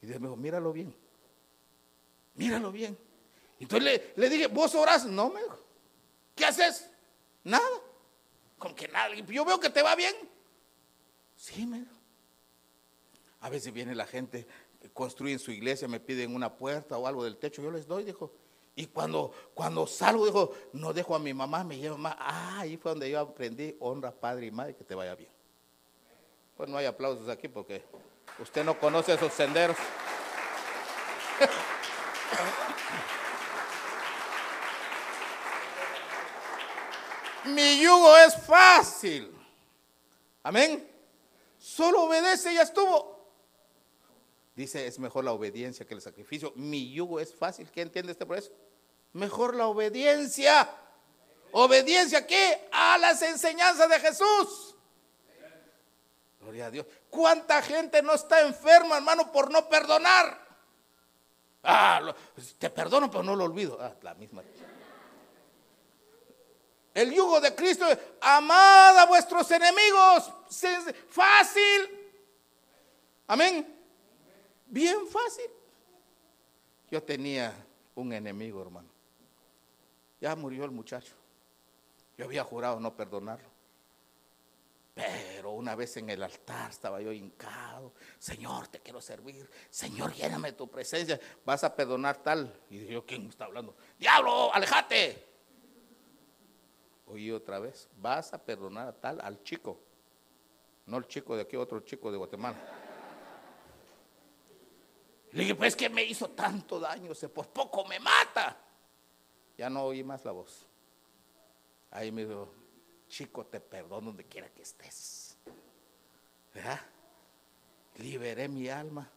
Y 0.00 0.06
Dios 0.06 0.20
me 0.20 0.28
dijo, 0.28 0.36
míralo 0.36 0.72
bien. 0.72 0.94
Míralo 2.34 2.70
bien. 2.70 2.96
Entonces 3.58 4.00
le, 4.14 4.30
dije, 4.30 4.46
¿vos 4.46 4.76
orás? 4.76 5.06
No, 5.06 5.30
me 5.30 5.42
dijo. 5.42 5.63
¿Qué 6.34 6.44
haces? 6.44 6.90
Nada. 7.42 7.64
Como 8.58 8.74
que 8.74 8.88
nada. 8.88 9.14
Yo 9.14 9.44
veo 9.44 9.60
que 9.60 9.70
te 9.70 9.82
va 9.82 9.94
bien. 9.94 10.14
Sí, 11.36 11.66
me. 11.66 11.84
A 13.40 13.50
veces 13.50 13.72
viene 13.72 13.94
la 13.94 14.06
gente, 14.06 14.46
construyen 14.94 15.38
su 15.38 15.50
iglesia, 15.50 15.86
me 15.86 16.00
piden 16.00 16.34
una 16.34 16.56
puerta 16.56 16.96
o 16.96 17.06
algo 17.06 17.24
del 17.24 17.36
techo, 17.36 17.60
yo 17.62 17.70
les 17.70 17.86
doy, 17.86 18.04
dijo. 18.04 18.32
Y 18.76 18.86
cuando, 18.86 19.32
cuando 19.52 19.86
salgo, 19.86 20.24
dijo, 20.24 20.52
no 20.72 20.92
dejo 20.92 21.14
a 21.14 21.18
mi 21.18 21.34
mamá, 21.34 21.62
me 21.62 21.78
llevo 21.78 21.98
más. 21.98 22.16
Ah, 22.18 22.60
ahí 22.60 22.76
fue 22.76 22.90
donde 22.92 23.10
yo 23.10 23.20
aprendí, 23.20 23.76
honra 23.80 24.10
padre 24.10 24.46
y 24.46 24.50
madre, 24.50 24.74
que 24.74 24.82
te 24.82 24.94
vaya 24.94 25.14
bien. 25.14 25.30
Pues 26.56 26.68
no 26.68 26.76
hay 26.76 26.86
aplausos 26.86 27.28
aquí 27.28 27.48
porque 27.48 27.84
usted 28.38 28.64
no 28.64 28.78
conoce 28.78 29.14
esos 29.14 29.32
senderos. 29.32 29.76
Mi 37.46 37.80
yugo 37.80 38.16
es 38.18 38.36
fácil. 38.36 39.34
Amén. 40.42 40.90
Solo 41.58 42.04
obedece 42.04 42.52
y 42.52 42.56
ya 42.56 42.62
estuvo. 42.62 43.14
Dice, 44.54 44.86
es 44.86 44.98
mejor 44.98 45.24
la 45.24 45.32
obediencia 45.32 45.86
que 45.86 45.94
el 45.94 46.00
sacrificio. 46.00 46.52
Mi 46.56 46.92
yugo 46.92 47.18
es 47.18 47.34
fácil. 47.34 47.70
¿Qué 47.70 47.82
entiende 47.82 48.12
este 48.12 48.24
por 48.24 48.38
eso? 48.38 48.52
Mejor 49.12 49.56
la 49.56 49.66
obediencia. 49.66 50.70
¿Obediencia 51.52 52.26
qué? 52.26 52.68
A 52.72 52.98
las 52.98 53.22
enseñanzas 53.22 53.88
de 53.88 54.00
Jesús. 54.00 54.74
Gloria 56.40 56.66
a 56.66 56.70
Dios. 56.70 56.86
¿Cuánta 57.08 57.62
gente 57.62 58.02
no 58.02 58.14
está 58.14 58.42
enferma, 58.42 58.96
hermano, 58.96 59.32
por 59.32 59.50
no 59.50 59.68
perdonar? 59.68 60.44
Ah, 61.62 62.14
te 62.58 62.68
perdono, 62.68 63.10
pero 63.10 63.22
no 63.22 63.34
lo 63.34 63.44
olvido. 63.44 63.78
Ah, 63.80 63.94
la 64.02 64.14
misma. 64.14 64.42
El 66.94 67.12
yugo 67.12 67.40
de 67.40 67.52
Cristo, 67.56 67.84
amad 68.20 68.96
a 68.98 69.06
vuestros 69.06 69.50
enemigos. 69.50 70.32
Fácil. 71.08 72.12
Amén. 73.26 73.76
Bien 74.66 75.06
fácil. 75.08 75.50
Yo 76.90 77.02
tenía 77.02 77.52
un 77.96 78.12
enemigo, 78.12 78.62
hermano. 78.62 78.88
Ya 80.20 80.36
murió 80.36 80.64
el 80.64 80.70
muchacho. 80.70 81.14
Yo 82.16 82.26
había 82.26 82.44
jurado 82.44 82.78
no 82.78 82.96
perdonarlo. 82.96 83.48
Pero 84.94 85.50
una 85.50 85.74
vez 85.74 85.96
en 85.96 86.08
el 86.10 86.22
altar 86.22 86.70
estaba 86.70 87.00
yo 87.00 87.10
hincado. 87.10 87.94
Señor, 88.20 88.68
te 88.68 88.78
quiero 88.78 89.00
servir. 89.00 89.50
Señor, 89.68 90.14
lléname 90.14 90.52
tu 90.52 90.70
presencia. 90.70 91.18
Vas 91.44 91.64
a 91.64 91.74
perdonar 91.74 92.22
tal. 92.22 92.60
Y 92.70 92.86
yo, 92.86 93.04
¿quién 93.04 93.28
está 93.28 93.46
hablando? 93.46 93.76
Diablo, 93.98 94.54
alejate. 94.54 95.33
Oí 97.14 97.30
otra 97.30 97.60
vez, 97.60 97.88
vas 97.96 98.34
a 98.34 98.44
perdonar 98.44 98.88
a 98.88 98.92
tal 98.92 99.20
al 99.20 99.40
chico. 99.44 99.78
No 100.86 100.96
el 100.96 101.06
chico 101.06 101.36
de 101.36 101.42
aquí, 101.42 101.54
otro 101.54 101.78
chico 101.78 102.10
de 102.10 102.18
Guatemala. 102.18 102.58
Le 105.30 105.42
dije, 105.42 105.54
pues 105.54 105.76
que 105.76 105.88
me 105.88 106.02
hizo 106.02 106.30
tanto 106.30 106.80
daño, 106.80 107.14
se 107.14 107.28
por 107.28 107.46
poco 107.50 107.84
me 107.84 108.00
mata. 108.00 108.56
Ya 109.56 109.70
no 109.70 109.84
oí 109.84 110.02
más 110.02 110.24
la 110.24 110.32
voz. 110.32 110.66
Ahí 111.92 112.10
me 112.10 112.26
dijo, 112.26 112.52
chico, 113.06 113.46
te 113.46 113.60
perdono 113.60 114.08
donde 114.08 114.24
quiera 114.24 114.48
que 114.48 114.62
estés. 114.62 115.38
Liberé 117.98 118.48
mi 118.48 118.68
alma. 118.68 119.08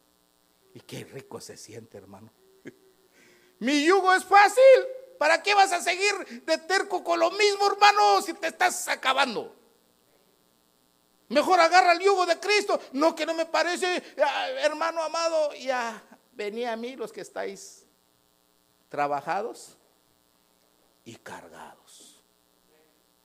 Y 0.75 0.81
qué 0.81 1.03
rico 1.03 1.41
se 1.41 1.57
siente, 1.57 1.97
hermano. 1.97 2.31
mi 3.59 3.83
yugo 3.83 4.13
es 4.13 4.23
fácil. 4.23 4.85
¿Para 5.17 5.41
qué 5.41 5.53
vas 5.53 5.71
a 5.71 5.81
seguir 5.81 6.43
de 6.45 6.57
terco 6.59 7.03
con 7.03 7.19
lo 7.19 7.31
mismo, 7.31 7.67
hermano, 7.67 8.21
si 8.21 8.33
te 8.33 8.47
estás 8.47 8.87
acabando? 8.87 9.55
Mejor 11.29 11.59
agarra 11.59 11.93
el 11.93 11.99
yugo 11.99 12.25
de 12.25 12.39
Cristo. 12.39 12.79
No, 12.93 13.15
que 13.15 13.25
no 13.25 13.33
me 13.33 13.45
parece, 13.45 14.01
ah, 14.23 14.49
hermano 14.61 15.01
amado, 15.03 15.53
ya 15.53 16.01
venía 16.33 16.73
a 16.73 16.77
mí 16.77 16.95
los 16.95 17.11
que 17.11 17.21
estáis 17.21 17.85
trabajados 18.89 19.77
y 21.03 21.15
cargados. 21.15 22.23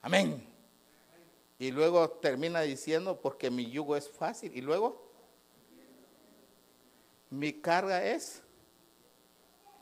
Amén. 0.01 0.49
Y 1.59 1.71
luego 1.71 2.09
termina 2.09 2.61
diciendo, 2.61 3.21
porque 3.21 3.49
mi 3.49 3.69
yugo 3.69 3.95
es 3.95 4.09
fácil. 4.09 4.51
Y 4.53 4.61
luego, 4.61 5.09
mi 7.29 7.53
carga 7.53 8.03
es 8.03 8.42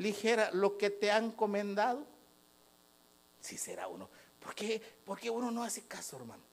ligera. 0.02 0.50
Lo 0.52 0.78
que 0.78 0.90
te 0.90 1.12
han 1.12 1.26
encomendado, 1.26 2.06
si 3.40 3.58
será 3.58 3.88
uno. 3.88 4.10
¿Por 4.40 4.56
qué? 4.56 4.82
Porque 5.06 5.30
uno 5.30 5.52
no 5.52 5.64
hace 5.64 5.84
caso, 5.84 6.18
hermano. 6.18 6.44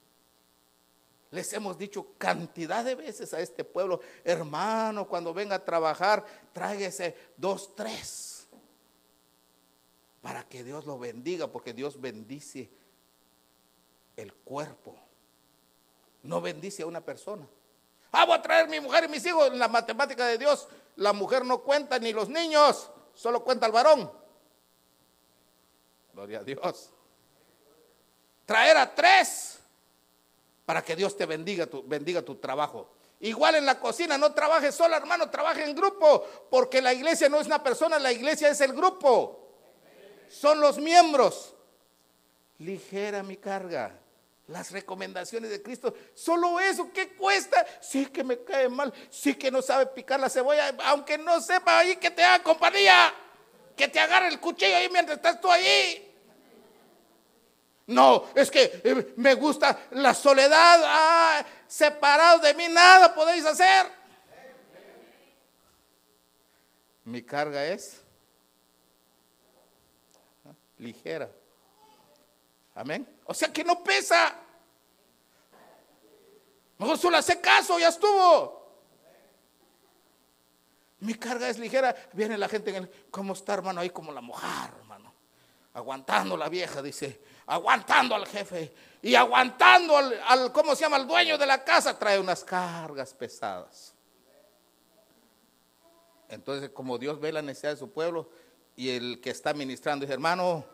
Les 1.30 1.52
hemos 1.52 1.76
dicho 1.76 2.14
cantidad 2.16 2.84
de 2.84 2.94
veces 2.94 3.34
a 3.34 3.40
este 3.40 3.62
pueblo, 3.62 4.00
hermano, 4.24 5.06
cuando 5.06 5.34
venga 5.34 5.56
a 5.56 5.64
trabajar, 5.64 6.24
tráigase 6.54 7.14
dos, 7.36 7.74
tres, 7.76 8.46
para 10.22 10.42
que 10.48 10.64
Dios 10.64 10.86
lo 10.86 10.98
bendiga, 10.98 11.46
porque 11.46 11.74
Dios 11.74 12.00
bendice 12.00 12.70
el 14.16 14.32
cuerpo, 14.32 14.96
no 16.22 16.40
bendice 16.40 16.82
a 16.82 16.86
una 16.86 17.02
persona. 17.02 17.46
Ah, 18.10 18.24
voy 18.24 18.36
a 18.36 18.42
traer 18.42 18.66
mi 18.68 18.80
mujer 18.80 19.04
y 19.04 19.08
mis 19.08 19.24
hijos. 19.26 19.48
En 19.48 19.58
la 19.58 19.68
matemática 19.68 20.26
de 20.26 20.38
Dios, 20.38 20.66
la 20.96 21.12
mujer 21.12 21.44
no 21.44 21.58
cuenta 21.58 21.98
ni 21.98 22.12
los 22.14 22.30
niños, 22.30 22.90
solo 23.18 23.42
cuenta 23.42 23.66
el 23.66 23.72
varón. 23.72 24.10
Gloria 26.14 26.38
a 26.38 26.44
Dios. 26.44 26.90
Traer 28.46 28.76
a 28.76 28.94
tres 28.94 29.58
para 30.64 30.82
que 30.82 30.94
Dios 30.94 31.16
te 31.16 31.26
bendiga 31.26 31.66
tu, 31.66 31.82
bendiga 31.82 32.22
tu 32.22 32.36
trabajo. 32.36 32.94
Igual 33.20 33.56
en 33.56 33.66
la 33.66 33.80
cocina, 33.80 34.16
no 34.16 34.32
trabajes 34.32 34.72
sola, 34.72 34.96
hermano, 34.96 35.28
trabaje 35.28 35.64
en 35.64 35.74
grupo, 35.74 36.24
porque 36.48 36.80
la 36.80 36.94
iglesia 36.94 37.28
no 37.28 37.40
es 37.40 37.48
una 37.48 37.60
persona, 37.60 37.98
la 37.98 38.12
iglesia 38.12 38.50
es 38.50 38.60
el 38.60 38.72
grupo. 38.72 39.48
Son 40.28 40.60
los 40.60 40.78
miembros. 40.78 41.56
Ligera 42.58 43.24
mi 43.24 43.36
carga. 43.36 43.98
Las 44.48 44.70
recomendaciones 44.70 45.50
de 45.50 45.62
Cristo, 45.62 45.94
solo 46.14 46.58
eso, 46.58 46.90
¿qué 46.92 47.10
cuesta? 47.10 47.66
Sí 47.80 48.06
que 48.06 48.24
me 48.24 48.42
cae 48.42 48.68
mal, 48.68 48.92
sí 49.10 49.34
que 49.34 49.50
no 49.50 49.60
sabe 49.60 49.86
picar 49.86 50.18
la 50.18 50.30
cebolla, 50.30 50.74
aunque 50.84 51.18
no 51.18 51.40
sepa 51.40 51.78
ahí 51.78 51.96
que 51.96 52.10
te 52.10 52.24
haga 52.24 52.42
compañía, 52.42 53.12
que 53.76 53.88
te 53.88 54.00
agarre 54.00 54.28
el 54.28 54.40
cuchillo 54.40 54.74
ahí 54.74 54.88
mientras 54.90 55.18
estás 55.18 55.38
tú 55.40 55.50
ahí. 55.50 56.08
No, 57.88 58.24
es 58.34 58.50
que 58.50 58.80
eh, 58.84 59.14
me 59.16 59.34
gusta 59.34 59.86
la 59.92 60.12
soledad. 60.12 60.80
Ah, 60.84 61.44
separado 61.66 62.38
de 62.40 62.52
mí 62.52 62.68
nada 62.68 63.14
podéis 63.14 63.46
hacer. 63.46 63.86
Mi 67.04 67.22
carga 67.22 67.64
es 67.64 68.02
ligera. 70.76 71.30
Amén. 72.74 73.17
O 73.28 73.34
sea 73.34 73.52
que 73.52 73.62
no 73.62 73.82
pesa. 73.84 74.34
Mejor 76.78 76.98
solo 76.98 77.16
hace 77.16 77.40
caso, 77.40 77.78
ya 77.78 77.88
estuvo. 77.88 78.58
Mi 81.00 81.14
carga 81.14 81.48
es 81.48 81.58
ligera. 81.58 81.94
Viene 82.12 82.36
la 82.36 82.48
gente, 82.48 82.70
en 82.70 82.84
el, 82.84 82.90
¿cómo 83.10 83.34
está 83.34 83.54
hermano? 83.54 83.80
Ahí 83.80 83.90
como 83.90 84.12
la 84.12 84.20
mojar, 84.20 84.74
hermano. 84.78 85.14
Aguantando 85.74 86.36
la 86.36 86.48
vieja, 86.48 86.82
dice 86.82 87.20
aguantando 87.48 88.14
al 88.14 88.26
jefe 88.26 88.74
y 89.00 89.14
aguantando 89.14 89.96
al, 89.96 90.52
¿cómo 90.52 90.74
se 90.74 90.82
llama?, 90.82 90.96
al 90.96 91.06
dueño 91.06 91.38
de 91.38 91.46
la 91.46 91.64
casa, 91.64 91.98
trae 91.98 92.20
unas 92.20 92.44
cargas 92.44 93.14
pesadas. 93.14 93.94
Entonces, 96.28 96.70
como 96.70 96.98
Dios 96.98 97.18
ve 97.18 97.32
la 97.32 97.40
necesidad 97.40 97.72
de 97.72 97.78
su 97.78 97.90
pueblo 97.90 98.28
y 98.76 98.90
el 98.90 99.20
que 99.22 99.30
está 99.30 99.54
ministrando 99.54 100.04
dice, 100.04 100.12
hermano, 100.12 100.66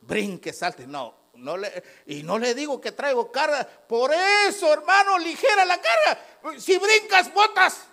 brinque, 0.00 0.52
salte. 0.52 0.88
No, 0.88 1.14
no 1.34 1.56
le, 1.56 1.82
y 2.06 2.22
no 2.22 2.38
le 2.38 2.54
digo 2.54 2.80
que 2.80 2.92
traigo 2.92 3.32
carga. 3.32 3.66
Por 3.66 4.12
eso, 4.12 4.72
hermano, 4.72 5.18
ligera 5.18 5.64
la 5.64 5.80
carga. 5.80 6.18
Si 6.58 6.78
brincas, 6.78 7.32
botas. 7.32 7.86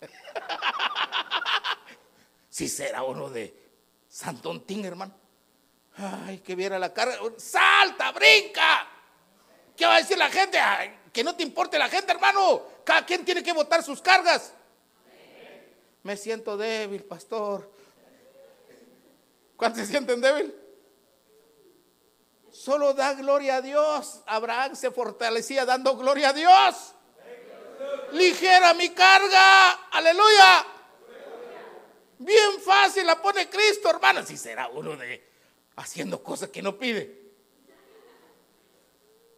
si 2.48 2.68
será 2.68 3.02
uno 3.02 3.28
de 3.28 3.54
Santontín, 4.08 4.84
hermano. 4.84 5.14
Ay, 5.96 6.38
que 6.38 6.54
viera 6.54 6.78
la 6.78 6.92
carga. 6.92 7.18
Salta, 7.36 8.12
brinca. 8.12 8.88
¿Qué 9.76 9.86
va 9.86 9.96
a 9.96 9.98
decir 9.98 10.18
la 10.18 10.30
gente? 10.30 10.58
que 11.12 11.22
no 11.22 11.36
te 11.36 11.42
importe 11.42 11.78
la 11.78 11.88
gente, 11.88 12.12
hermano. 12.12 12.62
Cada 12.84 13.04
quien 13.04 13.24
tiene 13.24 13.42
que 13.42 13.52
botar 13.52 13.82
sus 13.82 14.00
cargas. 14.00 14.54
Me 16.02 16.16
siento 16.16 16.56
débil, 16.56 17.04
pastor. 17.04 17.70
¿Cuántos 19.62 19.86
se 19.86 19.92
sienten 19.92 20.20
débil? 20.20 20.52
Solo 22.50 22.94
da 22.94 23.14
gloria 23.14 23.58
a 23.58 23.62
Dios. 23.62 24.20
Abraham 24.26 24.74
se 24.74 24.90
fortalecía 24.90 25.64
dando 25.64 25.96
gloria 25.96 26.30
a 26.30 26.32
Dios. 26.32 26.94
Ligera 28.10 28.74
mi 28.74 28.88
carga. 28.88 29.70
Aleluya. 29.92 30.66
Bien 32.18 32.60
fácil 32.60 33.06
la 33.06 33.22
pone 33.22 33.48
Cristo, 33.48 33.88
hermano. 33.88 34.26
Si 34.26 34.36
será 34.36 34.66
uno 34.66 34.96
de 34.96 35.24
haciendo 35.76 36.20
cosas 36.24 36.48
que 36.48 36.60
no 36.60 36.76
pide. 36.76 37.22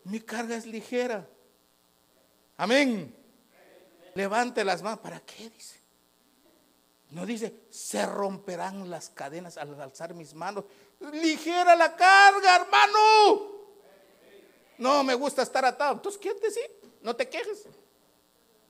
Mi 0.04 0.20
carga 0.20 0.56
es 0.56 0.64
ligera. 0.64 1.28
Amén. 2.56 3.14
Levante 4.14 4.64
las 4.64 4.80
manos. 4.80 5.00
¿Para 5.00 5.20
qué? 5.20 5.50
Dice. 5.50 5.73
No 7.14 7.24
dice, 7.24 7.54
se 7.70 8.04
romperán 8.06 8.90
las 8.90 9.08
cadenas 9.08 9.56
al 9.56 9.80
alzar 9.80 10.14
mis 10.14 10.34
manos. 10.34 10.64
Ligera 11.12 11.76
la 11.76 11.94
carga, 11.94 12.56
hermano. 12.56 13.54
No 14.78 15.04
me 15.04 15.14
gusta 15.14 15.42
estar 15.42 15.64
atado. 15.64 15.92
Entonces, 15.92 16.20
¿qué 16.20 16.34
sí? 16.50 16.60
No 17.02 17.14
te 17.14 17.28
quejes. 17.28 17.68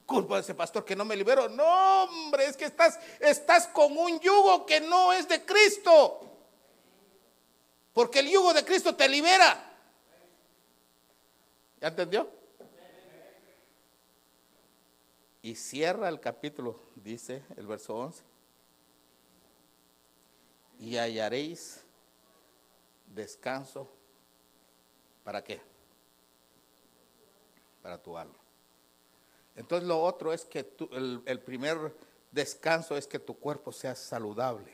Culpa 0.05 0.35
de 0.35 0.43
ese 0.43 0.55
pastor 0.55 0.85
que 0.85 0.95
no 0.95 1.07
me 1.07 1.17
libero. 1.17 1.49
No, 1.49 2.05
hombre, 2.05 2.45
es 2.45 2.55
que 2.55 2.67
estás, 2.67 3.01
estás 3.19 3.67
con 3.69 3.97
un 3.97 4.21
yugo 4.21 4.67
que 4.67 4.79
no 4.79 5.15
es 5.15 5.27
de 5.27 5.43
Cristo. 5.43 6.21
Porque 7.95 8.19
el 8.19 8.29
yugo 8.29 8.53
de 8.53 8.63
Cristo 8.63 8.95
te 8.95 9.09
libera. 9.09 9.73
¿Ya 11.81 11.89
entendió? 11.89 12.29
Y 15.41 15.55
cierra 15.55 16.11
el 16.11 16.21
capítulo, 16.21 16.79
dice 16.95 17.43
el 17.57 17.67
verso 17.67 17.97
11. 17.97 18.34
Y 20.85 20.99
hallaréis 20.99 21.83
descanso. 23.15 23.89
¿Para 25.25 25.43
qué? 25.43 25.61
para 27.85 28.03
tu 28.03 28.17
alma. 28.17 28.35
Entonces 29.55 29.87
lo 29.87 30.03
otro 30.03 30.33
es 30.33 30.47
que 30.47 30.75
el, 30.93 31.23
el 31.27 31.39
primer 31.39 31.95
descanso 32.33 32.97
es 32.97 33.07
que 33.07 33.19
tu 33.19 33.39
cuerpo 33.39 33.73
sea 33.73 33.95
saludable. 33.95 34.73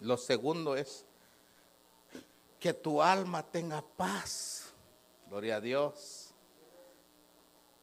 Lo 0.00 0.16
segundo 0.16 0.76
es 0.76 1.04
que 2.58 2.72
tu 2.72 3.02
alma 3.02 3.42
tenga 3.42 3.82
paz. 3.82 4.72
Gloria 5.28 5.56
a 5.56 5.60
Dios. 5.60 6.30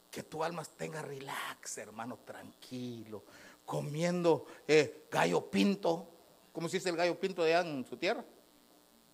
Que 0.09 0.23
tu 0.23 0.43
alma 0.43 0.65
tenga 0.65 1.03
relax, 1.03 1.77
hermano, 1.77 2.17
tranquilo. 2.25 3.23
Comiendo 3.67 4.47
eh, 4.67 5.05
gallo 5.11 5.45
pinto. 5.45 6.07
¿Cómo 6.51 6.67
se 6.67 6.77
dice 6.77 6.89
el 6.89 6.97
gallo 6.97 7.19
pinto 7.19 7.43
de 7.43 7.55
allá 7.55 7.69
en 7.69 7.85
su 7.85 7.97
tierra? 7.97 8.23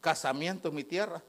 Casamiento 0.01 0.69
en 0.69 0.75
mi 0.75 0.83
tierra. 0.83 1.21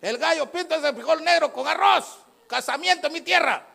El 0.00 0.18
gallo 0.18 0.50
pinto 0.50 0.74
es 0.74 0.84
el 0.84 0.94
frijol 0.94 1.22
negro 1.22 1.52
con 1.52 1.66
arroz. 1.66 2.18
Casamiento 2.46 3.06
en 3.06 3.12
mi 3.12 3.20
tierra. 3.20 3.66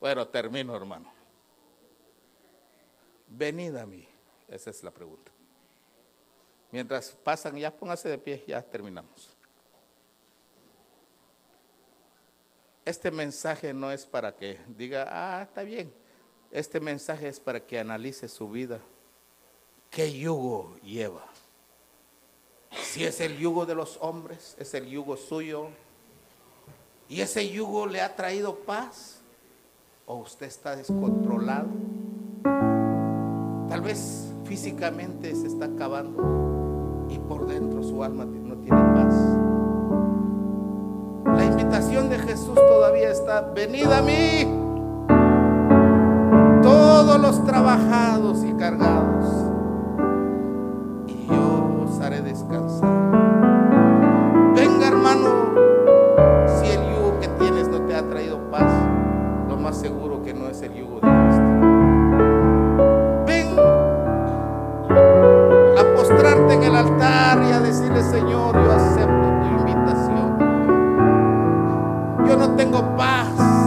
Bueno, 0.00 0.28
termino, 0.28 0.76
hermano. 0.76 1.12
Venid 3.26 3.74
a 3.76 3.86
mí. 3.86 4.06
Esa 4.46 4.70
es 4.70 4.82
la 4.82 4.90
pregunta. 4.90 5.32
Mientras 6.70 7.10
pasan, 7.10 7.56
ya 7.56 7.74
póngase 7.74 8.08
de 8.08 8.18
pie, 8.18 8.44
ya 8.46 8.62
terminamos. 8.62 9.36
Este 12.84 13.10
mensaje 13.10 13.74
no 13.74 13.90
es 13.90 14.06
para 14.06 14.34
que 14.34 14.58
diga, 14.68 15.06
ah, 15.10 15.42
está 15.42 15.62
bien. 15.62 15.92
Este 16.50 16.80
mensaje 16.80 17.28
es 17.28 17.40
para 17.40 17.60
que 17.60 17.78
analice 17.78 18.28
su 18.28 18.50
vida. 18.50 18.80
¿Qué 19.90 20.12
yugo 20.12 20.76
lleva? 20.82 21.24
Si 22.72 23.04
es 23.04 23.20
el 23.20 23.36
yugo 23.38 23.66
de 23.66 23.74
los 23.74 23.98
hombres, 24.00 24.56
es 24.58 24.74
el 24.74 24.86
yugo 24.86 25.16
suyo. 25.16 25.68
Y 27.08 27.20
ese 27.20 27.48
yugo 27.48 27.86
le 27.86 28.00
ha 28.00 28.14
traído 28.14 28.56
paz. 28.56 29.20
O 30.06 30.16
usted 30.16 30.46
está 30.46 30.74
descontrolado. 30.74 31.68
Tal 33.68 33.82
vez 33.82 34.32
físicamente 34.44 35.34
se 35.34 35.46
está 35.46 35.66
acabando 35.66 37.06
y 37.10 37.18
por 37.18 37.46
dentro 37.46 37.82
su 37.82 38.02
alma 38.02 38.24
no 38.24 38.56
tiene 38.56 38.80
paz. 38.94 39.14
La 41.36 41.44
invitación 41.44 42.08
de 42.08 42.18
Jesús 42.18 42.54
todavía 42.54 43.10
está, 43.10 43.42
venid 43.42 43.86
a 43.86 44.02
mí, 44.02 44.46
todos 47.08 47.22
los 47.22 47.44
trabajados 47.46 48.44
y 48.44 48.52
cargados, 48.52 49.24
y 51.06 51.26
yo 51.26 51.86
os 51.86 51.98
haré 52.02 52.20
descansar. 52.20 52.86
Venga 54.54 54.88
hermano, 54.88 55.30
si 56.60 56.66
el 56.66 56.80
yugo 56.94 57.18
que 57.18 57.28
tienes 57.42 57.66
no 57.68 57.80
te 57.86 57.94
ha 57.94 58.06
traído 58.06 58.50
paz, 58.50 58.70
lo 59.48 59.56
más 59.56 59.78
seguro 59.78 60.22
que 60.22 60.34
no 60.34 60.48
es 60.48 60.60
el 60.60 60.74
yugo 60.74 61.00
de 61.00 61.08
en 66.52 66.62
el 66.62 66.76
altar 66.76 67.42
y 67.48 67.52
a 67.52 67.60
decirle, 67.60 68.02
Señor, 68.02 68.54
yo 68.54 68.72
acepto 68.72 69.28
tu 69.40 69.46
invitación. 69.60 70.38
Yo 72.26 72.36
no 72.36 72.54
tengo 72.56 72.96
paz 72.96 73.57